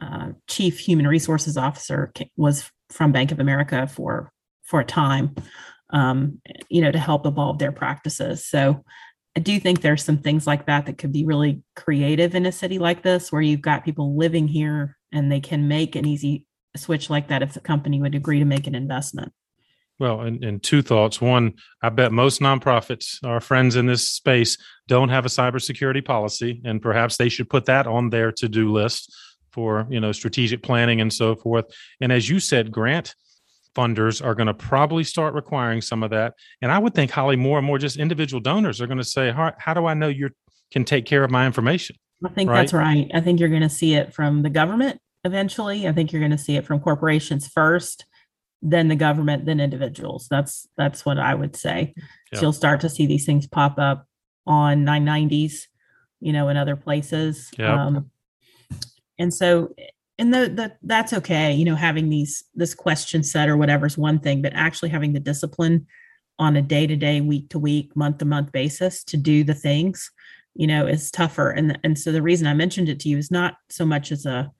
uh, 0.00 0.32
chief 0.48 0.78
human 0.78 1.06
resources 1.06 1.56
officer 1.56 2.12
was 2.36 2.70
from 2.90 3.12
Bank 3.12 3.32
of 3.32 3.40
America 3.40 3.86
for 3.86 4.30
for 4.64 4.80
a 4.80 4.84
time 4.84 5.34
um, 5.90 6.40
you 6.68 6.80
know, 6.80 6.90
to 6.90 6.98
help 6.98 7.26
evolve 7.26 7.58
their 7.58 7.72
practices. 7.72 8.44
So 8.44 8.84
I 9.36 9.40
do 9.40 9.60
think 9.60 9.80
there's 9.80 10.02
some 10.02 10.18
things 10.18 10.46
like 10.46 10.66
that 10.66 10.86
that 10.86 10.98
could 10.98 11.12
be 11.12 11.24
really 11.24 11.62
creative 11.74 12.34
in 12.34 12.46
a 12.46 12.52
city 12.52 12.78
like 12.78 13.02
this, 13.02 13.30
where 13.30 13.42
you've 13.42 13.60
got 13.60 13.84
people 13.84 14.16
living 14.16 14.48
here 14.48 14.96
and 15.12 15.30
they 15.30 15.40
can 15.40 15.68
make 15.68 15.94
an 15.94 16.06
easy 16.06 16.46
switch 16.76 17.10
like 17.10 17.28
that 17.28 17.42
if 17.42 17.54
the 17.54 17.60
company 17.60 18.00
would 18.00 18.14
agree 18.14 18.38
to 18.38 18.44
make 18.44 18.66
an 18.66 18.74
investment. 18.74 19.32
Well, 19.98 20.20
and, 20.20 20.44
and 20.44 20.62
two 20.62 20.82
thoughts. 20.82 21.20
One, 21.20 21.54
I 21.82 21.88
bet 21.88 22.12
most 22.12 22.40
nonprofits, 22.40 23.24
our 23.24 23.40
friends 23.40 23.76
in 23.76 23.86
this 23.86 24.08
space, 24.08 24.58
don't 24.88 25.08
have 25.08 25.24
a 25.24 25.30
cybersecurity 25.30 26.04
policy, 26.04 26.60
and 26.64 26.82
perhaps 26.82 27.16
they 27.16 27.30
should 27.30 27.48
put 27.48 27.64
that 27.66 27.86
on 27.86 28.10
their 28.10 28.30
to-do 28.30 28.70
list 28.70 29.14
for 29.52 29.86
you 29.88 30.00
know 30.00 30.12
strategic 30.12 30.62
planning 30.62 31.00
and 31.00 31.12
so 31.12 31.34
forth. 31.34 31.64
And 32.00 32.12
as 32.12 32.28
you 32.28 32.40
said, 32.40 32.70
Grant, 32.70 33.14
funders 33.76 34.24
are 34.24 34.34
going 34.34 34.46
to 34.46 34.54
probably 34.54 35.04
start 35.04 35.34
requiring 35.34 35.82
some 35.82 36.02
of 36.02 36.10
that. 36.10 36.34
And 36.62 36.72
I 36.72 36.78
would 36.78 36.94
think, 36.94 37.10
Holly, 37.10 37.36
more 37.36 37.58
and 37.58 37.66
more 37.66 37.78
just 37.78 37.98
individual 37.98 38.40
donors 38.40 38.80
are 38.80 38.86
going 38.86 38.98
to 38.98 39.04
say, 39.04 39.30
how, 39.30 39.52
how 39.58 39.74
do 39.74 39.86
I 39.86 39.94
know 39.94 40.08
you 40.08 40.30
can 40.72 40.84
take 40.84 41.04
care 41.04 41.22
of 41.22 41.30
my 41.30 41.46
information? 41.46 41.96
I 42.24 42.30
think 42.30 42.48
right? 42.48 42.62
that's 42.62 42.72
right. 42.72 43.10
I 43.14 43.20
think 43.20 43.38
you're 43.38 43.50
going 43.50 43.62
to 43.62 43.68
see 43.68 43.94
it 43.94 44.14
from 44.14 44.42
the 44.42 44.50
government 44.50 45.00
eventually. 45.24 45.86
I 45.86 45.92
think 45.92 46.12
you're 46.12 46.20
going 46.20 46.32
to 46.32 46.38
see 46.38 46.56
it 46.56 46.64
from 46.64 46.80
corporations 46.80 47.46
first, 47.46 48.06
then 48.70 48.88
the 48.88 48.96
government, 48.96 49.46
than 49.46 49.60
individuals. 49.60 50.26
That's 50.28 50.66
that's 50.76 51.06
what 51.06 51.18
I 51.18 51.34
would 51.34 51.56
say. 51.56 51.94
Yep. 51.96 52.04
So 52.34 52.40
you'll 52.42 52.52
start 52.52 52.80
to 52.80 52.90
see 52.90 53.06
these 53.06 53.24
things 53.24 53.46
pop 53.46 53.78
up 53.78 54.06
on 54.46 54.84
990s, 54.84 55.62
you 56.20 56.32
know, 56.32 56.48
in 56.48 56.56
other 56.56 56.76
places. 56.76 57.50
Yep. 57.58 57.68
Um, 57.68 58.10
and 59.18 59.32
so 59.32 59.72
and 60.18 60.32
the, 60.32 60.48
the 60.48 60.72
that's 60.82 61.12
okay 61.12 61.52
you 61.52 61.64
know 61.64 61.74
having 61.74 62.08
these 62.08 62.44
this 62.54 62.74
question 62.74 63.22
set 63.22 63.48
or 63.48 63.56
whatever 63.56 63.86
is 63.86 63.98
one 63.98 64.18
thing 64.18 64.42
but 64.42 64.52
actually 64.54 64.88
having 64.88 65.12
the 65.12 65.20
discipline 65.20 65.86
on 66.38 66.56
a 66.56 66.62
day 66.62 66.86
to 66.86 66.96
day 66.96 67.20
week 67.20 67.48
to 67.50 67.58
week 67.58 67.94
month 67.96 68.18
to 68.18 68.24
month 68.24 68.52
basis 68.52 69.04
to 69.04 69.16
do 69.16 69.44
the 69.44 69.54
things 69.54 70.10
you 70.54 70.66
know 70.66 70.86
is 70.86 71.10
tougher 71.10 71.50
and 71.50 71.78
and 71.84 71.98
so 71.98 72.12
the 72.12 72.22
reason 72.22 72.46
i 72.46 72.54
mentioned 72.54 72.88
it 72.88 73.00
to 73.00 73.08
you 73.08 73.18
is 73.18 73.30
not 73.30 73.56
so 73.68 73.84
much 73.84 74.12
as 74.12 74.26
a 74.26 74.50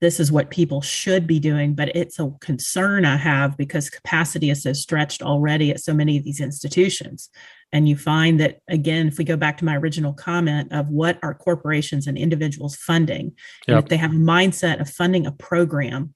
this 0.00 0.20
is 0.20 0.32
what 0.32 0.50
people 0.50 0.80
should 0.80 1.26
be 1.26 1.40
doing, 1.40 1.74
but 1.74 1.94
it's 1.96 2.18
a 2.18 2.30
concern 2.40 3.04
I 3.04 3.16
have 3.16 3.56
because 3.56 3.88
capacity 3.88 4.50
is 4.50 4.62
so 4.62 4.72
stretched 4.72 5.22
already 5.22 5.70
at 5.70 5.80
so 5.80 5.94
many 5.94 6.18
of 6.18 6.24
these 6.24 6.40
institutions. 6.40 7.30
And 7.72 7.88
you 7.88 7.96
find 7.96 8.38
that, 8.40 8.60
again, 8.68 9.08
if 9.08 9.18
we 9.18 9.24
go 9.24 9.36
back 9.36 9.56
to 9.58 9.64
my 9.64 9.76
original 9.76 10.12
comment 10.12 10.72
of 10.72 10.88
what 10.88 11.18
are 11.22 11.34
corporations 11.34 12.06
and 12.06 12.18
individuals 12.18 12.76
funding, 12.76 13.32
yep. 13.66 13.84
if 13.84 13.88
they 13.88 13.96
have 13.96 14.12
a 14.12 14.16
mindset 14.16 14.80
of 14.80 14.90
funding 14.90 15.26
a 15.26 15.32
program, 15.32 16.14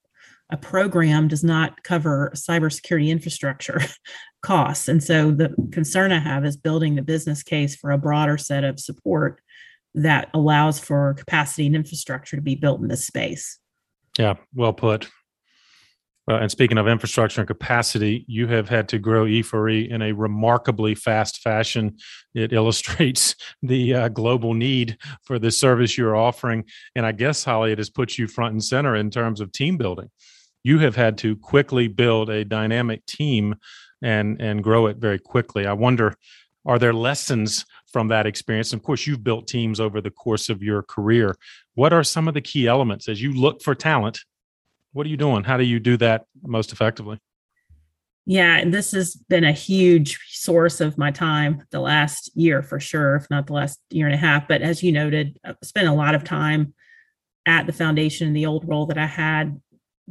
a 0.50 0.56
program 0.56 1.28
does 1.28 1.44
not 1.44 1.82
cover 1.82 2.32
cybersecurity 2.34 3.08
infrastructure 3.08 3.80
costs. 4.42 4.88
And 4.88 5.02
so 5.02 5.30
the 5.30 5.54
concern 5.72 6.12
I 6.12 6.20
have 6.20 6.44
is 6.44 6.56
building 6.56 6.94
the 6.94 7.02
business 7.02 7.42
case 7.42 7.76
for 7.76 7.90
a 7.90 7.98
broader 7.98 8.38
set 8.38 8.64
of 8.64 8.80
support 8.80 9.40
that 9.94 10.30
allows 10.32 10.78
for 10.78 11.14
capacity 11.14 11.66
and 11.66 11.76
infrastructure 11.76 12.36
to 12.36 12.42
be 12.42 12.54
built 12.54 12.80
in 12.80 12.88
this 12.88 13.06
space. 13.06 13.58
Yeah, 14.18 14.35
well 14.54 14.72
put. 14.72 15.09
Uh, 16.31 16.35
and 16.40 16.50
speaking 16.50 16.76
of 16.76 16.87
infrastructure 16.87 17.40
and 17.40 17.48
capacity, 17.48 18.24
you 18.28 18.46
have 18.48 18.68
had 18.68 18.87
to 18.88 18.98
grow 18.98 19.24
E4E 19.24 19.88
in 19.88 20.02
a 20.02 20.12
remarkably 20.12 20.94
fast 20.94 21.38
fashion. 21.38 21.96
It 22.35 22.52
illustrates 22.52 23.35
the 23.62 23.94
uh, 23.94 24.09
global 24.09 24.52
need 24.52 24.98
for 25.22 25.38
the 25.38 25.50
service 25.50 25.96
you're 25.96 26.16
offering. 26.16 26.64
And 26.94 27.07
I 27.07 27.12
guess, 27.12 27.44
Holly, 27.44 27.72
it 27.72 27.78
has 27.78 27.88
put 27.88 28.18
you 28.18 28.26
front 28.26 28.52
and 28.52 28.62
center 28.62 28.94
in 28.94 29.11
terms 29.11 29.40
of 29.40 29.52
team 29.52 29.78
building. 29.78 30.11
You 30.64 30.81
have 30.81 30.96
had 30.96 31.16
to 31.18 31.37
quickly 31.37 31.88
build 31.88 32.28
a 32.28 32.44
dynamic 32.44 33.07
team 33.07 33.54
and, 34.02 34.38
and 34.40 34.62
grow 34.62 34.87
it 34.87 34.98
very 34.98 35.18
quickly. 35.18 35.66
I 35.66 35.72
wonder, 35.72 36.14
are 36.66 36.78
there 36.78 36.92
lessons 36.92 37.64
from 37.92 38.09
that 38.09 38.27
experience? 38.27 38.72
And 38.72 38.81
of 38.81 38.85
course, 38.85 39.07
you've 39.07 39.24
built 39.24 39.46
teams 39.46 39.81
over 39.81 40.01
the 40.01 40.11
course 40.11 40.48
of 40.48 40.62
your 40.62 40.83
career. 40.83 41.37
What 41.74 41.92
are 41.92 42.05
some 42.05 42.29
of 42.29 42.35
the 42.35 42.40
key 42.40 42.66
elements 42.66 43.09
as 43.09 43.22
you 43.22 43.33
look 43.33 43.62
for 43.62 43.74
talent? 43.74 44.20
What 44.92 45.07
are 45.07 45.11
you 45.11 45.16
doing? 45.16 45.44
How 45.44 45.57
do 45.57 45.64
you 45.64 45.81
do 45.81 45.96
that 45.98 46.24
most 46.42 46.72
effectively? 46.72 47.18
Yeah, 48.27 48.62
this 48.66 48.92
has 48.92 49.16
been 49.16 49.44
a 49.44 49.53
huge 49.53 50.18
source 50.29 50.83
of 50.83 50.98
my 50.98 51.11
time 51.11 51.62
the 51.70 51.81
last 51.81 52.31
year 52.35 52.62
for 52.62 52.79
sure, 52.79 53.16
if 53.16 53.31
not 53.31 53.46
the 53.46 53.55
last 53.55 53.81
year 53.88 54.05
and 54.05 54.14
a 54.14 54.18
half. 54.18 54.46
But 54.46 54.61
as 54.61 54.83
you 54.83 54.92
noted, 54.92 55.38
I've 55.44 55.57
spent 55.62 55.88
a 55.88 55.94
lot 55.94 56.14
of 56.14 56.24
time 56.24 56.74
at 57.46 57.66
the 57.66 57.72
foundation 57.72 58.29
in 58.29 58.35
the 58.35 58.44
old 58.44 58.68
role 58.68 58.85
that 58.87 58.98
I 58.98 59.07
had 59.07 59.59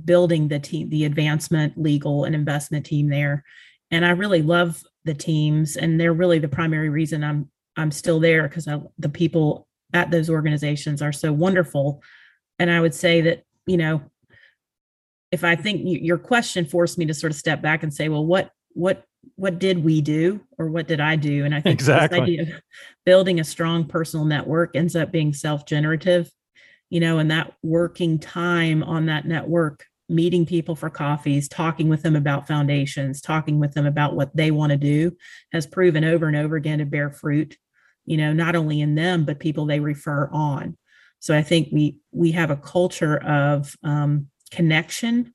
building 0.04 0.48
the 0.48 0.60
team, 0.60 0.90
the 0.90 1.06
advancement, 1.06 1.78
legal, 1.78 2.24
and 2.24 2.34
investment 2.34 2.88
team 2.88 3.10
there. 3.10 3.44
And 3.92 4.06
I 4.06 4.10
really 4.12 4.42
love 4.42 4.82
the 5.06 5.14
teams, 5.14 5.78
and 5.78 6.00
they're 6.00 6.14
really 6.14 6.40
the 6.40 6.48
primary 6.48 6.90
reason 6.90 7.24
I'm 7.24 7.50
I'm 7.78 7.92
still 7.92 8.20
there 8.20 8.48
because 8.48 8.68
the 8.98 9.10
people 9.10 9.68
at 9.94 10.12
those 10.12 10.30
organizations 10.30 11.02
are 11.02 11.14
so 11.14 11.32
wonderful. 11.32 12.02
And 12.60 12.70
I 12.70 12.82
would 12.82 12.94
say 12.94 13.22
that, 13.22 13.44
you 13.66 13.78
know, 13.78 14.02
if 15.32 15.44
I 15.44 15.56
think 15.56 15.82
your 15.84 16.18
question 16.18 16.66
forced 16.66 16.98
me 16.98 17.06
to 17.06 17.14
sort 17.14 17.32
of 17.32 17.38
step 17.38 17.62
back 17.62 17.84
and 17.84 17.94
say, 17.94 18.10
well, 18.10 18.26
what, 18.26 18.52
what, 18.70 19.04
what 19.36 19.60
did 19.60 19.84
we 19.84 20.02
do 20.02 20.42
or 20.58 20.70
what 20.70 20.88
did 20.88 21.00
I 21.00 21.16
do? 21.16 21.46
And 21.46 21.54
I 21.54 21.62
think 21.62 21.74
exactly 21.74 22.54
building 23.06 23.40
a 23.40 23.44
strong 23.44 23.86
personal 23.86 24.26
network 24.26 24.76
ends 24.76 24.96
up 24.96 25.12
being 25.12 25.34
self-generative, 25.34 26.32
you 26.90 27.00
know, 27.00 27.20
and 27.20 27.30
that 27.30 27.54
working 27.62 28.20
time 28.20 28.84
on 28.84 29.06
that 29.08 29.26
network 29.26 29.86
meeting 30.10 30.46
people 30.46 30.76
for 30.76 30.90
coffees, 30.90 31.50
talking 31.50 31.90
with 31.90 32.02
them 32.02 32.16
about 32.16 32.48
foundations, 32.48 33.22
talking 33.22 33.60
with 33.60 33.74
them 33.74 33.86
about 33.86 34.16
what 34.16 34.34
they 34.36 34.52
want 34.52 34.72
to 34.72 34.78
do 34.78 35.16
has 35.52 35.68
proven 35.68 36.06
over 36.06 36.28
and 36.28 36.38
over 36.38 36.56
again 36.56 36.80
to 36.80 36.86
bear 36.86 37.10
fruit 37.10 37.58
you 38.08 38.18
know 38.18 38.34
not 38.34 38.56
only 38.56 38.82
in 38.82 38.96
them 38.96 39.24
but 39.24 39.40
people 39.40 39.66
they 39.66 39.80
refer 39.80 40.28
on. 40.32 40.76
So 41.20 41.36
i 41.36 41.44
think 41.44 41.70
we 41.72 42.00
we 42.12 42.32
have 42.32 42.50
a 42.50 42.58
culture 42.58 43.18
of 43.18 43.76
um, 43.84 44.28
connection 44.50 45.34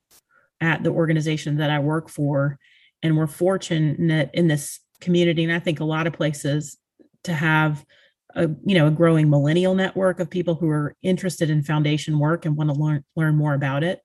at 0.60 0.82
the 0.82 0.90
organization 0.90 1.56
that 1.58 1.70
i 1.70 1.78
work 1.78 2.08
for 2.08 2.58
and 3.02 3.16
we're 3.16 3.26
fortunate 3.26 4.30
in 4.32 4.48
this 4.48 4.80
community 5.00 5.44
and 5.44 5.52
i 5.52 5.58
think 5.58 5.80
a 5.80 5.84
lot 5.84 6.06
of 6.06 6.12
places 6.12 6.78
to 7.24 7.32
have 7.34 7.84
a 8.34 8.48
you 8.64 8.74
know 8.76 8.86
a 8.86 8.90
growing 8.90 9.28
millennial 9.28 9.74
network 9.74 10.20
of 10.20 10.30
people 10.30 10.54
who 10.54 10.68
are 10.68 10.94
interested 11.02 11.50
in 11.50 11.62
foundation 11.62 12.18
work 12.18 12.46
and 12.46 12.56
want 12.56 12.70
to 12.70 12.76
learn 12.76 13.04
learn 13.16 13.36
more 13.36 13.54
about 13.54 13.84
it 13.84 14.00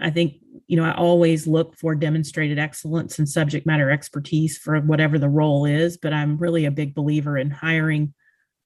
I 0.00 0.10
think, 0.10 0.34
you 0.66 0.76
know, 0.76 0.84
I 0.84 0.94
always 0.94 1.46
look 1.46 1.76
for 1.76 1.94
demonstrated 1.94 2.58
excellence 2.58 3.18
and 3.18 3.28
subject 3.28 3.66
matter 3.66 3.90
expertise 3.90 4.58
for 4.58 4.80
whatever 4.80 5.18
the 5.18 5.28
role 5.28 5.64
is, 5.64 5.96
but 5.96 6.12
I'm 6.12 6.38
really 6.38 6.64
a 6.64 6.70
big 6.70 6.94
believer 6.94 7.36
in 7.36 7.50
hiring 7.50 8.14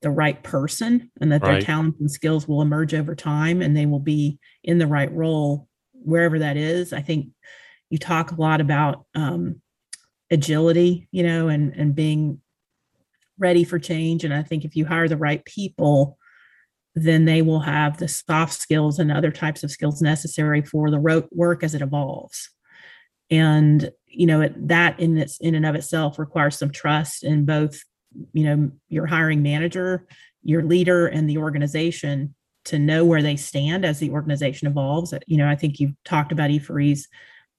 the 0.03 0.11
right 0.11 0.42
person 0.42 1.11
and 1.21 1.31
that 1.33 1.42
right. 1.42 1.53
their 1.53 1.61
talents 1.62 2.01
and 2.01 2.11
skills 2.11 2.47
will 2.47 2.61
emerge 2.61 2.92
over 2.92 3.14
time 3.14 3.62
and 3.62 3.77
they 3.77 3.87
will 3.87 4.01
be 4.01 4.38
in 4.64 4.79
the 4.79 4.87
right 4.87 5.12
role 5.12 5.68
wherever 5.92 6.40
that 6.40 6.57
is. 6.57 6.92
I 6.92 7.03
think 7.03 7.29
you 7.88 7.99
talk 7.99 8.33
a 8.33 8.40
lot 8.40 8.61
about 8.61 9.07
um, 9.14 9.61
agility, 10.31 11.09
you 11.12 11.23
know, 11.23 11.49
and 11.49 11.73
and 11.75 11.95
being 11.95 12.40
ready 13.38 13.64
for 13.64 13.79
change. 13.79 14.25
And 14.25 14.35
I 14.35 14.42
think 14.42 14.64
if 14.64 14.77
you 14.77 14.87
hire 14.87 15.09
the 15.09 15.16
right 15.16 15.45
people, 15.45 16.18
then 16.94 17.24
they 17.24 17.42
will 17.42 17.61
have 17.61 17.96
the 17.96 18.09
soft 18.09 18.52
skills 18.52 18.98
and 18.98 19.11
other 19.11 19.31
types 19.31 19.62
of 19.62 19.70
skills 19.70 20.02
necessary 20.02 20.62
for 20.62 20.90
the 20.90 21.28
work 21.33 21.62
as 21.62 21.74
it 21.74 21.83
evolves. 21.83 22.50
And 23.31 23.90
you 24.07 24.26
know 24.26 24.42
it, 24.42 24.68
that 24.68 25.00
in 25.00 25.16
its 25.16 25.38
in 25.40 25.55
and 25.55 25.64
of 25.64 25.74
itself 25.74 26.18
requires 26.18 26.59
some 26.59 26.70
trust 26.70 27.24
in 27.24 27.46
both, 27.46 27.83
you 28.33 28.44
know, 28.44 28.70
your 28.88 29.07
hiring 29.07 29.42
manager, 29.42 30.07
your 30.42 30.62
leader, 30.62 31.07
and 31.07 31.28
the 31.28 31.38
organization 31.38 32.35
to 32.64 32.78
know 32.78 33.05
where 33.05 33.22
they 33.22 33.37
stand 33.37 33.85
as 33.85 33.98
the 33.98 34.11
organization 34.11 34.68
evolves. 34.68 35.14
You 35.26 35.38
know, 35.38 35.48
I 35.48 35.57
think 35.57 35.81
you've 35.81 35.94
talked 36.05 36.31
about 36.31 36.50
E4E's 36.50 37.09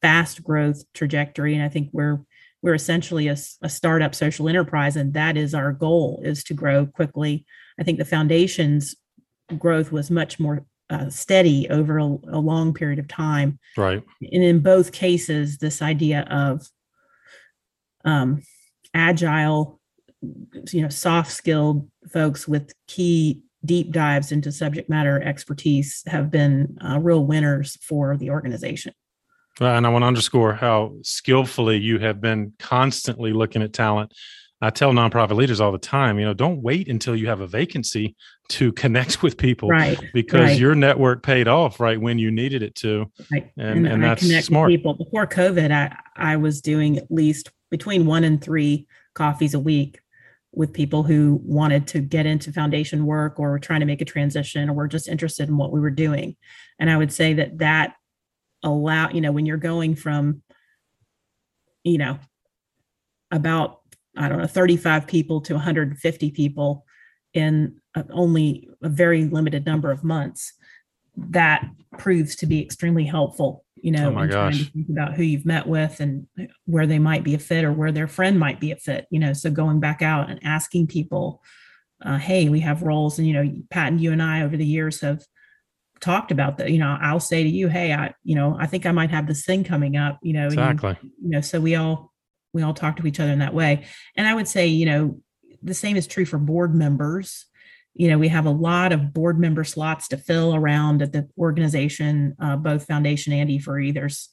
fast 0.02 0.44
growth 0.44 0.84
trajectory. 0.94 1.56
And 1.56 1.64
I 1.64 1.70
think 1.70 1.90
we're 1.92 2.20
we're 2.62 2.76
essentially 2.76 3.28
a, 3.28 3.36
a 3.62 3.70
startup 3.70 4.16
social 4.16 4.48
enterprise, 4.48 4.96
and 4.96 5.14
that 5.16 5.36
is 5.36 5.54
our 5.54 5.74
goal 5.74 6.22
is 6.24 6.44
to 6.46 6.54
grow 6.54 6.86
quickly. 6.86 7.46
I 7.78 7.84
think 7.84 7.98
the 7.98 8.06
foundation's 8.06 8.96
growth 9.58 9.92
was 9.92 10.10
much 10.12 10.40
more 10.40 10.66
uh, 10.90 11.10
steady 11.10 11.68
over 11.70 11.98
a, 11.98 12.04
a, 12.04 12.40
long 12.40 12.74
period 12.74 13.00
of 13.00 13.08
time. 13.08 13.58
Right. 13.78 14.04
And 14.22 14.44
in 14.44 14.60
both 14.60 14.92
cases, 14.92 15.58
this 15.58 15.82
idea 15.82 16.22
of 16.30 16.68
um, 18.06 18.42
agile, 18.94 19.80
you 20.72 20.82
know, 20.82 20.90
soft 20.90 21.32
skilled 21.32 21.90
folks 22.12 22.48
with 22.48 22.74
key 22.88 23.42
deep 23.66 23.92
dives 23.92 24.32
into 24.32 24.52
subject 24.52 24.90
matter 24.90 25.22
expertise 25.22 26.04
have 26.08 26.30
been 26.30 26.78
uh, 26.86 27.00
real 27.00 27.26
winners 27.26 27.78
for 27.82 28.18
the 28.18 28.30
organization. 28.30 28.94
And 29.60 29.86
I 29.86 29.90
want 29.90 30.04
to 30.04 30.08
underscore 30.08 30.54
how 30.54 30.96
skillfully 31.04 31.78
you 31.78 32.00
have 32.00 32.20
been 32.20 32.54
constantly 32.60 33.34
looking 33.34 33.62
at 33.62 33.72
talent. 33.72 34.14
I 34.64 34.70
tell 34.70 34.94
nonprofit 34.94 35.36
leaders 35.36 35.60
all 35.60 35.74
the 35.74 35.78
time, 35.78 36.18
you 36.18 36.26
know, 36.26 36.34
don't 36.34 36.62
wait 36.62 36.88
until 36.88 37.18
you 37.18 37.28
have 37.28 37.42
a 37.42 37.48
vacancy 37.48 38.16
to 38.50 38.72
connect 38.72 39.22
with 39.22 39.38
people, 39.38 39.68
right? 39.68 40.00
Because 40.14 40.52
right. 40.52 40.60
your 40.60 40.74
network 40.74 41.22
paid 41.22 41.50
off 41.50 41.82
right 41.82 42.00
when 42.00 42.18
you 42.18 42.32
needed 42.32 42.64
it 42.64 42.74
to, 42.76 43.12
right. 43.30 43.52
and, 43.58 43.86
and, 43.86 43.88
and 43.88 44.04
that's 44.04 44.46
smart. 44.46 44.70
people 44.70 44.94
before 44.94 45.28
COVID, 45.28 45.70
I 45.72 45.94
I 46.16 46.38
was 46.38 46.62
doing 46.62 46.98
at 46.98 47.12
least 47.12 47.52
between 47.72 48.06
one 48.06 48.24
and 48.24 48.42
three 48.42 48.88
coffees 49.16 49.54
a 49.54 49.60
week 49.60 50.00
with 50.54 50.72
people 50.72 51.04
who 51.04 51.42
wanted 51.44 51.86
to 51.88 52.00
get 52.00 52.26
into 52.26 52.54
foundation 52.54 53.06
work 53.06 53.40
or 53.42 53.52
were 53.52 53.60
trying 53.60 53.82
to 53.82 53.86
make 53.86 54.02
a 54.02 54.06
transition 54.06 54.70
or 54.70 54.74
were 54.74 54.88
just 54.88 55.10
interested 55.10 55.50
in 55.50 55.58
what 55.58 55.74
we 55.74 55.82
were 55.82 55.90
doing. 55.90 56.38
And 56.80 56.90
I 56.90 56.96
would 56.96 57.12
say 57.12 57.34
that 57.34 57.58
that 57.58 57.96
allow, 58.64 59.10
you 59.10 59.20
know, 59.20 59.34
when 59.34 59.46
you're 59.46 59.58
going 59.58 59.96
from, 59.96 60.42
you 61.84 61.98
know, 61.98 62.18
about, 63.30 63.82
I 64.18 64.30
don't 64.30 64.40
know, 64.40 64.48
35 64.48 65.08
people 65.08 65.42
to 65.42 65.54
150 65.54 66.32
people 66.32 66.86
in 67.34 67.78
only 68.12 68.70
a 68.84 68.90
very 68.90 69.26
limited 69.26 69.66
number 69.66 69.92
of 69.92 70.04
months, 70.04 70.54
that 71.16 71.64
proves 71.98 72.36
to 72.36 72.48
be 72.48 72.62
extremely 72.62 73.06
helpful 73.06 73.64
you 73.84 73.92
know, 73.92 74.08
oh 74.08 74.12
my 74.12 74.28
gosh. 74.28 74.72
think 74.72 74.88
about 74.88 75.14
who 75.14 75.24
you've 75.24 75.46
met 75.46 75.68
with 75.68 76.00
and 76.00 76.26
where 76.66 76.88
they 76.88 77.00
might 77.00 77.26
be 77.26 77.34
a 77.34 77.40
fit 77.40 77.66
or 77.66 77.74
where 77.74 77.92
their 77.92 78.08
friend 78.08 78.40
might 78.40 78.62
be 78.62 78.72
a 78.72 78.78
fit, 78.78 79.08
you 79.10 79.20
know. 79.20 79.34
So 79.34 79.52
going 79.52 79.82
back 79.82 80.02
out 80.02 80.30
and 80.30 80.40
asking 80.42 80.88
people, 80.88 81.44
uh, 82.02 82.18
hey, 82.18 82.48
we 82.48 82.62
have 82.62 82.82
roles, 82.82 83.20
and 83.20 83.28
you 83.28 83.34
know, 83.34 83.54
Pat 83.70 83.92
and 83.92 84.00
you 84.00 84.14
and 84.14 84.24
I 84.24 84.44
over 84.44 84.56
the 84.56 84.66
years 84.66 85.02
have 85.02 85.26
talked 86.00 86.32
about 86.32 86.58
that. 86.58 86.72
You 86.72 86.78
know, 86.80 86.98
I'll 87.02 87.20
say 87.20 87.44
to 87.44 87.50
you, 87.50 87.68
hey, 87.68 87.92
I, 87.92 88.14
you 88.24 88.36
know, 88.36 88.56
I 88.58 88.68
think 88.68 88.86
I 88.86 88.94
might 88.94 89.12
have 89.12 89.28
this 89.28 89.44
thing 89.44 89.66
coming 89.66 89.98
up, 89.98 90.18
you 90.24 90.32
know, 90.32 90.48
exactly. 90.48 90.98
You, 91.02 91.12
you 91.22 91.30
know, 91.32 91.42
so 91.42 91.60
we 91.60 91.76
all 91.76 92.13
we 92.54 92.62
all 92.62 92.74
talk 92.74 92.98
to 92.98 93.08
each 93.08 93.20
other 93.20 93.32
in 93.32 93.40
that 93.40 93.54
way. 93.54 93.86
And 94.16 94.28
I 94.28 94.34
would 94.34 94.48
say, 94.48 94.68
you 94.68 94.86
know, 94.86 95.20
the 95.62 95.74
same 95.74 95.96
is 95.96 96.08
true 96.08 96.26
for 96.26 96.38
board 96.38 96.76
members. 96.76 97.46
You 97.96 98.08
know 98.10 98.18
we 98.18 98.30
have 98.30 98.48
a 98.48 98.52
lot 98.52 98.92
of 98.92 99.14
board 99.14 99.40
member 99.40 99.64
slots 99.64 100.08
to 100.10 100.18
fill 100.18 100.56
around 100.56 101.04
at 101.04 101.12
the 101.12 101.30
organization 101.38 102.36
uh, 102.40 102.56
both 102.56 102.88
foundation 102.88 103.34
and 103.34 103.52
e4e 103.52 103.94
there's 103.94 104.30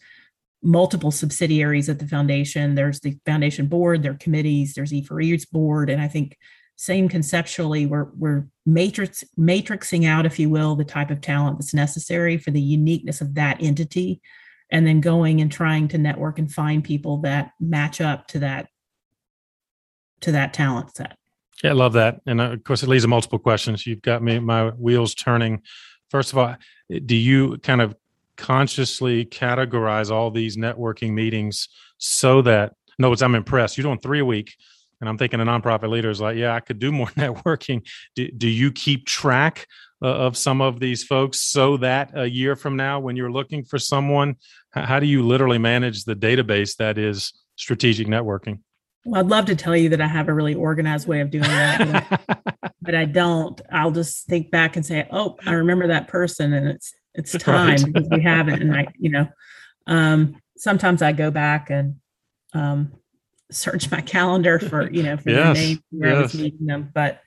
multiple 0.63 1.11
subsidiaries 1.11 1.89
at 1.89 1.99
the 1.99 2.07
foundation. 2.07 2.75
There's 2.75 3.01
the 3.01 3.19
foundation 3.27 3.67
board 3.67 4.03
there 4.03 4.13
are 4.13 4.17
committees 4.17 4.73
there's 4.73 4.93
e4e's 4.93 5.45
board. 5.45 5.91
And 5.91 6.01
i 6.01 6.09
think 6.09 6.39
same 6.77 7.11
conceptually 7.11 7.85
we're 7.85 8.09
we're 8.17 8.49
matrix 8.65 9.23
matrixing 9.39 10.07
out 10.07 10.25
if 10.25 10.39
you 10.39 10.49
will 10.49 10.75
the 10.75 10.85
type 10.85 11.11
of 11.11 11.21
talent 11.21 11.59
that's 11.59 11.75
necessary 11.75 12.39
for 12.39 12.51
the 12.51 12.63
uniqueness 12.63 13.21
of 13.21 13.35
that 13.35 13.63
entity 13.63 14.23
and 14.73 14.87
then 14.87 15.01
going 15.01 15.41
and 15.41 15.51
trying 15.51 15.89
to 15.89 15.99
network 15.99 16.39
and 16.39 16.53
find 16.53 16.85
people 16.85 17.19
that 17.19 17.53
match 17.61 18.01
up 18.01 18.27
to 18.29 18.39
that 18.39 18.69
to 20.21 20.33
that 20.33 20.53
talent 20.53 20.95
set 20.97 21.17
yeah, 21.63 21.71
I 21.71 21.75
love 21.75 21.93
that. 21.95 22.21
And 22.27 22.41
uh, 22.41 22.53
of 22.53 22.65
course, 22.65 22.83
it 22.83 22.89
leads 22.89 23.05
to 23.05 23.09
multiple 23.09 23.39
questions. 23.39 23.87
You've 23.87 24.03
got 24.03 24.23
me, 24.23 24.39
my 24.39 24.71
wheels 24.71 25.15
turning. 25.15 25.63
First 26.09 26.33
of 26.33 26.39
all, 26.39 26.57
do 27.05 27.15
you 27.15 27.59
kind 27.59 27.83
of 27.83 27.95
consciously 28.37 29.27
categorize 29.27 30.11
all 30.11 30.31
these 30.31 30.57
networking 30.57 31.13
meetings 31.13 31.69
so 31.99 32.43
that, 32.43 32.75
no, 32.99 33.15
I'm 33.21 33.35
impressed. 33.35 33.77
You're 33.77 33.85
doing 33.85 34.01
three 34.01 34.21
a 34.21 34.25
week. 34.25 34.57
And 35.01 35.09
I'm 35.09 35.17
thinking 35.17 35.41
a 35.41 35.45
nonprofit 35.45 35.89
leader 35.89 36.11
is 36.11 36.21
like, 36.21 36.37
yeah, 36.37 36.55
I 36.55 36.61
could 36.61 36.79
do 36.79 36.93
more 36.93 37.07
networking. 37.17 37.87
Do, 38.15 38.31
do 38.31 38.49
you 38.49 38.71
keep 38.71 39.07
track 39.07 39.67
uh, 40.03 40.09
of 40.09 40.37
some 40.37 40.61
of 40.61 40.81
these 40.81 41.05
folks 41.05 41.41
so 41.41 41.77
that 41.79 42.11
a 42.15 42.29
year 42.29 42.57
from 42.57 42.77
now, 42.77 43.01
when 43.01 43.17
you're 43.17 43.33
looking 43.33 43.65
for 43.65 43.79
someone, 43.79 44.37
how 44.71 45.01
do 45.01 45.07
you 45.07 45.27
literally 45.27 45.59
manage 45.59 46.05
the 46.05 46.15
database 46.15 46.77
that 46.77 46.99
is 46.99 47.33
strategic 47.57 48.07
networking? 48.07 48.61
Well, 49.05 49.21
I'd 49.21 49.29
love 49.29 49.47
to 49.47 49.57
tell 49.57 49.77
you 49.77 49.89
that 49.91 50.01
I 50.01 50.07
have 50.07 50.29
a 50.29 50.35
really 50.35 50.55
organized 50.55 51.09
way 51.09 51.21
of 51.21 51.31
doing 51.31 51.45
that, 51.45 52.21
but 52.83 52.95
I 52.95 53.07
don't. 53.07 53.61
I'll 53.73 53.91
just 53.91 54.27
think 54.27 54.51
back 54.51 54.77
and 54.77 54.85
say, 54.85 55.09
"Oh, 55.11 55.37
I 55.47 55.53
remember 55.53 55.87
that 55.87 56.09
person," 56.09 56.53
and 56.53 56.69
it's 56.69 56.93
it's 57.15 57.33
time 57.39 57.69
right. 57.69 57.85
because 57.85 58.09
we 58.11 58.23
haven't. 58.23 58.61
And 58.61 58.77
I, 58.77 58.89
you 58.99 59.11
know, 59.11 59.27
um, 59.87 60.37
sometimes 60.59 61.01
I 61.01 61.13
go 61.13 61.31
back 61.31 61.71
and 61.71 61.97
um, 62.53 62.93
search 63.51 63.91
my 63.91 64.01
calendar 64.01 64.59
for 64.59 64.91
you 64.93 65.03
know 65.03 65.17
for 65.17 65.31
yes. 65.31 65.57
the 65.57 65.63
name 65.63 65.83
where 65.91 66.11
yes. 66.11 66.19
I 66.19 66.23
was 66.23 66.35
meeting 66.35 66.67
them. 66.67 66.91
But 66.95 67.21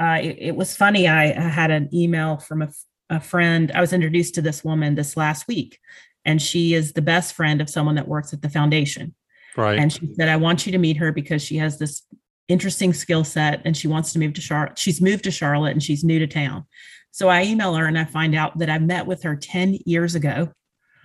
uh, 0.00 0.18
it, 0.22 0.36
it, 0.38 0.56
was 0.56 0.74
funny. 0.74 1.06
I, 1.08 1.24
I, 1.24 1.48
had 1.48 1.70
an 1.70 1.90
email 1.92 2.38
from 2.38 2.62
a, 2.62 2.68
a 3.10 3.20
friend. 3.20 3.70
I 3.74 3.82
was 3.82 3.92
introduced 3.92 4.34
to 4.36 4.42
this 4.42 4.64
woman 4.64 4.94
this 4.94 5.14
last 5.14 5.46
week, 5.46 5.78
and 6.24 6.40
she 6.40 6.72
is 6.72 6.94
the 6.94 7.02
best 7.02 7.34
friend 7.34 7.60
of 7.60 7.68
someone 7.68 7.96
that 7.96 8.08
works 8.08 8.32
at 8.32 8.40
the 8.40 8.48
foundation. 8.48 9.14
Right. 9.56 9.78
And 9.78 9.92
she 9.92 10.14
said, 10.14 10.28
I 10.28 10.36
want 10.36 10.64
you 10.64 10.72
to 10.72 10.78
meet 10.78 10.96
her 10.96 11.12
because 11.12 11.42
she 11.42 11.56
has 11.56 11.78
this 11.78 12.02
interesting 12.48 12.92
skill 12.92 13.24
set 13.24 13.62
and 13.64 13.76
she 13.76 13.88
wants 13.88 14.12
to 14.12 14.18
move 14.18 14.34
to 14.34 14.40
Charlotte. 14.40 14.78
She's 14.78 15.00
moved 15.00 15.24
to 15.24 15.30
Charlotte 15.30 15.72
and 15.72 15.82
she's 15.82 16.04
new 16.04 16.18
to 16.18 16.26
town. 16.26 16.66
So 17.12 17.28
I 17.28 17.42
email 17.42 17.74
her 17.74 17.86
and 17.86 17.98
I 17.98 18.04
find 18.04 18.34
out 18.34 18.58
that 18.58 18.70
I 18.70 18.78
met 18.78 19.06
with 19.06 19.22
her 19.22 19.36
10 19.36 19.78
years 19.86 20.14
ago. 20.14 20.50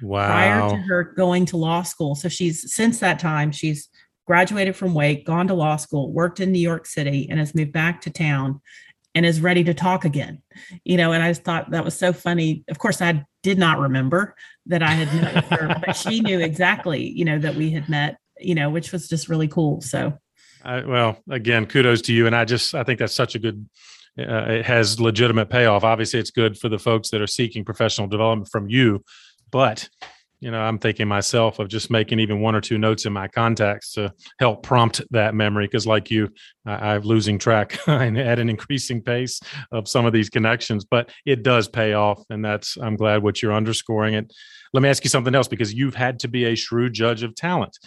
Wow. 0.01 0.27
Prior 0.27 0.69
to 0.69 0.75
her 0.75 1.03
going 1.03 1.45
to 1.47 1.57
law 1.57 1.81
school. 1.81 2.15
So 2.15 2.29
she's 2.29 2.73
since 2.73 2.99
that 2.99 3.19
time, 3.19 3.51
she's 3.51 3.89
graduated 4.25 4.75
from 4.75 4.93
Wake, 4.93 5.25
gone 5.25 5.47
to 5.47 5.53
law 5.53 5.75
school, 5.75 6.11
worked 6.11 6.39
in 6.39 6.51
New 6.51 6.59
York 6.59 6.85
City, 6.85 7.27
and 7.29 7.39
has 7.39 7.55
moved 7.55 7.71
back 7.71 8.01
to 8.01 8.09
town 8.09 8.61
and 9.13 9.25
is 9.25 9.39
ready 9.39 9.63
to 9.63 9.73
talk 9.73 10.05
again. 10.05 10.41
You 10.83 10.97
know, 10.97 11.13
and 11.13 11.23
I 11.23 11.29
just 11.29 11.43
thought 11.43 11.71
that 11.71 11.85
was 11.85 11.97
so 11.97 12.11
funny. 12.13 12.63
Of 12.69 12.79
course, 12.79 13.01
I 13.01 13.25
did 13.43 13.57
not 13.57 13.79
remember 13.79 14.35
that 14.65 14.83
I 14.83 14.91
had 14.91 15.21
met 15.21 15.45
her, 15.45 15.79
but 15.85 15.95
she 15.95 16.19
knew 16.19 16.39
exactly, 16.39 17.07
you 17.09 17.25
know, 17.25 17.39
that 17.39 17.55
we 17.55 17.71
had 17.71 17.87
met 17.87 18.17
you 18.39 18.55
know, 18.55 18.69
which 18.69 18.91
was 18.91 19.07
just 19.07 19.29
really 19.29 19.47
cool. 19.47 19.81
So, 19.81 20.17
I, 20.63 20.81
well, 20.81 21.17
again, 21.29 21.65
kudos 21.65 22.01
to 22.03 22.13
you. 22.13 22.27
And 22.27 22.35
I 22.35 22.45
just, 22.45 22.73
I 22.73 22.83
think 22.83 22.99
that's 22.99 23.13
such 23.13 23.35
a 23.35 23.39
good, 23.39 23.67
uh, 24.19 24.45
it 24.49 24.65
has 24.65 24.99
legitimate 24.99 25.49
payoff. 25.49 25.83
Obviously, 25.83 26.19
it's 26.19 26.31
good 26.31 26.57
for 26.57 26.69
the 26.69 26.79
folks 26.79 27.09
that 27.09 27.21
are 27.21 27.27
seeking 27.27 27.65
professional 27.65 28.07
development 28.07 28.49
from 28.51 28.69
you. 28.69 29.03
But, 29.51 29.89
you 30.39 30.51
know, 30.51 30.59
I'm 30.59 30.77
thinking 30.77 31.07
myself 31.07 31.59
of 31.59 31.67
just 31.67 31.89
making 31.89 32.19
even 32.19 32.41
one 32.41 32.55
or 32.55 32.61
two 32.61 32.77
notes 32.77 33.05
in 33.05 33.13
my 33.13 33.27
contacts 33.27 33.93
to 33.93 34.13
help 34.39 34.63
prompt 34.63 35.01
that 35.11 35.33
memory. 35.33 35.65
Because, 35.65 35.87
like 35.87 36.11
you, 36.11 36.29
I, 36.65 36.95
I'm 36.95 37.01
losing 37.01 37.39
track 37.39 37.79
at 37.87 38.39
an 38.39 38.49
increasing 38.49 39.01
pace 39.01 39.39
of 39.71 39.87
some 39.87 40.05
of 40.05 40.13
these 40.13 40.29
connections, 40.29 40.85
but 40.85 41.11
it 41.25 41.43
does 41.43 41.67
pay 41.67 41.93
off. 41.93 42.23
And 42.29 42.43
that's, 42.43 42.77
I'm 42.77 42.95
glad 42.95 43.23
what 43.23 43.41
you're 43.41 43.53
underscoring 43.53 44.13
it. 44.13 44.31
Let 44.73 44.83
me 44.83 44.89
ask 44.89 45.03
you 45.03 45.09
something 45.09 45.35
else 45.35 45.47
because 45.47 45.73
you've 45.73 45.95
had 45.95 46.19
to 46.19 46.27
be 46.27 46.45
a 46.45 46.55
shrewd 46.55 46.93
judge 46.93 47.23
of 47.23 47.35
talent 47.35 47.77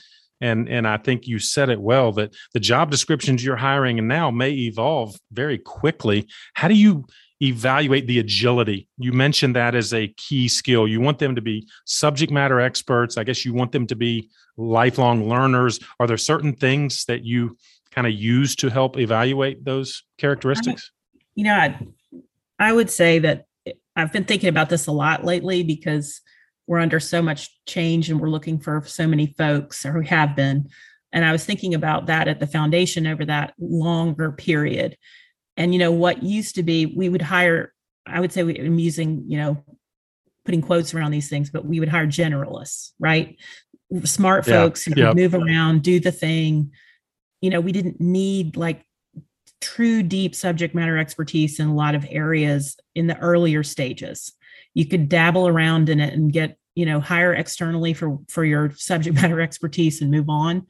and 0.41 0.69
and 0.69 0.87
i 0.87 0.97
think 0.97 1.27
you 1.27 1.39
said 1.39 1.69
it 1.69 1.81
well 1.81 2.13
that 2.13 2.35
the 2.55 2.61
job 2.61 2.91
descriptions 2.91 3.45
you're 3.45 3.57
hiring 3.57 3.99
and 3.99 4.09
now 4.09 4.31
may 4.31 4.51
evolve 4.51 5.17
very 5.33 5.59
quickly 5.59 6.27
how 6.55 6.69
do 6.69 6.75
you 6.75 7.05
evaluate 7.41 8.07
the 8.07 8.19
agility. 8.19 8.89
You 8.99 9.13
mentioned 9.13 9.55
that 9.57 9.75
as 9.75 9.95
a 9.95 10.09
key 10.09 10.49
skill. 10.49 10.89
You 10.89 11.01
want 11.01 11.19
them 11.19 11.35
to 11.35 11.41
be 11.41 11.69
subject 11.85 12.33
matter 12.33 12.61
experts. 12.61 13.17
I 13.17 13.25
guess 13.25 13.45
you 13.45 13.55
want 13.55 13.73
them 13.73 13.87
to 13.87 13.97
be 13.97 14.29
lifelong 14.57 15.29
learners. 15.29 15.79
Are 16.01 16.07
there 16.07 16.17
certain 16.17 16.55
things 16.55 17.05
that 17.05 17.25
you 17.25 17.57
kind 17.91 18.07
of 18.07 18.13
use 18.13 18.57
to 18.57 18.69
help 18.69 18.99
evaluate 18.99 19.65
those 19.65 20.05
characteristics? 20.19 20.91
You 21.35 21.45
know 21.45 21.55
I, 21.55 21.79
I 22.59 22.73
would 22.73 22.91
say 22.91 23.19
that 23.21 23.45
i've 23.97 24.13
been 24.13 24.25
thinking 24.25 24.49
about 24.49 24.71
this 24.71 24.87
a 24.87 24.93
lot 24.93 25.25
lately 25.25 25.63
because 25.63 26.21
we're 26.67 26.79
under 26.79 27.01
so 27.01 27.23
much 27.23 27.51
change 27.67 28.11
and 28.11 28.21
we're 28.21 28.31
looking 28.31 28.59
for 28.59 28.83
so 28.87 29.07
many 29.07 29.35
folks 29.39 29.87
or 29.87 29.99
we 29.99 30.07
have 30.07 30.37
been. 30.37 30.69
And 31.13 31.25
i 31.25 31.33
was 31.33 31.45
thinking 31.45 31.75
about 31.75 32.07
that 32.07 32.29
at 32.29 32.41
the 32.41 32.47
foundation 32.47 33.07
over 33.07 33.25
that 33.25 33.55
longer 33.59 34.33
period 34.33 34.97
and 35.59 35.75
you 35.75 35.79
know 35.79 35.93
what 35.93 36.23
used 36.23 36.55
to 36.55 36.63
be 36.63 36.87
we 36.87 37.11
would 37.11 37.21
hire 37.21 37.75
i 38.07 38.19
would 38.19 38.33
say 38.33 38.43
we, 38.43 38.59
i'm 38.59 38.79
using 38.79 39.25
you 39.29 39.37
know 39.37 39.63
putting 40.47 40.63
quotes 40.63 40.95
around 40.95 41.11
these 41.11 41.29
things 41.29 41.51
but 41.51 41.67
we 41.67 41.79
would 41.79 41.91
hire 41.91 42.07
generalists 42.07 42.93
right? 42.99 43.37
Smart 44.05 44.47
yeah. 44.47 44.55
folks 44.55 44.85
who 44.85 44.95
could 44.95 45.17
move 45.17 45.35
around 45.35 45.83
do 45.83 45.99
the 45.99 46.13
thing. 46.13 46.73
You 47.41 47.51
know 47.51 47.61
we 47.61 47.73
didn't 47.73 48.01
need 48.01 48.57
like 48.57 48.85
true 49.61 50.03
deep 50.03 50.35
subject 50.35 50.75
matter 50.75 50.99
expertise 50.99 51.59
in 51.59 51.69
a 51.69 51.75
lot 51.75 51.95
of 51.95 52.07
areas 52.09 52.77
in 52.95 53.07
the 53.07 53.19
earlier 53.19 53.63
stages. 53.63 54.33
You 54.75 54.87
could 54.87 55.09
dabble 55.09 55.49
around 55.49 55.89
in 55.89 56.01
it 56.01 56.13
and 56.13 56.33
get 56.33 56.59
you 56.75 56.85
know 56.85 57.01
hire 57.01 57.33
externally 57.33 57.95
for 57.95 58.19
for 58.29 58.45
your 58.45 58.73
subject 58.73 59.17
matter 59.23 59.41
expertise 59.41 60.03
and 60.03 60.11
move 60.11 60.29
on 60.29 60.67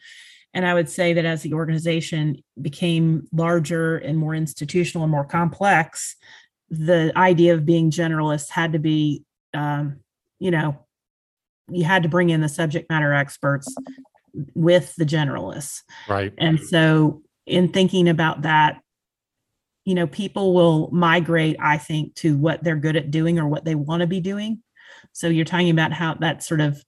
and 0.59 0.66
i 0.66 0.75
would 0.75 0.88
say 0.88 1.12
that 1.12 1.25
as 1.25 1.42
the 1.42 1.55
organization 1.55 2.37
became 2.61 3.29
larger 3.33 3.97
and 3.99 4.18
more 4.18 4.35
institutional 4.35 5.05
and 5.05 5.12
more 5.12 5.25
complex 5.25 6.16
the 6.68 7.12
idea 7.16 7.55
of 7.55 7.64
being 7.64 7.92
generalist 7.92 8.51
had 8.51 8.73
to 8.73 8.81
be 8.81 9.23
um, 9.55 10.01
you 10.40 10.51
know 10.51 10.77
you 11.71 11.85
had 11.85 12.03
to 12.03 12.09
bring 12.09 12.31
in 12.31 12.40
the 12.40 12.49
subject 12.49 12.90
matter 12.90 13.12
experts 13.12 13.73
with 14.55 14.94
the 14.97 15.05
generalists. 15.05 15.83
Right. 16.09 16.33
And 16.38 16.59
so 16.61 17.23
in 17.47 17.68
thinking 17.68 18.09
about 18.09 18.42
that 18.42 18.81
you 19.85 19.94
know 19.94 20.07
people 20.07 20.53
will 20.53 20.90
migrate 20.90 21.57
i 21.61 21.79
think 21.79 22.14
to 22.14 22.37
what 22.37 22.62
they're 22.62 22.77
good 22.77 22.94
at 22.94 23.11
doing 23.11 23.38
or 23.38 23.49
what 23.49 23.64
they 23.64 23.75
want 23.75 24.01
to 24.01 24.07
be 24.07 24.21
doing. 24.21 24.62
So 25.12 25.29
you're 25.29 25.44
talking 25.44 25.71
about 25.71 25.92
how 25.92 26.14
that 26.14 26.42
sort 26.42 26.61
of 26.61 26.83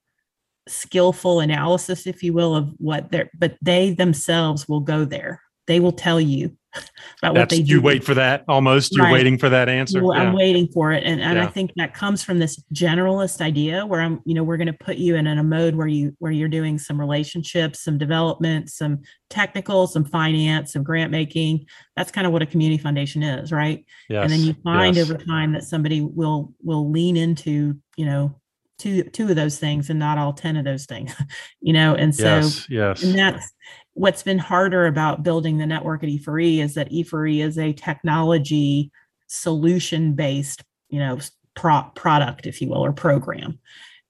skillful 0.67 1.39
analysis 1.39 2.05
if 2.05 2.21
you 2.23 2.33
will 2.33 2.55
of 2.55 2.69
what 2.77 3.11
they're 3.11 3.29
but 3.37 3.55
they 3.61 3.93
themselves 3.93 4.67
will 4.67 4.79
go 4.79 5.05
there 5.05 5.41
they 5.67 5.79
will 5.79 5.91
tell 5.91 6.19
you 6.19 6.55
about 7.21 7.33
That's, 7.33 7.37
what 7.37 7.49
they 7.49 7.61
do. 7.63 7.73
You 7.73 7.81
wait 7.81 8.03
for 8.03 8.13
that 8.13 8.45
almost. 8.47 8.95
You're 8.95 9.05
right. 9.05 9.13
waiting 9.13 9.37
for 9.37 9.49
that 9.49 9.67
answer. 9.67 10.03
Well, 10.03 10.17
yeah. 10.17 10.23
I'm 10.23 10.33
waiting 10.33 10.67
for 10.67 10.91
it. 10.93 11.03
And, 11.03 11.21
and 11.21 11.37
yeah. 11.37 11.43
I 11.43 11.47
think 11.47 11.71
that 11.75 11.93
comes 11.93 12.23
from 12.23 12.39
this 12.39 12.63
generalist 12.73 13.41
idea 13.41 13.85
where 13.85 14.01
I'm, 14.01 14.21
you 14.25 14.33
know, 14.33 14.43
we're 14.43 14.57
going 14.57 14.67
to 14.67 14.73
put 14.73 14.97
you 14.97 15.15
in, 15.15 15.27
in 15.27 15.37
a 15.37 15.43
mode 15.43 15.75
where 15.75 15.87
you 15.87 16.15
where 16.19 16.31
you're 16.31 16.49
doing 16.49 16.77
some 16.77 16.99
relationships, 16.99 17.83
some 17.83 17.97
development, 17.97 18.69
some 18.69 19.01
technical, 19.29 19.87
some 19.87 20.05
finance, 20.05 20.73
some 20.73 20.83
grant 20.83 21.11
making. 21.11 21.65
That's 21.97 22.11
kind 22.11 22.25
of 22.25 22.31
what 22.33 22.41
a 22.41 22.45
community 22.45 22.81
foundation 22.81 23.21
is, 23.21 23.51
right? 23.51 23.85
Yes. 24.09 24.23
And 24.23 24.31
then 24.31 24.41
you 24.41 24.53
find 24.63 24.95
yes. 24.95 25.09
over 25.09 25.17
time 25.17 25.53
that 25.53 25.63
somebody 25.63 26.01
will 26.01 26.53
will 26.61 26.89
lean 26.89 27.17
into, 27.17 27.75
you 27.97 28.05
know, 28.05 28.40
two 28.81 29.03
two 29.03 29.29
of 29.29 29.35
those 29.35 29.59
things 29.59 29.89
and 29.89 29.99
not 29.99 30.17
all 30.17 30.33
10 30.33 30.57
of 30.57 30.65
those 30.65 30.85
things 30.85 31.13
you 31.61 31.73
know 31.73 31.95
and 31.95 32.15
so 32.15 32.23
yes, 32.23 32.67
yes. 32.69 33.03
and 33.03 33.17
that's 33.17 33.53
what's 33.93 34.23
been 34.23 34.39
harder 34.39 34.85
about 34.85 35.23
building 35.23 35.57
the 35.57 35.65
network 35.65 36.03
at 36.03 36.09
E4E 36.09 36.59
is 36.59 36.75
that 36.75 36.91
E4E 36.91 37.43
is 37.43 37.57
a 37.57 37.73
technology 37.73 38.91
solution 39.27 40.13
based, 40.13 40.63
you 40.89 40.99
know, 40.99 41.19
pro- 41.55 41.89
product, 41.95 42.45
if 42.45 42.61
you 42.61 42.69
will, 42.69 42.83
or 42.83 42.93
program. 42.93 43.59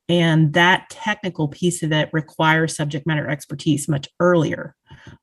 And 0.09 0.53
that 0.53 0.89
technical 0.89 1.47
piece 1.47 1.83
of 1.83 1.91
it 1.91 2.09
requires 2.11 2.75
subject 2.75 3.07
matter 3.07 3.29
expertise 3.29 3.87
much 3.87 4.07
earlier 4.19 4.75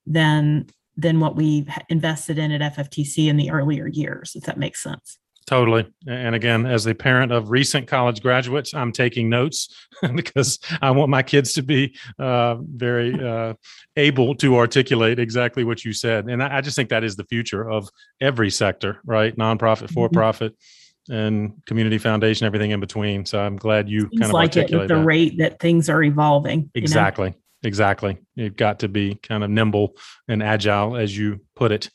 than 0.07 0.67
than 0.97 1.21
what 1.21 1.37
we've 1.37 1.69
invested 1.89 2.39
in 2.39 2.51
at 2.51 2.75
FFTC 2.75 3.29
in 3.29 3.37
the 3.37 3.53
earlier 3.53 3.87
years, 3.87 4.33
if 4.35 4.43
that 4.45 4.59
makes 4.59 4.83
sense. 4.83 5.19
Totally. 5.49 5.91
And 6.07 6.35
again, 6.35 6.67
as 6.67 6.87
a 6.87 6.95
parent 6.95 7.33
of 7.33 7.49
recent 7.49 7.87
college 7.89 8.21
graduates, 8.21 8.75
I'm 8.75 8.93
taking 8.93 9.31
notes 9.31 9.75
because 10.15 10.59
I 10.83 10.91
want 10.91 11.09
my 11.09 11.23
kids 11.23 11.55
to 11.55 11.63
be 11.63 11.97
uh, 12.19 12.57
very 12.57 13.19
uh, 13.19 13.55
able 13.97 14.35
to 14.35 14.59
articulate 14.59 15.19
exactly 15.19 15.65
what 15.65 15.87
you 15.87 15.95
said. 15.95 16.27
And 16.27 16.43
I, 16.43 16.59
I, 16.59 16.61
just 16.61 16.77
think 16.77 16.91
that 16.91 17.03
is 17.03 17.17
the 17.17 17.25
future 17.25 17.67
of 17.67 17.89
every 18.21 18.51
sector, 18.51 19.01
right? 19.07 19.35
Nonprofit, 19.39 19.91
for 19.91 20.11
profit. 20.11 20.53
Mm-hmm. 20.53 21.15
And 21.15 21.53
community 21.65 21.97
foundation, 21.97 22.47
everything 22.47 22.73
in 22.73 22.81
between. 22.81 23.25
So 23.25 23.41
I'm 23.41 23.57
glad 23.57 23.89
you 23.89 24.01
Seems 24.01 24.21
kind 24.21 24.25
of 24.25 24.35
like 24.35 24.51
articulate 24.51 24.73
it 24.73 24.79
with 24.81 24.89
the 24.89 24.95
that. 24.97 25.05
rate 25.07 25.39
that 25.39 25.61
things 25.61 25.89
are 25.89 26.03
evolving. 26.03 26.71
Exactly, 26.75 27.29
you 27.29 27.31
know? 27.31 27.69
exactly. 27.69 28.19
You've 28.35 28.57
got 28.57 28.81
to 28.81 28.89
be 28.89 29.15
kind 29.15 29.43
of 29.43 29.49
nimble 29.49 29.97
and 30.29 30.43
agile, 30.43 30.95
as 30.95 31.17
you 31.17 31.41
put 31.57 31.73
it. 31.73 31.89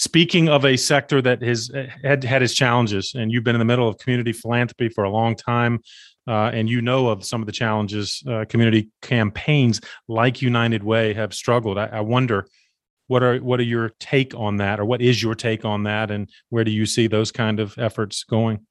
Speaking 0.00 0.48
of 0.48 0.64
a 0.64 0.78
sector 0.78 1.20
that 1.20 1.42
has 1.42 1.70
had 2.02 2.24
had 2.24 2.42
its 2.42 2.54
challenges, 2.54 3.12
and 3.14 3.30
you've 3.30 3.44
been 3.44 3.54
in 3.54 3.58
the 3.58 3.66
middle 3.66 3.86
of 3.86 3.98
community 3.98 4.32
philanthropy 4.32 4.88
for 4.88 5.04
a 5.04 5.10
long 5.10 5.36
time, 5.36 5.78
uh, 6.26 6.50
and 6.54 6.70
you 6.70 6.80
know 6.80 7.08
of 7.08 7.22
some 7.22 7.42
of 7.42 7.46
the 7.46 7.52
challenges 7.52 8.22
uh, 8.26 8.46
community 8.48 8.88
campaigns 9.02 9.78
like 10.08 10.40
United 10.40 10.82
Way 10.82 11.12
have 11.12 11.34
struggled. 11.34 11.76
I, 11.76 11.84
I 11.84 12.00
wonder 12.00 12.46
what 13.08 13.22
are 13.22 13.36
what 13.40 13.60
are 13.60 13.64
your 13.64 13.90
take 14.00 14.34
on 14.34 14.56
that, 14.56 14.80
or 14.80 14.86
what 14.86 15.02
is 15.02 15.22
your 15.22 15.34
take 15.34 15.66
on 15.66 15.82
that, 15.82 16.10
and 16.10 16.30
where 16.48 16.64
do 16.64 16.70
you 16.70 16.86
see 16.86 17.06
those 17.06 17.30
kind 17.30 17.60
of 17.60 17.76
efforts 17.76 18.24
going? 18.24 18.64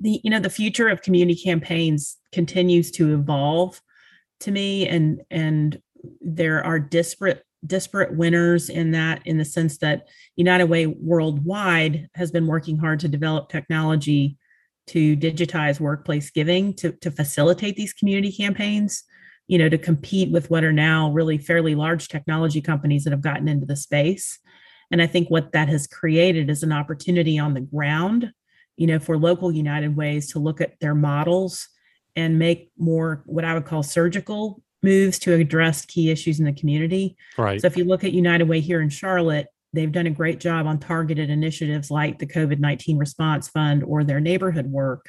The 0.00 0.20
you 0.22 0.30
know 0.30 0.38
the 0.38 0.50
future 0.50 0.86
of 0.86 1.02
community 1.02 1.40
campaigns 1.42 2.16
continues 2.30 2.92
to 2.92 3.12
evolve 3.12 3.82
to 4.38 4.52
me, 4.52 4.86
and 4.86 5.20
and 5.32 5.82
there 6.20 6.64
are 6.64 6.78
disparate 6.78 7.43
disparate 7.66 8.14
winners 8.16 8.68
in 8.68 8.90
that 8.90 9.20
in 9.26 9.38
the 9.38 9.44
sense 9.44 9.78
that 9.78 10.08
united 10.36 10.66
way 10.66 10.86
worldwide 10.86 12.08
has 12.14 12.30
been 12.30 12.46
working 12.46 12.76
hard 12.76 13.00
to 13.00 13.08
develop 13.08 13.48
technology 13.48 14.36
to 14.86 15.16
digitize 15.16 15.80
workplace 15.80 16.30
giving 16.30 16.74
to, 16.74 16.92
to 16.92 17.10
facilitate 17.10 17.76
these 17.76 17.94
community 17.94 18.30
campaigns 18.30 19.04
you 19.46 19.58
know 19.58 19.68
to 19.68 19.78
compete 19.78 20.30
with 20.30 20.50
what 20.50 20.64
are 20.64 20.72
now 20.72 21.10
really 21.10 21.38
fairly 21.38 21.74
large 21.74 22.08
technology 22.08 22.60
companies 22.60 23.04
that 23.04 23.10
have 23.10 23.20
gotten 23.20 23.48
into 23.48 23.66
the 23.66 23.76
space. 23.76 24.38
And 24.90 25.02
i 25.02 25.06
think 25.06 25.28
what 25.28 25.52
that 25.52 25.68
has 25.68 25.86
created 25.86 26.50
is 26.50 26.62
an 26.62 26.72
opportunity 26.72 27.38
on 27.38 27.54
the 27.54 27.60
ground 27.60 28.32
you 28.76 28.86
know 28.86 28.98
for 28.98 29.18
local 29.18 29.50
united 29.50 29.96
ways 29.96 30.32
to 30.32 30.38
look 30.38 30.60
at 30.60 30.78
their 30.80 30.94
models 30.94 31.68
and 32.16 32.38
make 32.38 32.70
more 32.78 33.22
what 33.26 33.44
i 33.44 33.54
would 33.54 33.64
call 33.64 33.82
surgical 33.82 34.62
moves 34.84 35.18
to 35.20 35.34
address 35.34 35.84
key 35.84 36.10
issues 36.10 36.38
in 36.38 36.44
the 36.44 36.52
community. 36.52 37.16
Right. 37.36 37.60
So 37.60 37.66
if 37.66 37.76
you 37.76 37.84
look 37.84 38.04
at 38.04 38.12
United 38.12 38.48
Way 38.48 38.60
here 38.60 38.80
in 38.80 38.90
Charlotte, 38.90 39.48
they've 39.72 39.90
done 39.90 40.06
a 40.06 40.10
great 40.10 40.38
job 40.38 40.66
on 40.66 40.78
targeted 40.78 41.30
initiatives 41.30 41.90
like 41.90 42.18
the 42.18 42.26
COVID 42.26 42.60
19 42.60 42.98
response 42.98 43.48
fund 43.48 43.82
or 43.82 44.04
their 44.04 44.20
neighborhood 44.20 44.66
work. 44.66 45.08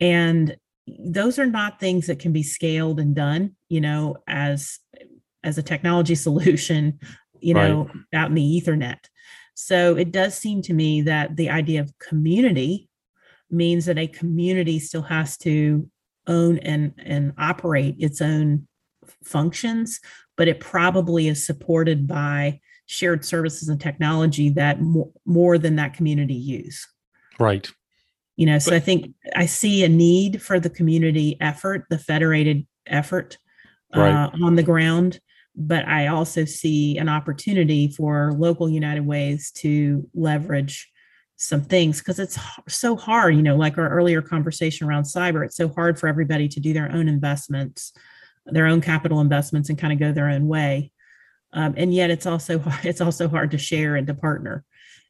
And 0.00 0.56
those 0.86 1.38
are 1.38 1.46
not 1.46 1.80
things 1.80 2.06
that 2.06 2.20
can 2.20 2.32
be 2.32 2.42
scaled 2.42 3.00
and 3.00 3.14
done, 3.14 3.56
you 3.68 3.80
know, 3.80 4.16
as 4.26 4.78
as 5.44 5.58
a 5.58 5.62
technology 5.62 6.14
solution, 6.26 6.98
you 7.40 7.54
know, 7.54 7.84
right. 7.84 8.20
out 8.20 8.28
in 8.28 8.34
the 8.34 8.62
ethernet. 8.62 8.98
So 9.54 9.96
it 9.96 10.12
does 10.12 10.34
seem 10.36 10.62
to 10.62 10.74
me 10.74 11.02
that 11.02 11.36
the 11.36 11.50
idea 11.50 11.80
of 11.80 11.98
community 11.98 12.88
means 13.50 13.86
that 13.86 13.98
a 13.98 14.06
community 14.06 14.78
still 14.78 15.02
has 15.02 15.36
to 15.38 15.88
own 16.26 16.58
and 16.58 16.92
and 16.98 17.32
operate 17.38 17.96
its 17.98 18.20
own 18.20 18.66
functions, 19.26 20.00
but 20.36 20.48
it 20.48 20.60
probably 20.60 21.28
is 21.28 21.44
supported 21.44 22.06
by 22.06 22.60
shared 22.86 23.24
services 23.24 23.68
and 23.68 23.80
technology 23.80 24.48
that 24.50 24.80
more, 24.80 25.10
more 25.24 25.58
than 25.58 25.76
that 25.76 25.94
community 25.94 26.34
use. 26.34 26.86
Right. 27.38 27.68
You 28.36 28.46
know, 28.46 28.58
so 28.58 28.70
but, 28.70 28.76
I 28.76 28.80
think 28.80 29.14
I 29.34 29.46
see 29.46 29.82
a 29.82 29.88
need 29.88 30.42
for 30.42 30.60
the 30.60 30.70
community 30.70 31.36
effort, 31.40 31.86
the 31.90 31.98
federated 31.98 32.66
effort 32.86 33.38
right. 33.94 34.12
uh, 34.12 34.30
on 34.42 34.56
the 34.56 34.62
ground. 34.62 35.20
But 35.58 35.88
I 35.88 36.08
also 36.08 36.44
see 36.44 36.98
an 36.98 37.08
opportunity 37.08 37.88
for 37.88 38.34
local 38.36 38.68
United 38.68 39.06
Ways 39.06 39.50
to 39.52 40.06
leverage 40.14 40.90
some 41.36 41.62
things 41.62 41.98
because 41.98 42.18
it's 42.18 42.38
so 42.68 42.94
hard, 42.94 43.34
you 43.34 43.42
know, 43.42 43.56
like 43.56 43.78
our 43.78 43.88
earlier 43.88 44.20
conversation 44.20 44.86
around 44.86 45.04
cyber, 45.04 45.44
it's 45.44 45.56
so 45.56 45.68
hard 45.68 45.98
for 45.98 46.08
everybody 46.08 46.46
to 46.48 46.60
do 46.60 46.72
their 46.72 46.92
own 46.92 47.08
investments 47.08 47.92
their 48.46 48.66
own 48.66 48.80
capital 48.80 49.20
investments 49.20 49.68
and 49.68 49.78
kind 49.78 49.92
of 49.92 49.98
go 49.98 50.12
their 50.12 50.28
own 50.28 50.46
way. 50.46 50.92
Um, 51.52 51.74
and 51.76 51.92
yet 51.92 52.10
it's 52.10 52.26
also 52.26 52.62
it's 52.82 53.00
also 53.00 53.28
hard 53.28 53.50
to 53.52 53.58
share 53.58 53.96
and 53.96 54.06
to 54.06 54.14
partner, 54.14 54.64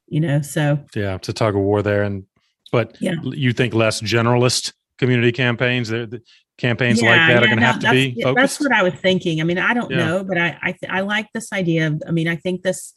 you 0.06 0.20
know. 0.20 0.42
So 0.42 0.78
yeah, 0.94 1.14
it's 1.14 1.28
a 1.28 1.32
tug 1.32 1.54
of 1.54 1.60
war 1.60 1.82
there. 1.82 2.02
And 2.02 2.24
but 2.72 2.96
yeah. 3.00 3.14
you 3.22 3.52
think 3.52 3.74
less 3.74 4.00
generalist 4.00 4.72
community 4.98 5.32
campaigns, 5.32 5.88
the 5.88 6.22
campaigns 6.58 7.02
yeah, 7.02 7.10
like 7.10 7.18
that 7.18 7.28
yeah, 7.30 7.38
are 7.38 7.46
going 7.46 7.56
to 7.56 7.60
no, 7.60 7.66
have 7.66 7.80
to 7.80 7.90
be 7.90 8.22
focused. 8.22 8.36
That's 8.36 8.60
what 8.60 8.72
I 8.72 8.82
was 8.82 8.94
thinking. 8.94 9.40
I 9.40 9.44
mean, 9.44 9.58
I 9.58 9.74
don't 9.74 9.90
know, 9.90 10.24
but 10.24 10.38
I 10.38 10.58
I, 10.62 10.72
th- 10.72 10.90
I 10.90 11.00
like 11.00 11.28
this 11.32 11.52
idea 11.52 11.88
of. 11.88 12.02
I 12.06 12.10
mean, 12.10 12.28
I 12.28 12.36
think 12.36 12.62
this 12.62 12.92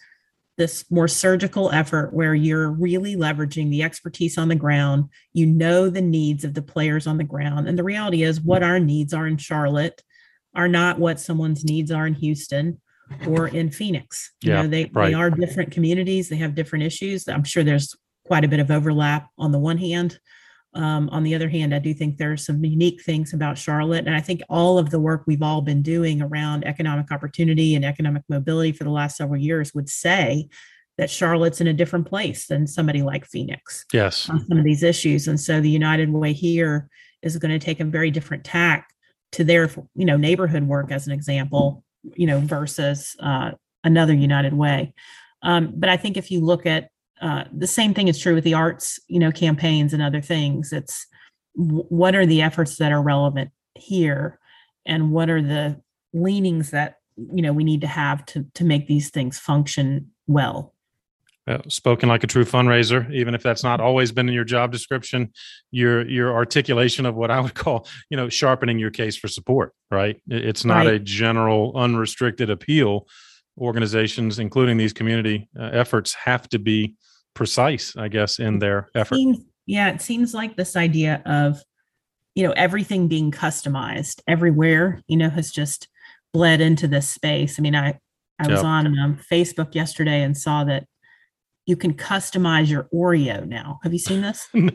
this 0.57 0.83
more 0.91 1.07
surgical 1.07 1.71
effort 1.71 2.13
where 2.13 2.35
you're 2.35 2.69
really 2.69 3.15
leveraging 3.15 3.69
the 3.69 3.81
expertise 3.81 4.37
on 4.37 4.49
the 4.49 4.55
ground. 4.55 5.05
You 5.33 5.45
know 5.45 5.89
the 5.89 6.01
needs 6.01 6.43
of 6.43 6.53
the 6.53 6.61
players 6.61 7.07
on 7.07 7.17
the 7.17 7.23
ground, 7.23 7.67
and 7.67 7.77
the 7.77 7.83
reality 7.83 8.23
is 8.23 8.41
what 8.41 8.63
our 8.63 8.79
needs 8.79 9.13
are 9.13 9.25
in 9.25 9.37
Charlotte 9.37 10.03
are 10.55 10.67
not 10.67 10.99
what 10.99 11.19
someone's 11.19 11.63
needs 11.63 11.91
are 11.91 12.07
in 12.07 12.13
Houston 12.15 12.79
or 13.27 13.47
in 13.47 13.71
Phoenix. 13.71 14.33
You 14.41 14.51
yeah, 14.51 14.61
know, 14.61 14.67
they, 14.67 14.89
right. 14.93 15.09
they 15.09 15.13
are 15.13 15.29
different 15.29 15.71
communities, 15.71 16.29
they 16.29 16.37
have 16.37 16.55
different 16.55 16.85
issues. 16.85 17.27
I'm 17.27 17.43
sure 17.43 17.63
there's 17.63 17.95
quite 18.25 18.45
a 18.45 18.47
bit 18.47 18.59
of 18.59 18.71
overlap 18.71 19.29
on 19.37 19.51
the 19.51 19.59
one 19.59 19.77
hand. 19.77 20.19
Um, 20.75 21.09
on 21.09 21.23
the 21.23 21.33
other 21.33 21.49
hand, 21.49 21.73
I 21.73 21.79
do 21.79 21.95
think 21.95 22.17
there 22.17 22.31
are 22.31 22.37
some 22.37 22.63
unique 22.63 23.01
things 23.01 23.33
about 23.33 23.57
Charlotte. 23.57 24.05
And 24.05 24.15
I 24.15 24.21
think 24.21 24.41
all 24.49 24.77
of 24.77 24.91
the 24.91 24.99
work 24.99 25.23
we've 25.25 25.41
all 25.41 25.61
been 25.61 25.81
doing 25.81 26.21
around 26.21 26.63
economic 26.63 27.11
opportunity 27.11 27.73
and 27.73 27.83
economic 27.83 28.21
mobility 28.29 28.71
for 28.71 28.83
the 28.83 28.91
last 28.91 29.17
several 29.17 29.41
years 29.41 29.73
would 29.73 29.89
say 29.89 30.47
that 30.99 31.09
Charlotte's 31.09 31.61
in 31.61 31.67
a 31.67 31.73
different 31.73 32.05
place 32.05 32.45
than 32.45 32.67
somebody 32.67 33.01
like 33.01 33.25
Phoenix. 33.25 33.85
Yes. 33.91 34.29
On 34.29 34.45
some 34.45 34.59
of 34.59 34.63
these 34.63 34.83
issues. 34.83 35.27
And 35.27 35.39
so 35.39 35.59
the 35.59 35.69
United 35.69 36.11
Way 36.11 36.33
here 36.33 36.87
is 37.23 37.37
going 37.37 37.57
to 37.57 37.65
take 37.65 37.79
a 37.79 37.85
very 37.85 38.11
different 38.11 38.43
tack 38.43 38.89
to 39.31 39.43
their 39.43 39.69
you 39.95 40.05
know 40.05 40.17
neighborhood 40.17 40.63
work 40.63 40.91
as 40.91 41.07
an 41.07 41.13
example 41.13 41.83
you 42.15 42.27
know 42.27 42.39
versus 42.39 43.15
uh, 43.21 43.51
another 43.83 44.13
united 44.13 44.53
way. 44.53 44.93
Um, 45.41 45.73
but 45.75 45.89
i 45.89 45.95
think 45.95 46.17
if 46.17 46.31
you 46.31 46.41
look 46.41 46.65
at 46.65 46.89
uh, 47.21 47.43
the 47.51 47.67
same 47.67 47.93
thing 47.93 48.07
is 48.07 48.17
true 48.17 48.35
with 48.35 48.43
the 48.43 48.53
arts 48.53 48.99
you 49.07 49.19
know 49.19 49.31
campaigns 49.31 49.93
and 49.93 50.01
other 50.01 50.21
things. 50.21 50.71
It's 50.71 51.05
what 51.53 52.15
are 52.15 52.25
the 52.25 52.41
efforts 52.41 52.77
that 52.77 52.91
are 52.91 53.01
relevant 53.01 53.51
here? 53.75 54.39
And 54.85 55.11
what 55.11 55.29
are 55.29 55.41
the 55.41 55.81
leanings 56.13 56.71
that 56.71 56.95
you 57.17 57.41
know 57.41 57.51
we 57.51 57.63
need 57.63 57.81
to 57.81 57.87
have 57.87 58.25
to 58.27 58.45
to 58.53 58.63
make 58.63 58.87
these 58.87 59.09
things 59.09 59.37
function 59.37 60.11
well 60.27 60.73
uh, 61.49 61.57
spoken 61.67 62.07
like 62.07 62.23
a 62.23 62.27
true 62.27 62.45
fundraiser 62.45 63.11
even 63.11 63.33
if 63.33 63.43
that's 63.43 63.63
not 63.63 63.81
always 63.81 64.11
been 64.11 64.29
in 64.29 64.35
your 64.35 64.43
job 64.43 64.71
description 64.71 65.31
your 65.71 66.07
your 66.07 66.33
articulation 66.33 67.05
of 67.05 67.15
what 67.15 67.31
i 67.31 67.39
would 67.39 67.55
call 67.63 67.87
you 68.09 68.15
know 68.15 68.29
sharpening 68.29 68.79
your 68.79 68.91
case 68.91 69.17
for 69.17 69.27
support 69.27 69.73
right? 69.91 70.21
It's 70.27 70.65
not 70.65 70.85
right. 70.85 70.95
a 70.95 70.99
general 70.99 71.73
unrestricted 71.75 72.49
appeal. 72.49 73.07
Organizations 73.59 74.39
including 74.39 74.77
these 74.77 74.93
community 74.93 75.49
uh, 75.59 75.63
efforts 75.73 76.13
have 76.13 76.47
to 76.47 76.59
be 76.59 76.95
precise 77.35 77.95
i 77.97 78.07
guess 78.07 78.39
in 78.39 78.59
their 78.59 78.89
effort. 78.95 79.17
yeah 79.65 79.89
it 79.89 80.01
seems 80.01 80.33
like 80.33 80.55
this 80.55 80.77
idea 80.77 81.21
of 81.25 81.61
you 82.35 82.47
know 82.47 82.53
everything 82.53 83.09
being 83.09 83.31
customized 83.31 84.21
everywhere 84.27 85.01
you 85.07 85.17
know 85.17 85.29
has 85.29 85.51
just 85.51 85.89
bled 86.31 86.61
into 86.61 86.87
this 86.87 87.09
space. 87.09 87.59
I 87.59 87.61
mean 87.61 87.75
i 87.75 87.99
i 88.39 88.47
was 88.47 88.63
on 88.63 88.87
um, 88.97 89.19
facebook 89.29 89.75
yesterday 89.75 90.21
and 90.21 90.37
saw 90.37 90.63
that 90.63 90.85
you 91.69 91.77
can 91.77 91.93
customize 91.93 92.67
your 92.67 92.89
oreo 92.91 93.47
now. 93.47 93.79
Have 93.83 93.93
you 93.93 93.99
seen 93.99 94.21
this? 94.21 94.47
No, 94.59 94.65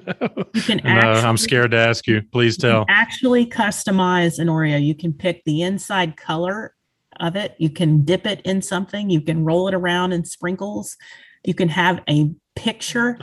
you 0.54 0.62
can 0.62 0.80
no, 0.84 0.90
actually, 0.90 1.28
i'm 1.28 1.36
scared 1.36 1.72
to 1.72 1.76
ask 1.76 2.06
you. 2.06 2.22
Please 2.30 2.56
tell. 2.56 2.84
actually 2.88 3.46
customize 3.46 4.38
an 4.38 4.46
oreo. 4.46 4.80
You 4.82 4.94
can 4.94 5.12
pick 5.12 5.42
the 5.44 5.62
inside 5.62 6.16
color 6.16 6.74
of 7.18 7.34
it. 7.34 7.56
You 7.58 7.70
can 7.70 8.04
dip 8.04 8.26
it 8.26 8.40
in 8.42 8.62
something. 8.62 9.10
You 9.10 9.20
can 9.20 9.44
roll 9.44 9.66
it 9.66 9.74
around 9.74 10.12
in 10.12 10.24
sprinkles. 10.24 10.96
You 11.44 11.54
can 11.54 11.68
have 11.68 12.00
a 12.08 12.30
picture 12.54 13.18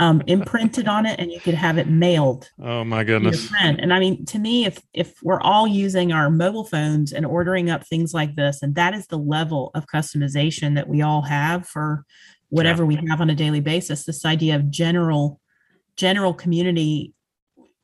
um, 0.00 0.22
imprinted 0.26 0.88
on 0.88 1.06
it 1.06 1.20
and 1.20 1.30
you 1.30 1.38
could 1.38 1.54
have 1.54 1.78
it 1.78 1.88
mailed. 1.88 2.50
Oh 2.60 2.82
my 2.82 3.04
goodness. 3.04 3.48
And 3.60 3.92
I 3.92 4.00
mean, 4.00 4.24
to 4.26 4.38
me, 4.40 4.66
if 4.66 4.80
if 4.92 5.14
we're 5.22 5.40
all 5.40 5.68
using 5.68 6.12
our 6.12 6.30
mobile 6.30 6.64
phones 6.64 7.12
and 7.12 7.24
ordering 7.24 7.70
up 7.70 7.86
things 7.86 8.12
like 8.12 8.34
this, 8.34 8.62
and 8.62 8.74
that 8.74 8.94
is 8.94 9.06
the 9.06 9.18
level 9.18 9.70
of 9.74 9.86
customization 9.86 10.74
that 10.74 10.88
we 10.88 11.02
all 11.02 11.22
have 11.22 11.68
for 11.68 12.04
whatever 12.54 12.84
yeah. 12.84 13.00
we 13.00 13.08
have 13.08 13.20
on 13.20 13.30
a 13.30 13.34
daily 13.34 13.60
basis, 13.60 14.04
this 14.04 14.24
idea 14.24 14.54
of 14.54 14.70
general 14.70 15.40
general 15.96 16.32
community 16.32 17.12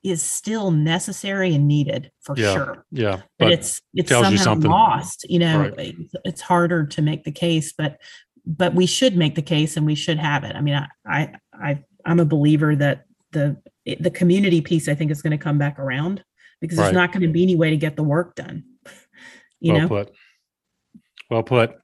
is 0.02 0.22
still 0.22 0.70
necessary 0.70 1.54
and 1.54 1.68
needed 1.68 2.10
for 2.22 2.36
yeah, 2.36 2.54
sure. 2.54 2.86
Yeah. 2.90 3.16
But, 3.38 3.46
but 3.46 3.52
it's 3.52 3.82
it's 3.94 4.10
somehow 4.10 4.54
you 4.54 4.60
lost. 4.60 5.26
You 5.28 5.40
know, 5.40 5.70
right. 5.76 5.94
it's 6.24 6.40
harder 6.40 6.86
to 6.86 7.02
make 7.02 7.24
the 7.24 7.32
case, 7.32 7.72
but 7.72 7.98
but 8.46 8.74
we 8.74 8.86
should 8.86 9.16
make 9.16 9.34
the 9.34 9.42
case 9.42 9.76
and 9.76 9.84
we 9.84 9.96
should 9.96 10.18
have 10.18 10.44
it. 10.44 10.54
I 10.54 10.60
mean, 10.60 10.74
I 10.74 10.86
I 11.04 11.32
I 11.52 11.84
I'm 12.06 12.20
a 12.20 12.24
believer 12.24 12.76
that 12.76 13.04
the 13.32 13.56
the 13.98 14.10
community 14.10 14.60
piece 14.60 14.88
I 14.88 14.94
think 14.94 15.10
is 15.10 15.20
going 15.20 15.36
to 15.36 15.44
come 15.44 15.58
back 15.58 15.80
around 15.80 16.22
because 16.60 16.78
right. 16.78 16.84
there's 16.84 16.94
not 16.94 17.12
going 17.12 17.22
to 17.22 17.28
be 17.28 17.42
any 17.42 17.56
way 17.56 17.70
to 17.70 17.76
get 17.76 17.96
the 17.96 18.04
work 18.04 18.36
done. 18.36 18.64
You 19.62 19.74
well 19.74 19.82
know? 19.82 19.88
put. 19.88 20.14
Well 21.28 21.42
put. 21.42 21.76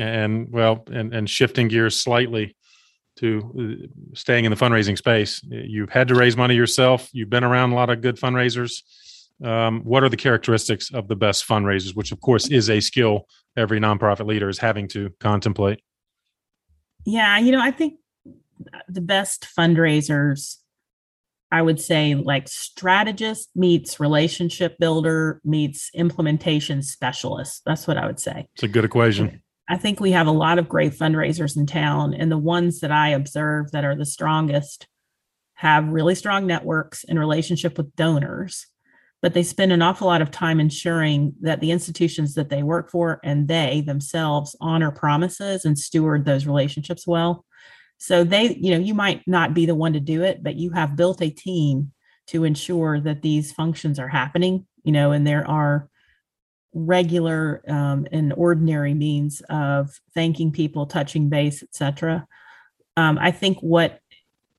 And 0.00 0.50
well, 0.52 0.84
and 0.92 1.12
and 1.12 1.28
shifting 1.28 1.68
gears 1.68 1.98
slightly 1.98 2.56
to 3.16 3.40
uh, 3.58 4.14
staying 4.14 4.44
in 4.44 4.50
the 4.50 4.56
fundraising 4.56 4.96
space. 4.96 5.42
You've 5.44 5.90
had 5.90 6.08
to 6.08 6.14
raise 6.14 6.36
money 6.36 6.54
yourself. 6.54 7.08
You've 7.12 7.30
been 7.30 7.44
around 7.44 7.72
a 7.72 7.74
lot 7.74 7.90
of 7.90 8.00
good 8.00 8.16
fundraisers. 8.16 8.82
Um, 9.44 9.82
what 9.82 10.04
are 10.04 10.08
the 10.08 10.16
characteristics 10.16 10.92
of 10.94 11.08
the 11.08 11.16
best 11.16 11.46
fundraisers, 11.46 11.96
which 11.96 12.12
of 12.12 12.20
course 12.20 12.48
is 12.48 12.70
a 12.70 12.80
skill 12.80 13.26
every 13.56 13.80
nonprofit 13.80 14.26
leader 14.26 14.48
is 14.48 14.58
having 14.58 14.86
to 14.88 15.10
contemplate? 15.20 15.80
Yeah, 17.04 17.38
you 17.38 17.50
know, 17.50 17.60
I 17.60 17.72
think 17.72 17.94
the 18.88 19.00
best 19.00 19.48
fundraisers 19.58 20.58
I 21.50 21.60
would 21.60 21.80
say 21.80 22.14
like 22.14 22.48
strategist 22.48 23.50
meets 23.54 24.00
relationship 24.00 24.78
builder 24.78 25.40
meets 25.44 25.90
implementation 25.92 26.82
specialist. 26.82 27.62
That's 27.66 27.86
what 27.86 27.98
I 27.98 28.06
would 28.06 28.18
say. 28.18 28.48
It's 28.54 28.62
a 28.62 28.68
good 28.68 28.86
equation. 28.86 29.42
I 29.68 29.76
think 29.76 30.00
we 30.00 30.12
have 30.12 30.26
a 30.26 30.32
lot 30.32 30.58
of 30.58 30.68
great 30.68 30.92
fundraisers 30.92 31.56
in 31.56 31.66
town, 31.66 32.14
and 32.14 32.30
the 32.30 32.38
ones 32.38 32.80
that 32.80 32.90
I 32.92 33.10
observe 33.10 33.70
that 33.72 33.84
are 33.84 33.94
the 33.94 34.04
strongest 34.04 34.86
have 35.54 35.88
really 35.88 36.14
strong 36.14 36.46
networks 36.46 37.04
and 37.04 37.18
relationship 37.18 37.78
with 37.78 37.94
donors, 37.94 38.66
but 39.20 39.34
they 39.34 39.44
spend 39.44 39.72
an 39.72 39.82
awful 39.82 40.08
lot 40.08 40.20
of 40.20 40.32
time 40.32 40.58
ensuring 40.58 41.34
that 41.40 41.60
the 41.60 41.70
institutions 41.70 42.34
that 42.34 42.48
they 42.48 42.64
work 42.64 42.90
for 42.90 43.20
and 43.22 43.46
they 43.46 43.82
themselves 43.86 44.56
honor 44.60 44.90
promises 44.90 45.64
and 45.64 45.78
steward 45.78 46.24
those 46.24 46.46
relationships 46.46 47.06
well. 47.06 47.44
So 47.98 48.24
they, 48.24 48.56
you 48.56 48.72
know, 48.72 48.80
you 48.80 48.94
might 48.94 49.22
not 49.28 49.54
be 49.54 49.64
the 49.64 49.76
one 49.76 49.92
to 49.92 50.00
do 50.00 50.24
it, 50.24 50.42
but 50.42 50.56
you 50.56 50.70
have 50.70 50.96
built 50.96 51.22
a 51.22 51.30
team 51.30 51.92
to 52.26 52.42
ensure 52.42 52.98
that 52.98 53.22
these 53.22 53.52
functions 53.52 54.00
are 54.00 54.08
happening, 54.08 54.66
you 54.82 54.90
know, 54.90 55.12
and 55.12 55.24
there 55.24 55.48
are 55.48 55.88
regular 56.74 57.62
um, 57.68 58.06
and 58.12 58.32
ordinary 58.36 58.94
means 58.94 59.42
of 59.48 60.00
thanking 60.14 60.52
people, 60.52 60.86
touching 60.86 61.28
base, 61.28 61.62
etc. 61.62 62.26
Um, 62.96 63.18
I 63.20 63.30
think 63.30 63.58
what 63.60 64.00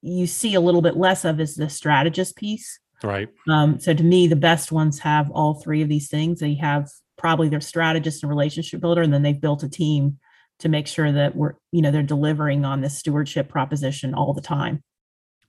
you 0.01 0.27
see 0.27 0.53
a 0.53 0.61
little 0.61 0.81
bit 0.81 0.97
less 0.97 1.25
of 1.25 1.39
is 1.39 1.55
the 1.55 1.69
strategist 1.69 2.35
piece. 2.35 2.79
Right. 3.03 3.29
Um, 3.49 3.79
so 3.79 3.93
to 3.93 4.03
me, 4.03 4.27
the 4.27 4.35
best 4.35 4.71
ones 4.71 4.99
have 4.99 5.29
all 5.31 5.55
three 5.55 5.81
of 5.81 5.89
these 5.89 6.09
things. 6.09 6.39
They 6.39 6.53
have 6.55 6.89
probably 7.17 7.49
their 7.49 7.61
strategist 7.61 8.23
and 8.23 8.29
relationship 8.29 8.81
builder, 8.81 9.01
and 9.01 9.13
then 9.13 9.23
they've 9.23 9.39
built 9.39 9.63
a 9.63 9.69
team 9.69 10.19
to 10.59 10.69
make 10.69 10.87
sure 10.87 11.11
that 11.11 11.35
we're 11.35 11.53
you 11.71 11.81
know 11.81 11.91
they're 11.91 12.03
delivering 12.03 12.65
on 12.65 12.81
this 12.81 12.97
stewardship 12.97 13.49
proposition 13.49 14.13
all 14.13 14.33
the 14.33 14.41
time 14.41 14.81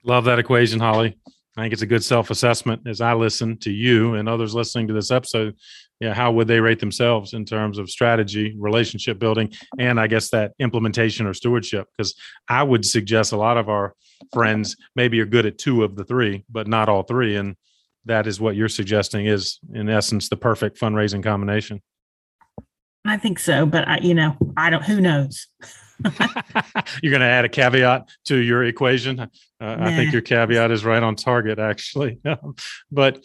love 0.03 0.25
that 0.25 0.39
equation 0.39 0.81
holly 0.81 1.17
i 1.57 1.63
think 1.63 1.73
it's 1.73 1.83
a 1.83 1.87
good 1.87 2.03
self-assessment 2.03 2.83
as 2.87 3.01
i 3.01 3.13
listen 3.13 3.57
to 3.57 3.71
you 3.71 4.15
and 4.15 4.29
others 4.29 4.55
listening 4.55 4.89
to 4.89 4.93
this 4.93 5.11
episode 5.11 5.55
yeah 6.01 6.15
how 6.15 6.33
would 6.33 6.49
they 6.49 6.61
rate 6.61 6.81
themselves 6.81 7.33
in 7.33 7.45
terms 7.45 7.79
of 7.79 7.91
strategy 7.91 8.55
relationship 8.59 9.19
building 9.19 9.53
and 9.79 9.99
i 9.99 10.07
guess 10.07 10.31
that 10.31 10.53
implementation 10.59 11.27
or 11.27 11.35
stewardship 11.35 11.87
because 11.97 12.15
i 12.49 12.63
would 12.63 12.85
suggest 12.85 13.33
a 13.33 13.37
lot 13.37 13.57
of 13.57 13.69
our 13.69 13.95
friends 14.33 14.77
maybe 14.97 15.21
are 15.21 15.27
good 15.27 15.47
at 15.47 15.59
two 15.59 15.85
of 15.85 15.97
the 15.97 16.05
three 16.05 16.45
but 16.51 16.67
not 16.67 16.89
all 16.89 17.03
three 17.03 17.37
and 17.37 17.57
that 18.07 18.27
is 18.27 18.41
what 18.41 18.57
you're 18.57 18.69
suggesting 18.69 19.27
is 19.27 19.59
in 19.73 19.89
essence 19.89 20.29
the 20.29 20.37
perfect 20.37 20.79
fundraising 20.79 21.23
combination 21.23 21.81
I 23.07 23.19
think 23.19 23.39
so, 23.39 23.67
but 23.67 23.87
I, 23.87 23.99
you 23.99 24.15
know, 24.15 24.37
I 24.57 24.71
don't. 24.71 24.83
Who 24.83 25.01
knows? 25.01 25.47
You're 27.03 27.11
going 27.11 27.21
to 27.21 27.27
add 27.27 27.45
a 27.45 27.49
caveat 27.49 28.09
to 28.27 28.37
your 28.37 28.65
equation. 28.65 29.21
Uh, 29.21 29.27
nah. 29.61 29.87
I 29.87 29.95
think 29.95 30.13
your 30.13 30.23
caveat 30.23 30.71
is 30.71 30.85
right 30.85 31.03
on 31.03 31.15
target, 31.15 31.59
actually. 31.59 32.19
but 32.91 33.25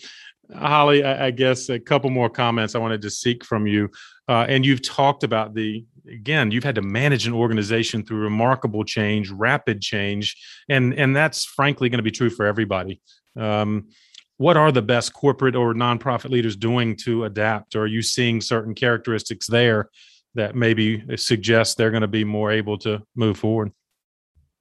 Holly, 0.55 1.03
I, 1.03 1.27
I, 1.27 1.31
guess 1.31 1.69
a 1.69 1.79
couple 1.79 2.09
more 2.09 2.29
comments 2.29 2.73
I 2.73 2.79
wanted 2.79 3.01
to 3.03 3.09
seek 3.09 3.45
from 3.45 3.67
you. 3.67 3.89
Uh, 4.27 4.45
and 4.47 4.65
you've 4.65 4.81
talked 4.81 5.23
about 5.23 5.53
the 5.53 5.85
again, 6.07 6.51
you've 6.51 6.63
had 6.63 6.75
to 6.75 6.81
manage 6.81 7.27
an 7.27 7.33
organization 7.33 8.03
through 8.03 8.19
remarkable 8.19 8.83
change, 8.83 9.29
rapid 9.29 9.81
change, 9.81 10.35
and 10.67 10.93
and 10.93 11.15
that's 11.15 11.45
frankly 11.45 11.89
going 11.89 11.99
to 11.99 12.03
be 12.03 12.11
true 12.11 12.29
for 12.29 12.45
everybody. 12.45 13.01
Um, 13.37 13.89
what 14.37 14.55
are 14.55 14.71
the 14.71 14.81
best 14.81 15.13
corporate 15.13 15.55
or 15.55 15.73
nonprofit 15.73 16.29
leaders 16.29 16.55
doing 16.55 16.95
to 16.95 17.25
adapt? 17.25 17.75
Or 17.75 17.81
are 17.81 17.87
you 17.87 18.01
seeing 18.01 18.39
certain 18.39 18.73
characteristics 18.73 19.47
there 19.47 19.89
that 20.35 20.55
maybe 20.55 21.03
suggest 21.17 21.77
they're 21.77 21.91
going 21.91 22.01
to 22.01 22.07
be 22.07 22.23
more 22.23 22.49
able 22.49 22.77
to 22.79 23.03
move 23.15 23.37
forward? 23.37 23.73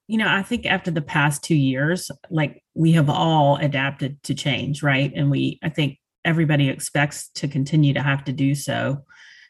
You 0.09 0.19
know, 0.19 0.27
I 0.29 0.43
think 0.43 0.67
after 0.67 0.91
the 0.91 1.03
past 1.03 1.45
two 1.45 1.55
years, 1.55 2.11
like 2.31 2.63
we 2.75 2.93
have 2.93 3.09
all 3.09 3.57
adapted 3.57 4.23
to 4.25 4.35
change, 4.35 4.83
right? 4.83 5.13
And 5.15 5.31
we, 5.31 5.61
I 5.63 5.69
think 5.69 5.99
everybody 6.25 6.69
expects 6.69 7.29
to 7.37 7.47
continue 7.47 7.95
to 7.95 8.03
have 8.03 8.25
to 8.25 8.33
do 8.33 8.55
so. 8.55 9.05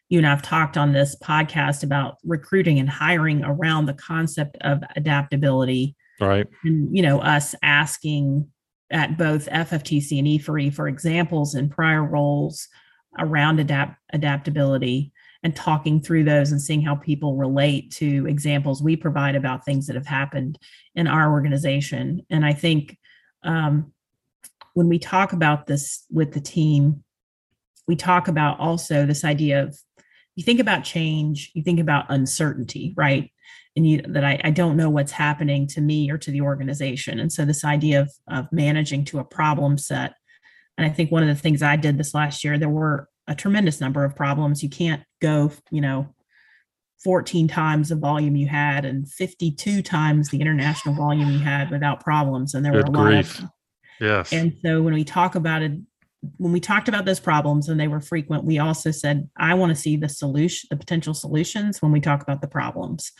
You 0.09 0.19
and 0.19 0.27
I've 0.27 0.43
talked 0.43 0.77
on 0.77 0.93
this 0.93 1.17
podcast 1.23 1.83
about 1.83 2.17
recruiting 2.25 2.79
and 2.79 2.89
hiring 2.89 3.45
around 3.45 3.87
the 3.87 3.95
concept 3.95 4.57
of 4.63 4.83
adaptability. 4.97 5.97
Right. 6.21 6.47
And, 6.65 6.95
you 6.95 7.03
know, 7.03 7.21
us 7.21 7.55
asking 7.63 8.49
at 8.91 9.17
both 9.17 9.49
FFTC 9.49 10.19
and 10.19 10.27
E4E 10.27 10.75
for 10.75 10.89
examples 10.89 11.55
in 11.55 11.69
prior 11.69 12.05
roles 12.05 12.69
around 13.19 13.61
adapt 13.61 13.97
adaptability 14.13 15.13
and 15.43 15.55
talking 15.55 16.01
through 16.01 16.25
those 16.25 16.51
and 16.51 16.61
seeing 16.61 16.83
how 16.83 16.97
people 16.97 17.37
relate 17.37 17.93
to 17.93 18.27
examples 18.27 18.83
we 18.83 18.97
provide 18.97 19.37
about 19.37 19.65
things 19.65 19.87
that 19.87 19.95
have 19.95 20.07
happened 20.07 20.59
in 20.95 21.07
our 21.07 21.31
organization. 21.31 22.23
And 22.29 22.45
I 22.45 22.53
think 22.53 22.99
um, 23.45 23.93
when 24.75 24.89
we 24.89 24.99
talk 24.99 25.33
about 25.33 25.67
this 25.67 26.05
with 26.11 26.33
the 26.33 26.41
team, 26.41 27.05
we 27.87 27.97
talk 27.97 28.29
about 28.29 28.59
also 28.59 29.07
this 29.07 29.25
idea 29.25 29.63
of 29.63 29.79
you 30.35 30.45
think 30.45 30.61
about 30.61 30.85
change, 30.85 31.51
you 31.55 31.63
think 31.63 31.81
about 31.81 32.07
uncertainty, 32.09 32.95
right? 32.97 33.31
and 33.79 33.87
you, 33.89 34.03
that 34.09 34.25
I, 34.25 34.41
I 34.43 34.51
don't 34.51 34.77
know 34.77 34.91
what's 34.91 35.13
happening 35.13 35.69
to 35.69 35.81
me 35.81 36.11
or 36.11 36.19
to 36.19 36.33
the 36.33 36.41
organization. 36.41 37.21
And 37.21 37.33
so 37.33 37.45
this 37.45 37.65
idea 37.65 38.01
of, 38.01 38.13
of 38.27 38.53
managing 38.53 39.05
to 39.07 39.21
a 39.21 39.25
problem 39.25 39.79
set. 39.79 40.15
And 40.77 40.85
I 40.85 40.91
think 40.91 41.13
one 41.13 41.23
of 41.23 41.29
the 41.29 41.41
things 41.41 41.63
I 41.63 41.77
did 41.77 41.97
this 41.97 42.13
last 42.13 42.43
year, 42.43 42.59
there 42.59 42.69
were 42.69 43.09
a 43.29 43.35
tremendous 43.35 43.81
number 43.81 44.05
of 44.05 44.17
problems. 44.17 44.63
You 44.63 44.69
can't 44.69 45.03
go, 45.21 45.53
you 45.71 45.81
know, 45.81 46.13
14 47.05 47.47
times 47.47 47.91
the 47.91 47.97
volume 47.97 48.35
you 48.35 48.49
had 48.49 48.85
and 48.85 49.09
52 49.09 49.83
times 49.83 50.31
the 50.31 50.41
international 50.41 50.97
volume 50.97 51.31
you 51.31 51.39
had 51.39 51.71
without 51.71 52.03
problems. 52.03 52.55
And 52.55 52.65
there 52.65 52.73
Good 52.73 52.89
were 52.89 53.03
a 53.03 53.05
grief. 53.05 53.37
lot 53.37 53.45
of 53.45 53.51
Yes. 54.01 54.33
And 54.33 54.57
so 54.65 54.83
when 54.83 54.95
we 54.95 55.05
talk 55.05 55.35
about 55.35 55.63
it, 55.63 55.73
when 56.37 56.53
we 56.53 56.61
talked 56.61 56.89
about 56.89 57.05
those 57.05 57.21
problems 57.21 57.69
and 57.69 57.79
they 57.79 57.89
were 57.89 58.01
frequent, 58.01 58.45
we 58.45 58.59
also 58.59 58.91
said, 58.91 59.29
I 59.37 59.55
want 59.55 59.71
to 59.71 59.77
see 59.77 59.97
the 59.97 60.09
solution, 60.09 60.69
the 60.71 60.77
potential 60.77 61.15
solutions 61.15 61.81
when 61.81 61.93
we 61.93 62.01
talk 62.01 62.23
about 62.23 62.41
the 62.41 62.49
problems. 62.49 63.13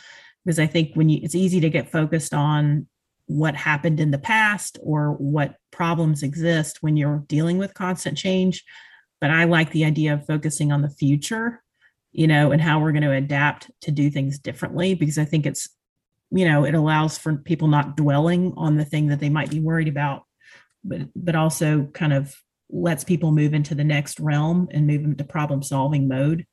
Because 0.45 0.59
I 0.59 0.67
think 0.67 0.95
when 0.95 1.09
you, 1.09 1.19
it's 1.21 1.35
easy 1.35 1.59
to 1.61 1.69
get 1.69 1.91
focused 1.91 2.33
on 2.33 2.87
what 3.25 3.55
happened 3.55 3.99
in 3.99 4.11
the 4.11 4.17
past 4.17 4.79
or 4.81 5.11
what 5.13 5.55
problems 5.71 6.23
exist 6.23 6.81
when 6.81 6.97
you're 6.97 7.23
dealing 7.27 7.57
with 7.57 7.73
constant 7.73 8.17
change. 8.17 8.63
But 9.21 9.31
I 9.31 9.43
like 9.45 9.71
the 9.71 9.85
idea 9.85 10.13
of 10.13 10.25
focusing 10.25 10.71
on 10.71 10.81
the 10.81 10.89
future, 10.89 11.61
you 12.11 12.27
know, 12.27 12.51
and 12.51 12.61
how 12.61 12.79
we're 12.79 12.93
going 12.93 13.03
to 13.03 13.11
adapt 13.11 13.69
to 13.81 13.91
do 13.91 14.09
things 14.09 14.39
differently 14.39 14.93
because 14.95 15.17
I 15.17 15.25
think 15.25 15.45
it's, 15.45 15.69
you 16.31 16.45
know, 16.45 16.63
it 16.63 16.73
allows 16.73 17.17
for 17.17 17.35
people 17.35 17.67
not 17.67 17.97
dwelling 17.97 18.53
on 18.55 18.77
the 18.77 18.85
thing 18.85 19.07
that 19.07 19.19
they 19.19 19.29
might 19.29 19.49
be 19.49 19.59
worried 19.59 19.87
about, 19.87 20.23
but 20.83 21.01
but 21.15 21.35
also 21.35 21.85
kind 21.93 22.13
of 22.13 22.35
lets 22.69 23.03
people 23.03 23.31
move 23.31 23.53
into 23.53 23.75
the 23.75 23.83
next 23.83 24.19
realm 24.19 24.67
and 24.71 24.87
move 24.87 25.03
into 25.03 25.23
problem 25.23 25.63
solving 25.63 26.07
mode, 26.07 26.45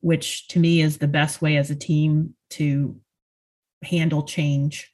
which 0.00 0.48
to 0.48 0.58
me 0.58 0.80
is 0.80 0.98
the 0.98 1.08
best 1.08 1.42
way 1.42 1.56
as 1.56 1.70
a 1.70 1.76
team 1.76 2.34
to 2.50 2.98
handle 3.84 4.22
change. 4.22 4.90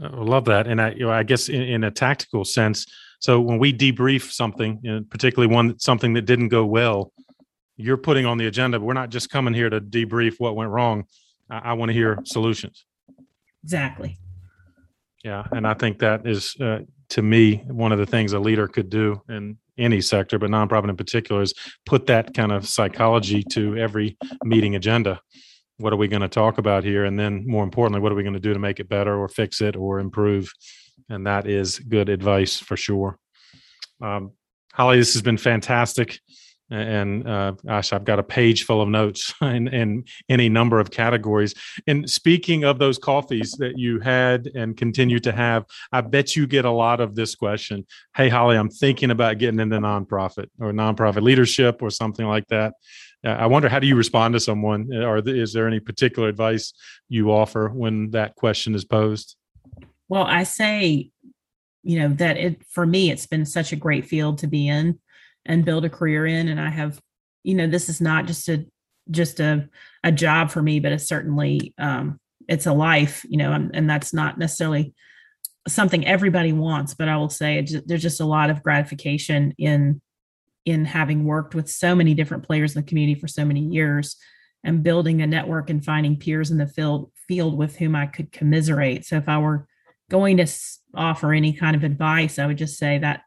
I 0.00 0.08
love 0.08 0.44
that, 0.46 0.66
and 0.66 0.80
I, 0.80 0.90
you 0.90 1.06
know, 1.06 1.10
I 1.10 1.22
guess 1.22 1.48
in, 1.48 1.62
in, 1.62 1.84
a 1.84 1.90
tactical 1.90 2.44
sense. 2.44 2.86
So 3.20 3.40
when 3.40 3.58
we 3.58 3.72
debrief 3.72 4.30
something, 4.30 4.80
you 4.82 4.92
know, 4.92 5.04
particularly 5.08 5.52
one 5.52 5.78
something 5.78 6.12
that 6.14 6.22
didn't 6.22 6.48
go 6.48 6.64
well, 6.64 7.12
you're 7.76 7.96
putting 7.96 8.26
on 8.26 8.38
the 8.38 8.46
agenda. 8.46 8.78
But 8.78 8.86
we're 8.86 8.94
not 8.94 9.10
just 9.10 9.30
coming 9.30 9.54
here 9.54 9.70
to 9.70 9.80
debrief 9.80 10.34
what 10.38 10.56
went 10.56 10.70
wrong. 10.70 11.04
I, 11.50 11.58
I 11.58 11.72
want 11.74 11.90
to 11.90 11.92
hear 11.94 12.18
solutions. 12.24 12.84
Exactly. 13.64 14.18
Yeah, 15.24 15.44
and 15.50 15.66
I 15.66 15.74
think 15.74 15.98
that 15.98 16.26
is 16.26 16.54
uh, 16.60 16.80
to 17.10 17.22
me, 17.22 17.64
one 17.68 17.92
of 17.92 17.98
the 17.98 18.06
things 18.06 18.32
a 18.32 18.38
leader 18.38 18.68
could 18.68 18.90
do 18.90 19.22
in 19.28 19.58
any 19.78 20.00
sector, 20.00 20.38
but 20.38 20.50
nonprofit 20.50 20.88
in 20.88 20.96
particular, 20.96 21.42
is 21.42 21.54
put 21.84 22.06
that 22.06 22.34
kind 22.34 22.52
of 22.52 22.66
psychology 22.66 23.42
to 23.42 23.76
every 23.76 24.16
meeting 24.44 24.74
agenda. 24.74 25.20
What 25.78 25.92
are 25.92 25.96
we 25.96 26.08
going 26.08 26.22
to 26.22 26.28
talk 26.28 26.58
about 26.58 26.84
here? 26.84 27.04
And 27.04 27.18
then, 27.18 27.44
more 27.46 27.62
importantly, 27.62 28.00
what 28.00 28.10
are 28.10 28.14
we 28.14 28.22
going 28.22 28.34
to 28.34 28.40
do 28.40 28.54
to 28.54 28.58
make 28.58 28.80
it 28.80 28.88
better 28.88 29.14
or 29.16 29.28
fix 29.28 29.60
it 29.60 29.76
or 29.76 29.98
improve? 29.98 30.50
And 31.08 31.26
that 31.26 31.46
is 31.46 31.78
good 31.78 32.08
advice 32.08 32.58
for 32.58 32.76
sure. 32.76 33.18
Um, 34.00 34.32
Holly, 34.72 34.98
this 34.98 35.14
has 35.14 35.22
been 35.22 35.38
fantastic 35.38 36.20
and 36.70 37.28
uh, 37.28 37.52
gosh, 37.64 37.92
I've 37.92 38.04
got 38.04 38.18
a 38.18 38.24
page 38.24 38.64
full 38.64 38.82
of 38.82 38.88
notes 38.88 39.32
in, 39.42 39.68
in 39.68 40.04
any 40.28 40.48
number 40.48 40.80
of 40.80 40.90
categories. 40.90 41.54
And 41.86 42.08
speaking 42.08 42.64
of 42.64 42.78
those 42.78 42.98
coffees 42.98 43.52
that 43.58 43.78
you 43.78 44.00
had 44.00 44.50
and 44.54 44.76
continue 44.76 45.20
to 45.20 45.32
have, 45.32 45.64
I 45.92 46.00
bet 46.00 46.34
you 46.34 46.46
get 46.46 46.64
a 46.64 46.70
lot 46.70 47.00
of 47.00 47.14
this 47.14 47.34
question. 47.34 47.86
Hey, 48.16 48.28
Holly, 48.28 48.56
I'm 48.56 48.70
thinking 48.70 49.10
about 49.10 49.38
getting 49.38 49.60
into 49.60 49.78
nonprofit 49.78 50.46
or 50.60 50.72
nonprofit 50.72 51.22
leadership 51.22 51.82
or 51.82 51.90
something 51.90 52.26
like 52.26 52.48
that. 52.48 52.74
Uh, 53.24 53.30
I 53.30 53.46
wonder 53.46 53.68
how 53.68 53.78
do 53.78 53.86
you 53.86 53.96
respond 53.96 54.34
to 54.34 54.40
someone, 54.40 54.92
or 54.92 55.18
is 55.18 55.52
there 55.52 55.66
any 55.66 55.80
particular 55.80 56.28
advice 56.28 56.72
you 57.08 57.30
offer 57.30 57.68
when 57.68 58.10
that 58.10 58.34
question 58.34 58.74
is 58.74 58.84
posed? 58.84 59.35
Well, 60.08 60.24
I 60.24 60.44
say, 60.44 61.10
you 61.82 61.98
know, 61.98 62.08
that 62.14 62.36
it 62.36 62.62
for 62.68 62.86
me, 62.86 63.10
it's 63.10 63.26
been 63.26 63.46
such 63.46 63.72
a 63.72 63.76
great 63.76 64.06
field 64.06 64.38
to 64.38 64.46
be 64.46 64.68
in 64.68 64.98
and 65.46 65.64
build 65.64 65.84
a 65.84 65.90
career 65.90 66.26
in 66.26 66.48
and 66.48 66.60
i 66.60 66.68
have 66.68 67.00
you 67.42 67.54
know 67.54 67.66
this 67.66 67.88
is 67.88 68.00
not 68.00 68.26
just 68.26 68.48
a 68.48 68.66
just 69.10 69.38
a, 69.38 69.68
a 70.02 70.12
job 70.12 70.50
for 70.50 70.60
me 70.60 70.80
but 70.80 70.92
it's 70.92 71.06
certainly 71.06 71.72
um, 71.78 72.18
it's 72.48 72.66
a 72.66 72.72
life 72.72 73.24
you 73.28 73.38
know 73.38 73.52
and, 73.52 73.70
and, 73.74 73.88
that's 73.88 74.12
not 74.12 74.36
necessarily 74.36 74.92
something 75.68 76.06
everybody 76.06 76.52
wants 76.52 76.94
but 76.94 77.08
i 77.08 77.16
will 77.16 77.30
say 77.30 77.64
there's 77.86 78.02
just 78.02 78.20
a 78.20 78.26
lot 78.26 78.50
of 78.50 78.62
gratification 78.62 79.54
in 79.58 80.00
in 80.64 80.84
having 80.84 81.24
worked 81.24 81.54
with 81.54 81.70
so 81.70 81.94
many 81.94 82.14
different 82.14 82.44
players 82.44 82.74
in 82.74 82.82
the 82.82 82.88
community 82.88 83.18
for 83.18 83.28
so 83.28 83.44
many 83.44 83.60
years 83.60 84.16
and 84.64 84.82
building 84.82 85.22
a 85.22 85.26
network 85.26 85.70
and 85.70 85.84
finding 85.84 86.16
peers 86.16 86.50
in 86.50 86.58
the 86.58 86.66
field 86.66 87.12
field 87.28 87.56
with 87.56 87.76
whom 87.76 87.94
i 87.94 88.06
could 88.06 88.32
commiserate. 88.32 89.04
So 89.04 89.16
if 89.16 89.28
i 89.28 89.38
were 89.38 89.68
going 90.10 90.36
to 90.36 90.46
offer 90.94 91.32
any 91.32 91.52
kind 91.52 91.76
of 91.76 91.84
advice 91.84 92.38
i 92.38 92.46
would 92.46 92.58
just 92.58 92.78
say 92.78 92.98
that 92.98 93.22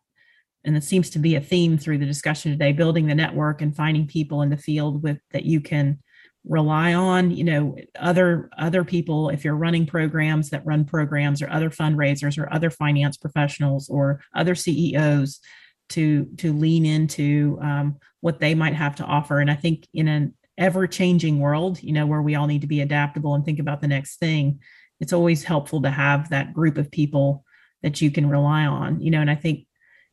and 0.65 0.75
it 0.75 0.83
seems 0.83 1.09
to 1.09 1.19
be 1.19 1.35
a 1.35 1.41
theme 1.41 1.77
through 1.77 1.97
the 1.97 2.05
discussion 2.05 2.51
today 2.51 2.71
building 2.71 3.07
the 3.07 3.15
network 3.15 3.61
and 3.61 3.75
finding 3.75 4.07
people 4.07 4.41
in 4.41 4.49
the 4.49 4.57
field 4.57 5.01
with 5.03 5.19
that 5.31 5.45
you 5.45 5.61
can 5.61 5.99
rely 6.45 6.93
on 6.93 7.31
you 7.31 7.43
know 7.43 7.75
other 7.99 8.49
other 8.57 8.83
people 8.83 9.29
if 9.29 9.43
you're 9.43 9.55
running 9.55 9.85
programs 9.85 10.49
that 10.49 10.65
run 10.65 10.85
programs 10.85 11.41
or 11.41 11.49
other 11.49 11.69
fundraisers 11.69 12.37
or 12.37 12.51
other 12.51 12.69
finance 12.69 13.17
professionals 13.17 13.89
or 13.89 14.21
other 14.33 14.55
ceos 14.55 15.39
to 15.89 16.25
to 16.37 16.53
lean 16.53 16.85
into 16.85 17.59
um, 17.61 17.97
what 18.21 18.39
they 18.39 18.53
might 18.55 18.73
have 18.73 18.95
to 18.95 19.03
offer. 19.03 19.39
And 19.39 19.51
i 19.51 19.55
think 19.55 19.87
in 19.93 20.07
an 20.07 20.33
ever 20.57 20.87
changing 20.87 21.39
world 21.39 21.81
you 21.83 21.93
know 21.93 22.05
where 22.05 22.21
we 22.21 22.35
all 22.35 22.47
need 22.47 22.61
to 22.61 22.67
be 22.67 22.81
adaptable 22.81 23.33
and 23.33 23.45
think 23.45 23.59
about 23.59 23.81
the 23.81 23.87
next 23.87 24.17
thing 24.19 24.59
it's 24.99 25.13
always 25.13 25.43
helpful 25.43 25.81
to 25.81 25.89
have 25.89 26.29
that 26.29 26.53
group 26.53 26.77
of 26.77 26.91
people 26.91 27.43
that 27.83 28.01
you 28.01 28.11
can 28.11 28.29
rely 28.29 28.65
on 28.65 28.99
you 28.99 29.11
know 29.11 29.21
and 29.21 29.29
i 29.29 29.35
think 29.35 29.65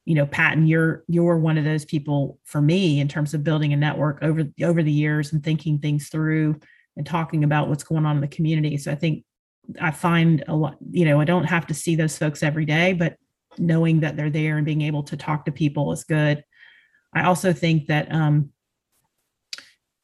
you 0.05 0.15
know 0.15 0.27
patton 0.27 0.67
you're 0.67 1.05
you're 1.09 1.39
one 1.39 1.59
of 1.59 1.65
those 1.65 1.85
people 1.85 2.39
for 2.45 2.61
me 2.61 3.01
in 3.01 3.09
terms 3.09 3.35
of 3.35 3.45
building 3.45 3.73
a 3.73 3.77
network 3.77 4.19
over 4.23 4.45
over 4.63 4.83
the 4.83 4.93
years 4.93 5.33
and 5.33 5.43
thinking 5.43 5.79
things 5.79 6.09
through 6.09 6.59
and 6.97 7.07
talking 7.07 7.45
about 7.45 7.69
what's 7.69 7.85
going 7.85 8.07
on 8.07 8.17
in 8.17 8.23
the 8.23 8.29
community. 8.29 8.77
So 8.77 8.93
i 8.93 8.95
think 8.95 9.25
i 9.81 9.91
find 9.91 10.45
a 10.47 10.55
lot 10.55 10.77
you 10.93 11.05
know 11.05 11.21
i 11.21 11.25
don't 11.25 11.45
have 11.45 11.67
to 11.67 11.75
see 11.75 11.97
those 11.97 12.17
folks 12.17 12.45
every 12.45 12.65
day 12.65 12.93
but 12.93 13.17
knowing 13.59 14.01
that 14.01 14.17
they're 14.17 14.31
there 14.31 14.57
and 14.57 14.67
being 14.67 14.83
able 14.83 15.03
to 15.05 15.17
talk 15.17 15.45
to 15.45 15.53
people 15.53 15.93
is 15.93 16.05
good. 16.05 16.45
I 17.15 17.25
also 17.25 17.53
think 17.53 17.87
that 17.87 18.13
um, 18.13 18.51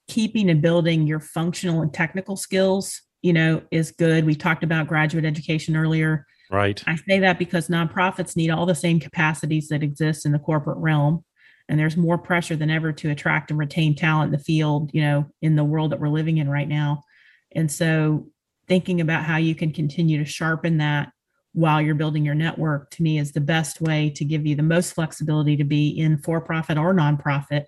keeping 0.08 0.50
and 0.50 0.62
building 0.62 1.06
your 1.06 1.20
functional 1.20 1.82
and 1.82 1.92
technical 1.92 2.36
skills 2.36 3.02
you 3.22 3.32
know 3.32 3.62
is 3.70 3.92
good 3.92 4.24
we 4.24 4.34
talked 4.34 4.64
about 4.64 4.86
graduate 4.86 5.24
education 5.24 5.76
earlier 5.76 6.26
Right. 6.52 6.82
I 6.86 6.96
say 6.96 7.18
that 7.20 7.38
because 7.38 7.68
nonprofits 7.68 8.36
need 8.36 8.50
all 8.50 8.66
the 8.66 8.74
same 8.74 9.00
capacities 9.00 9.68
that 9.68 9.82
exist 9.82 10.26
in 10.26 10.32
the 10.32 10.38
corporate 10.38 10.76
realm. 10.76 11.24
And 11.68 11.80
there's 11.80 11.96
more 11.96 12.18
pressure 12.18 12.56
than 12.56 12.70
ever 12.70 12.92
to 12.92 13.10
attract 13.10 13.50
and 13.50 13.58
retain 13.58 13.96
talent 13.96 14.26
in 14.26 14.38
the 14.38 14.44
field, 14.44 14.90
you 14.92 15.00
know, 15.00 15.30
in 15.40 15.56
the 15.56 15.64
world 15.64 15.92
that 15.92 16.00
we're 16.00 16.08
living 16.08 16.36
in 16.36 16.50
right 16.50 16.68
now. 16.68 17.04
And 17.52 17.72
so 17.72 18.28
thinking 18.68 19.00
about 19.00 19.24
how 19.24 19.38
you 19.38 19.54
can 19.54 19.72
continue 19.72 20.18
to 20.18 20.26
sharpen 20.26 20.76
that 20.78 21.10
while 21.54 21.80
you're 21.80 21.94
building 21.94 22.24
your 22.24 22.34
network 22.34 22.90
to 22.90 23.02
me 23.02 23.18
is 23.18 23.32
the 23.32 23.40
best 23.40 23.80
way 23.80 24.10
to 24.10 24.24
give 24.24 24.44
you 24.44 24.54
the 24.54 24.62
most 24.62 24.92
flexibility 24.92 25.56
to 25.56 25.64
be 25.64 25.88
in 25.88 26.18
for 26.18 26.40
profit 26.42 26.76
or 26.76 26.92
nonprofit, 26.92 27.64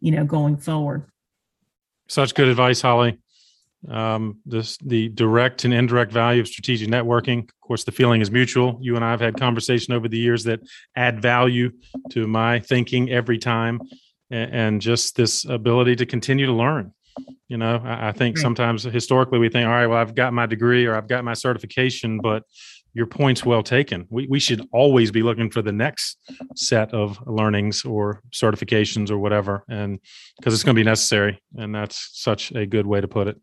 you 0.00 0.12
know, 0.12 0.24
going 0.24 0.56
forward. 0.56 1.10
Such 2.06 2.34
good 2.36 2.48
advice, 2.48 2.80
Holly 2.80 3.18
um, 3.88 4.38
this 4.44 4.76
the 4.78 5.08
direct 5.10 5.64
and 5.64 5.72
indirect 5.72 6.12
value 6.12 6.40
of 6.40 6.48
strategic 6.48 6.88
networking. 6.88 7.40
Of 7.44 7.60
course, 7.60 7.84
the 7.84 7.92
feeling 7.92 8.20
is 8.20 8.30
mutual. 8.30 8.78
You 8.80 8.96
and 8.96 9.04
I 9.04 9.10
have 9.10 9.20
had 9.20 9.38
conversation 9.38 9.94
over 9.94 10.08
the 10.08 10.18
years 10.18 10.44
that 10.44 10.60
add 10.96 11.22
value 11.22 11.70
to 12.10 12.26
my 12.26 12.60
thinking 12.60 13.10
every 13.10 13.38
time, 13.38 13.80
and, 14.30 14.54
and 14.54 14.80
just 14.80 15.16
this 15.16 15.44
ability 15.44 15.96
to 15.96 16.06
continue 16.06 16.46
to 16.46 16.52
learn. 16.52 16.92
You 17.48 17.56
know, 17.56 17.80
I, 17.84 18.08
I 18.08 18.12
think 18.12 18.36
right. 18.36 18.42
sometimes 18.42 18.82
historically 18.84 19.38
we 19.38 19.48
think, 19.48 19.66
all 19.66 19.74
right, 19.74 19.86
well, 19.86 19.98
I've 19.98 20.14
got 20.14 20.32
my 20.32 20.46
degree 20.46 20.86
or 20.86 20.94
I've 20.94 21.08
got 21.08 21.24
my 21.24 21.34
certification, 21.34 22.20
but 22.20 22.42
your 22.94 23.06
point's 23.06 23.44
well 23.44 23.62
taken. 23.62 24.06
We, 24.10 24.26
we 24.26 24.40
should 24.40 24.66
always 24.72 25.10
be 25.10 25.22
looking 25.22 25.50
for 25.50 25.62
the 25.62 25.72
next 25.72 26.18
set 26.56 26.92
of 26.92 27.18
learnings 27.26 27.84
or 27.84 28.22
certifications 28.32 29.10
or 29.10 29.18
whatever, 29.18 29.64
and 29.68 30.00
because 30.36 30.54
it's 30.54 30.64
going 30.64 30.74
to 30.74 30.80
be 30.80 30.84
necessary. 30.84 31.40
And 31.56 31.74
that's 31.74 32.10
such 32.12 32.50
a 32.52 32.66
good 32.66 32.86
way 32.86 33.00
to 33.00 33.08
put 33.08 33.28
it. 33.28 33.40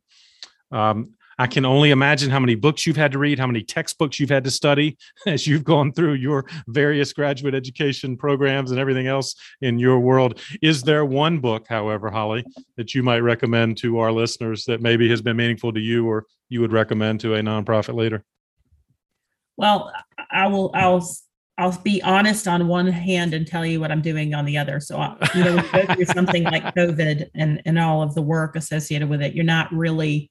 Um, 0.76 1.16
I 1.38 1.48
can 1.48 1.66
only 1.66 1.92
imagine 1.92 2.30
how 2.30 2.40
many 2.40 2.56
books 2.56 2.86
you've 2.86 2.98
had 2.98 3.12
to 3.14 3.20
read, 3.20 3.40
how 3.40 3.48
many 3.48 3.64
textbooks 3.64 4.20
you've 4.20 4.30
had 4.30 4.44
to 4.44 4.52
study 4.52 4.98
as 5.26 5.48
you've 5.48 5.64
gone 5.64 5.92
through 5.92 6.14
your 6.14 6.46
various 6.68 7.14
graduate 7.14 7.56
education 7.56 8.18
programs 8.18 8.72
and 8.72 8.80
everything 8.80 9.08
else 9.08 9.36
in 9.62 9.80
your 9.80 10.00
world. 10.00 10.40
Is 10.62 10.84
there 10.84 11.06
one 11.06 11.40
book, 11.40 11.66
however, 11.68 12.10
Holly, 12.10 12.46
that 12.78 12.94
you 12.94 13.04
might 13.04 13.20
recommend 13.20 13.78
to 13.78 14.00
our 14.00 14.12
listeners 14.12 14.66
that 14.66 14.82
maybe 14.82 15.10
has 15.10 15.22
been 15.22 15.38
meaningful 15.38 15.74
to 15.74 15.80
you 15.80 16.08
or 16.08 16.26
you 16.50 16.62
would 16.62 16.72
recommend 16.72 17.22
to 17.22 17.36
a 17.36 17.42
nonprofit 17.42 17.96
leader? 17.96 18.24
Well, 19.58 19.92
I 20.32 20.48
will. 20.48 20.72
I'll. 20.74 21.08
I'll 21.58 21.72
be 21.84 22.04
honest 22.04 22.50
on 22.50 22.68
one 22.68 22.88
hand 22.88 23.34
and 23.34 23.48
tell 23.48 23.66
you 23.66 23.80
what 23.80 23.90
I'm 23.90 24.02
doing 24.02 24.34
on 24.34 24.44
the 24.44 24.58
other. 24.58 24.82
So, 24.82 25.16
you 25.34 25.42
know, 25.42 25.64
go 25.72 25.86
through 25.96 26.04
something 26.04 26.44
like 26.44 26.64
COVID 26.76 27.30
and 27.34 27.62
and 27.66 27.80
all 27.80 28.02
of 28.02 28.14
the 28.14 28.22
work 28.22 28.58
associated 28.58 29.08
with 29.08 29.22
it, 29.22 29.34
you're 29.34 29.46
not 29.46 29.72
really 29.72 30.30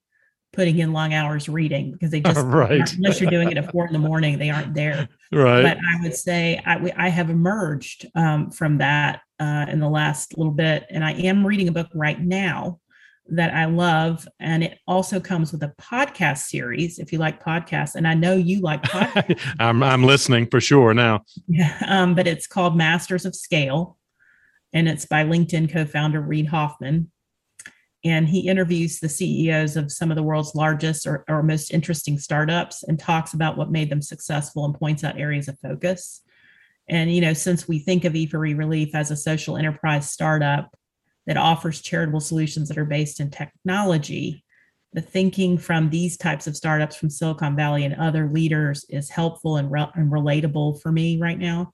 putting 0.54 0.78
in 0.78 0.92
long 0.92 1.14
hours 1.14 1.48
reading 1.48 1.92
because 1.92 2.10
they 2.10 2.20
just 2.20 2.40
right. 2.46 2.92
unless 2.94 3.20
you're 3.20 3.30
doing 3.30 3.50
it 3.50 3.56
at 3.56 3.70
four 3.70 3.86
in 3.86 3.92
the 3.92 3.98
morning 3.98 4.38
they 4.38 4.50
aren't 4.50 4.74
there 4.74 5.08
right 5.32 5.62
but 5.62 5.76
i 5.76 6.02
would 6.02 6.14
say 6.14 6.60
i, 6.66 6.92
I 6.96 7.08
have 7.08 7.30
emerged 7.30 8.06
um, 8.14 8.50
from 8.50 8.78
that 8.78 9.20
uh, 9.40 9.66
in 9.68 9.80
the 9.80 9.88
last 9.88 10.38
little 10.38 10.52
bit 10.52 10.86
and 10.90 11.04
i 11.04 11.12
am 11.12 11.46
reading 11.46 11.68
a 11.68 11.72
book 11.72 11.88
right 11.94 12.20
now 12.20 12.78
that 13.28 13.54
I 13.54 13.64
love. 13.64 14.28
And 14.38 14.62
it 14.62 14.78
also 14.86 15.18
comes 15.18 15.52
with 15.52 15.62
a 15.62 15.72
podcast 15.80 16.46
series 16.46 16.98
if 16.98 17.12
you 17.12 17.18
like 17.18 17.42
podcasts. 17.42 17.94
And 17.94 18.06
I 18.06 18.14
know 18.14 18.34
you 18.34 18.60
like 18.60 18.82
podcasts. 18.84 19.40
I'm, 19.58 19.82
I'm 19.82 20.04
listening 20.04 20.46
for 20.46 20.60
sure 20.60 20.94
now. 20.94 21.22
Yeah, 21.48 21.76
um, 21.86 22.14
but 22.14 22.26
it's 22.26 22.46
called 22.46 22.76
Masters 22.76 23.24
of 23.24 23.34
Scale. 23.34 23.96
And 24.72 24.88
it's 24.88 25.06
by 25.06 25.24
LinkedIn 25.24 25.72
co 25.72 25.84
founder 25.84 26.20
Reid 26.20 26.46
Hoffman. 26.46 27.10
And 28.04 28.28
he 28.28 28.48
interviews 28.48 29.00
the 29.00 29.08
CEOs 29.08 29.76
of 29.76 29.90
some 29.90 30.10
of 30.10 30.16
the 30.16 30.22
world's 30.22 30.54
largest 30.54 31.06
or, 31.06 31.24
or 31.28 31.42
most 31.42 31.72
interesting 31.72 32.18
startups 32.18 32.82
and 32.82 32.98
talks 32.98 33.32
about 33.32 33.56
what 33.56 33.70
made 33.70 33.90
them 33.90 34.02
successful 34.02 34.64
and 34.66 34.74
points 34.74 35.04
out 35.04 35.18
areas 35.18 35.48
of 35.48 35.58
focus. 35.60 36.20
And, 36.86 37.14
you 37.14 37.22
know, 37.22 37.32
since 37.32 37.66
we 37.66 37.78
think 37.78 38.04
of 38.04 38.12
E4E 38.12 38.58
Relief 38.58 38.94
as 38.94 39.10
a 39.10 39.16
social 39.16 39.56
enterprise 39.56 40.10
startup, 40.10 40.76
that 41.26 41.36
offers 41.36 41.80
charitable 41.80 42.20
solutions 42.20 42.68
that 42.68 42.78
are 42.78 42.84
based 42.84 43.20
in 43.20 43.30
technology, 43.30 44.44
the 44.92 45.00
thinking 45.00 45.58
from 45.58 45.90
these 45.90 46.16
types 46.16 46.46
of 46.46 46.56
startups 46.56 46.96
from 46.96 47.10
Silicon 47.10 47.56
Valley 47.56 47.84
and 47.84 47.94
other 47.94 48.28
leaders 48.28 48.84
is 48.88 49.10
helpful 49.10 49.56
and, 49.56 49.70
re- 49.70 49.90
and 49.94 50.12
relatable 50.12 50.80
for 50.80 50.92
me 50.92 51.18
right 51.18 51.38
now. 51.38 51.72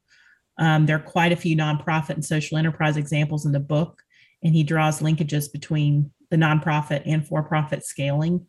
Um, 0.58 0.86
there 0.86 0.96
are 0.96 1.00
quite 1.00 1.32
a 1.32 1.36
few 1.36 1.56
nonprofit 1.56 2.10
and 2.10 2.24
social 2.24 2.58
enterprise 2.58 2.96
examples 2.96 3.44
in 3.46 3.52
the 3.52 3.60
book, 3.60 4.02
and 4.42 4.54
he 4.54 4.62
draws 4.62 5.00
linkages 5.00 5.52
between 5.52 6.10
the 6.30 6.36
nonprofit 6.36 7.02
and 7.06 7.26
for 7.26 7.42
profit 7.42 7.84
scaling. 7.84 8.46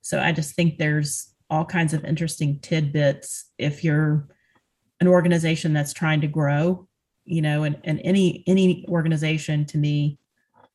So 0.00 0.20
I 0.20 0.32
just 0.32 0.54
think 0.54 0.78
there's 0.78 1.32
all 1.48 1.64
kinds 1.64 1.94
of 1.94 2.04
interesting 2.04 2.58
tidbits 2.60 3.50
if 3.58 3.84
you're 3.84 4.28
an 5.00 5.08
organization 5.08 5.72
that's 5.72 5.92
trying 5.92 6.20
to 6.20 6.26
grow, 6.26 6.88
you 7.24 7.42
know, 7.42 7.64
and, 7.64 7.78
and 7.84 8.00
any 8.04 8.44
any 8.46 8.86
organization 8.88 9.64
to 9.66 9.78
me 9.78 10.18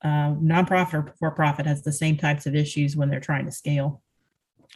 uh, 0.04 0.34
nonprofit 0.36 0.94
or 0.94 1.14
for 1.20 1.32
profit 1.32 1.66
has 1.66 1.82
the 1.82 1.92
same 1.92 2.18
types 2.18 2.46
of 2.46 2.56
issues 2.56 2.96
when 2.96 3.10
they're 3.10 3.20
trying 3.20 3.46
to 3.46 3.52
scale. 3.52 4.02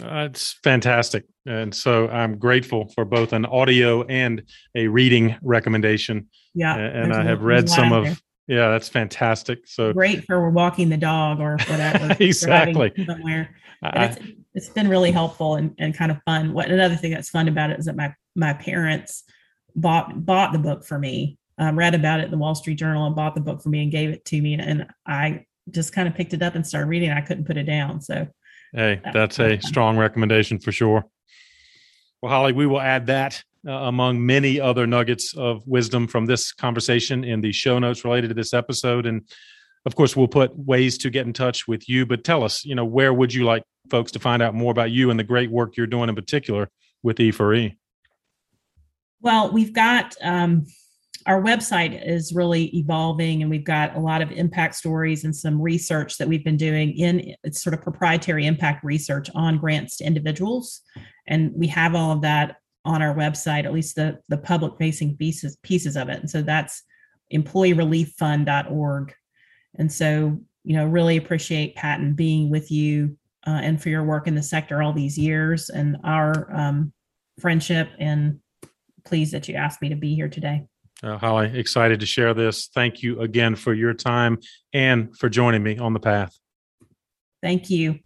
Uh, 0.01 0.27
it's 0.29 0.53
fantastic. 0.63 1.25
And 1.45 1.73
so 1.73 2.07
I'm 2.07 2.37
grateful 2.37 2.89
for 2.95 3.05
both 3.05 3.33
an 3.33 3.45
audio 3.45 4.03
and 4.03 4.41
a 4.73 4.87
reading 4.87 5.37
recommendation. 5.41 6.29
Yeah. 6.53 6.75
And 6.75 7.13
I 7.13 7.23
have 7.23 7.41
read 7.41 7.69
some 7.69 7.91
of, 7.91 8.05
there. 8.05 8.15
Yeah, 8.51 8.69
that's 8.69 8.89
fantastic. 8.89 9.59
So 9.65 9.93
great 9.93 10.25
for 10.25 10.49
walking 10.49 10.89
the 10.89 10.97
dog 10.97 11.39
or 11.39 11.53
whatever. 11.69 12.15
exactly. 12.19 12.91
Somewhere. 13.05 13.55
it's, 13.81 14.17
it's 14.53 14.69
been 14.69 14.87
really 14.87 15.11
helpful 15.11 15.55
and, 15.55 15.73
and 15.79 15.95
kind 15.95 16.11
of 16.11 16.21
fun. 16.25 16.53
What 16.53 16.69
another 16.69 16.95
thing 16.95 17.11
that's 17.11 17.29
fun 17.29 17.47
about 17.47 17.71
it 17.71 17.79
is 17.79 17.85
that 17.85 17.95
my, 17.95 18.13
my 18.35 18.53
parents 18.53 19.23
bought, 19.75 20.25
bought 20.25 20.53
the 20.53 20.59
book 20.59 20.85
for 20.85 20.99
me 20.99 21.37
um, 21.61 21.77
read 21.77 21.93
about 21.93 22.19
it 22.19 22.25
in 22.25 22.31
the 22.31 22.37
Wall 22.37 22.55
Street 22.55 22.75
Journal 22.75 23.05
and 23.05 23.15
bought 23.15 23.35
the 23.35 23.41
book 23.41 23.61
for 23.61 23.69
me 23.69 23.83
and 23.83 23.91
gave 23.91 24.09
it 24.09 24.25
to 24.25 24.41
me. 24.41 24.55
And 24.55 24.87
I 25.05 25.45
just 25.69 25.93
kind 25.93 26.07
of 26.07 26.15
picked 26.15 26.33
it 26.33 26.41
up 26.41 26.55
and 26.55 26.65
started 26.65 26.87
reading. 26.87 27.11
I 27.11 27.21
couldn't 27.21 27.45
put 27.45 27.55
it 27.55 27.65
down. 27.65 28.01
So, 28.01 28.27
hey, 28.73 28.99
that's 29.13 29.39
a 29.39 29.59
strong 29.61 29.95
recommendation 29.95 30.59
for 30.59 30.71
sure. 30.71 31.05
Well, 32.21 32.31
Holly, 32.31 32.53
we 32.53 32.65
will 32.65 32.81
add 32.81 33.05
that 33.07 33.43
uh, 33.67 33.71
among 33.71 34.25
many 34.25 34.59
other 34.59 34.87
nuggets 34.87 35.35
of 35.35 35.65
wisdom 35.67 36.07
from 36.07 36.25
this 36.25 36.51
conversation 36.51 37.23
in 37.23 37.41
the 37.41 37.51
show 37.51 37.79
notes 37.79 38.03
related 38.03 38.29
to 38.29 38.33
this 38.33 38.53
episode. 38.53 39.05
And 39.05 39.21
of 39.85 39.95
course, 39.95 40.15
we'll 40.15 40.27
put 40.27 40.55
ways 40.55 40.97
to 40.99 41.09
get 41.09 41.25
in 41.25 41.33
touch 41.33 41.67
with 41.67 41.87
you. 41.87 42.05
But 42.05 42.23
tell 42.23 42.43
us, 42.43 42.65
you 42.65 42.75
know, 42.75 42.85
where 42.85 43.13
would 43.13 43.33
you 43.33 43.45
like 43.45 43.63
folks 43.89 44.11
to 44.13 44.19
find 44.19 44.41
out 44.41 44.53
more 44.53 44.71
about 44.71 44.91
you 44.91 45.09
and 45.09 45.19
the 45.19 45.23
great 45.23 45.51
work 45.51 45.77
you're 45.77 45.87
doing 45.87 46.09
in 46.09 46.15
particular 46.15 46.69
with 47.03 47.17
E4E? 47.17 47.77
Well, 49.21 49.51
we've 49.51 49.73
got 49.73 50.15
um, 50.21 50.65
our 51.27 51.41
website 51.41 52.07
is 52.07 52.33
really 52.33 52.75
evolving 52.75 53.41
and 53.41 53.51
we've 53.51 53.63
got 53.63 53.95
a 53.95 53.99
lot 53.99 54.21
of 54.21 54.31
impact 54.31 54.75
stories 54.75 55.23
and 55.23 55.35
some 55.35 55.61
research 55.61 56.17
that 56.17 56.27
we've 56.27 56.43
been 56.43 56.57
doing 56.57 56.97
in 56.97 57.35
sort 57.51 57.73
of 57.73 57.81
proprietary 57.81 58.45
impact 58.45 58.83
research 58.83 59.29
on 59.35 59.57
grants 59.57 59.97
to 59.97 60.03
individuals 60.03 60.81
and 61.27 61.51
we 61.53 61.67
have 61.67 61.95
all 61.95 62.11
of 62.11 62.21
that 62.21 62.55
on 62.85 63.01
our 63.01 63.13
website 63.13 63.65
at 63.65 63.73
least 63.73 63.95
the 63.95 64.19
the 64.29 64.37
public 64.37 64.73
facing 64.77 65.15
pieces 65.17 65.57
pieces 65.63 65.95
of 65.95 66.09
it 66.09 66.19
and 66.19 66.29
so 66.29 66.41
that's 66.41 66.83
employeerelieffund.org 67.33 69.13
and 69.75 69.91
so 69.91 70.39
you 70.63 70.75
know 70.75 70.85
really 70.85 71.17
appreciate 71.17 71.75
patton 71.75 72.13
being 72.13 72.49
with 72.49 72.71
you 72.71 73.15
uh, 73.47 73.59
and 73.63 73.81
for 73.81 73.89
your 73.89 74.03
work 74.03 74.27
in 74.27 74.35
the 74.35 74.43
sector 74.43 74.81
all 74.81 74.93
these 74.93 75.17
years 75.17 75.69
and 75.69 75.97
our 76.03 76.53
um, 76.55 76.91
friendship 77.39 77.89
and 77.99 78.39
pleased 79.05 79.33
that 79.33 79.47
you 79.47 79.55
asked 79.55 79.81
me 79.81 79.89
to 79.89 79.95
be 79.95 80.15
here 80.15 80.29
today 80.29 80.65
uh, 81.03 81.17
Holly, 81.17 81.57
excited 81.57 81.99
to 82.01 82.05
share 82.05 82.33
this. 82.33 82.67
Thank 82.67 83.01
you 83.01 83.21
again 83.21 83.55
for 83.55 83.73
your 83.73 83.93
time 83.93 84.37
and 84.71 85.17
for 85.17 85.29
joining 85.29 85.63
me 85.63 85.77
on 85.77 85.93
the 85.93 85.99
path. 85.99 86.37
Thank 87.41 87.69
you. 87.69 87.99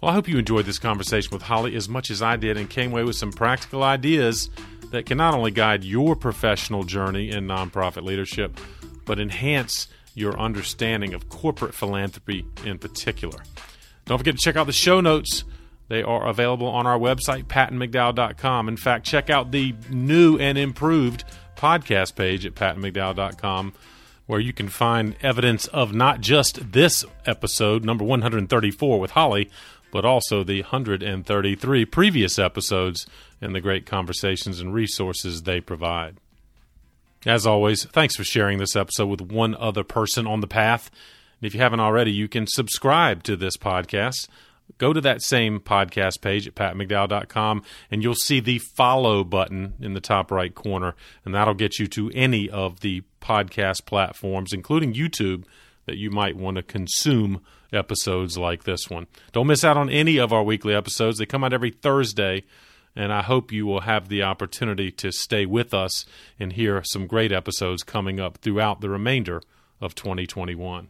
Well, 0.00 0.10
I 0.10 0.14
hope 0.14 0.28
you 0.28 0.38
enjoyed 0.38 0.64
this 0.64 0.78
conversation 0.78 1.30
with 1.32 1.42
Holly 1.42 1.76
as 1.76 1.88
much 1.88 2.10
as 2.10 2.22
I 2.22 2.36
did 2.36 2.56
and 2.56 2.70
came 2.70 2.92
away 2.92 3.04
with 3.04 3.16
some 3.16 3.32
practical 3.32 3.82
ideas 3.82 4.48
that 4.92 5.06
can 5.06 5.18
not 5.18 5.34
only 5.34 5.50
guide 5.50 5.84
your 5.84 6.16
professional 6.16 6.84
journey 6.84 7.30
in 7.30 7.46
nonprofit 7.46 8.02
leadership, 8.02 8.58
but 9.04 9.20
enhance 9.20 9.88
your 10.14 10.38
understanding 10.38 11.12
of 11.14 11.28
corporate 11.28 11.74
philanthropy 11.74 12.46
in 12.64 12.78
particular. 12.78 13.38
Don't 14.06 14.18
forget 14.18 14.36
to 14.36 14.40
check 14.42 14.56
out 14.56 14.66
the 14.66 14.72
show 14.72 15.00
notes 15.00 15.44
they 15.88 16.02
are 16.02 16.26
available 16.28 16.68
on 16.68 16.86
our 16.86 16.98
website, 16.98 17.44
pattonmcdowell.com. 17.44 18.68
In 18.68 18.76
fact, 18.76 19.04
check 19.04 19.28
out 19.28 19.50
the 19.50 19.74
new 19.90 20.38
and 20.38 20.56
improved 20.56 21.24
podcast 21.56 22.14
page 22.14 22.46
at 22.46 22.54
pattonmcdowell.com, 22.54 23.72
where 24.26 24.38
you 24.40 24.52
can 24.52 24.68
find 24.68 25.16
evidence 25.20 25.66
of 25.66 25.92
not 25.92 26.20
just 26.20 26.72
this 26.72 27.04
episode, 27.26 27.84
number 27.84 28.04
134 28.04 29.00
with 29.00 29.10
Holly, 29.10 29.50
but 29.90 30.04
also 30.04 30.42
the 30.42 30.62
133 30.62 31.84
previous 31.86 32.38
episodes 32.38 33.06
and 33.40 33.54
the 33.54 33.60
great 33.60 33.86
conversations 33.86 34.60
and 34.60 34.74
resources 34.74 35.42
they 35.42 35.60
provide. 35.60 36.16
As 37.26 37.46
always, 37.46 37.84
thanks 37.84 38.16
for 38.16 38.24
sharing 38.24 38.58
this 38.58 38.76
episode 38.76 39.06
with 39.06 39.20
one 39.20 39.54
other 39.56 39.84
person 39.84 40.26
on 40.26 40.40
the 40.40 40.46
path. 40.46 40.90
If 41.42 41.54
you 41.54 41.60
haven't 41.60 41.80
already, 41.80 42.12
you 42.12 42.28
can 42.28 42.46
subscribe 42.46 43.22
to 43.24 43.36
this 43.36 43.56
podcast 43.56 44.28
go 44.78 44.92
to 44.92 45.00
that 45.00 45.22
same 45.22 45.60
podcast 45.60 46.20
page 46.20 46.46
at 46.46 46.54
pattonmcdowell.com 46.54 47.62
and 47.90 48.02
you'll 48.02 48.14
see 48.14 48.40
the 48.40 48.58
follow 48.58 49.24
button 49.24 49.74
in 49.80 49.94
the 49.94 50.00
top 50.00 50.30
right 50.30 50.54
corner 50.54 50.94
and 51.24 51.34
that'll 51.34 51.54
get 51.54 51.78
you 51.78 51.86
to 51.86 52.10
any 52.14 52.48
of 52.48 52.80
the 52.80 53.02
podcast 53.20 53.84
platforms 53.84 54.52
including 54.52 54.94
YouTube 54.94 55.44
that 55.90 55.98
you 55.98 56.08
might 56.08 56.36
want 56.36 56.56
to 56.56 56.62
consume 56.62 57.40
episodes 57.72 58.38
like 58.38 58.62
this 58.62 58.88
one. 58.88 59.08
Don't 59.32 59.48
miss 59.48 59.64
out 59.64 59.76
on 59.76 59.90
any 59.90 60.18
of 60.18 60.32
our 60.32 60.44
weekly 60.44 60.72
episodes. 60.72 61.18
They 61.18 61.26
come 61.26 61.42
out 61.42 61.52
every 61.52 61.72
Thursday 61.72 62.44
and 62.94 63.12
I 63.12 63.22
hope 63.22 63.50
you 63.50 63.66
will 63.66 63.80
have 63.80 64.08
the 64.08 64.22
opportunity 64.22 64.92
to 64.92 65.10
stay 65.10 65.46
with 65.46 65.74
us 65.74 66.06
and 66.38 66.52
hear 66.52 66.84
some 66.84 67.08
great 67.08 67.32
episodes 67.32 67.82
coming 67.82 68.20
up 68.20 68.38
throughout 68.38 68.80
the 68.80 68.88
remainder 68.88 69.42
of 69.80 69.96
2021. 69.96 70.88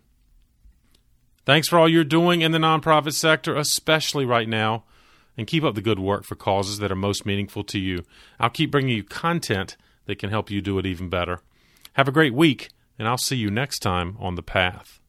Thanks 1.46 1.68
for 1.68 1.78
all 1.78 1.88
you're 1.88 2.05
doing 2.05 2.42
in 2.42 2.53
the 2.53 2.59
nonprofit 2.59 3.14
sector, 3.14 3.57
especially 3.57 4.26
right 4.26 4.48
now, 4.48 4.84
and 5.38 5.46
keep 5.46 5.64
up 5.64 5.76
the 5.76 5.80
good 5.80 5.98
work 5.98 6.24
for 6.24 6.34
causes 6.34 6.78
that 6.78 6.92
are 6.92 6.96
most 6.96 7.24
meaningful 7.24 7.64
to 7.64 7.78
you. 7.78 8.05
I'll 8.38 8.51
keep 8.51 8.70
bringing 8.70 8.94
you 8.94 9.03
content 9.03 9.78
that 10.05 10.18
can 10.18 10.28
help 10.28 10.51
you 10.51 10.61
do 10.61 10.78
it 10.78 10.84
even 10.84 11.09
better. 11.09 11.40
Have 11.94 12.09
a 12.09 12.12
great 12.12 12.34
week, 12.34 12.68
and 13.01 13.09
I'll 13.09 13.16
see 13.16 13.36
you 13.36 13.51
next 13.51 13.78
time 13.78 14.18
on 14.20 14.34
The 14.34 14.42
Path. 14.42 14.99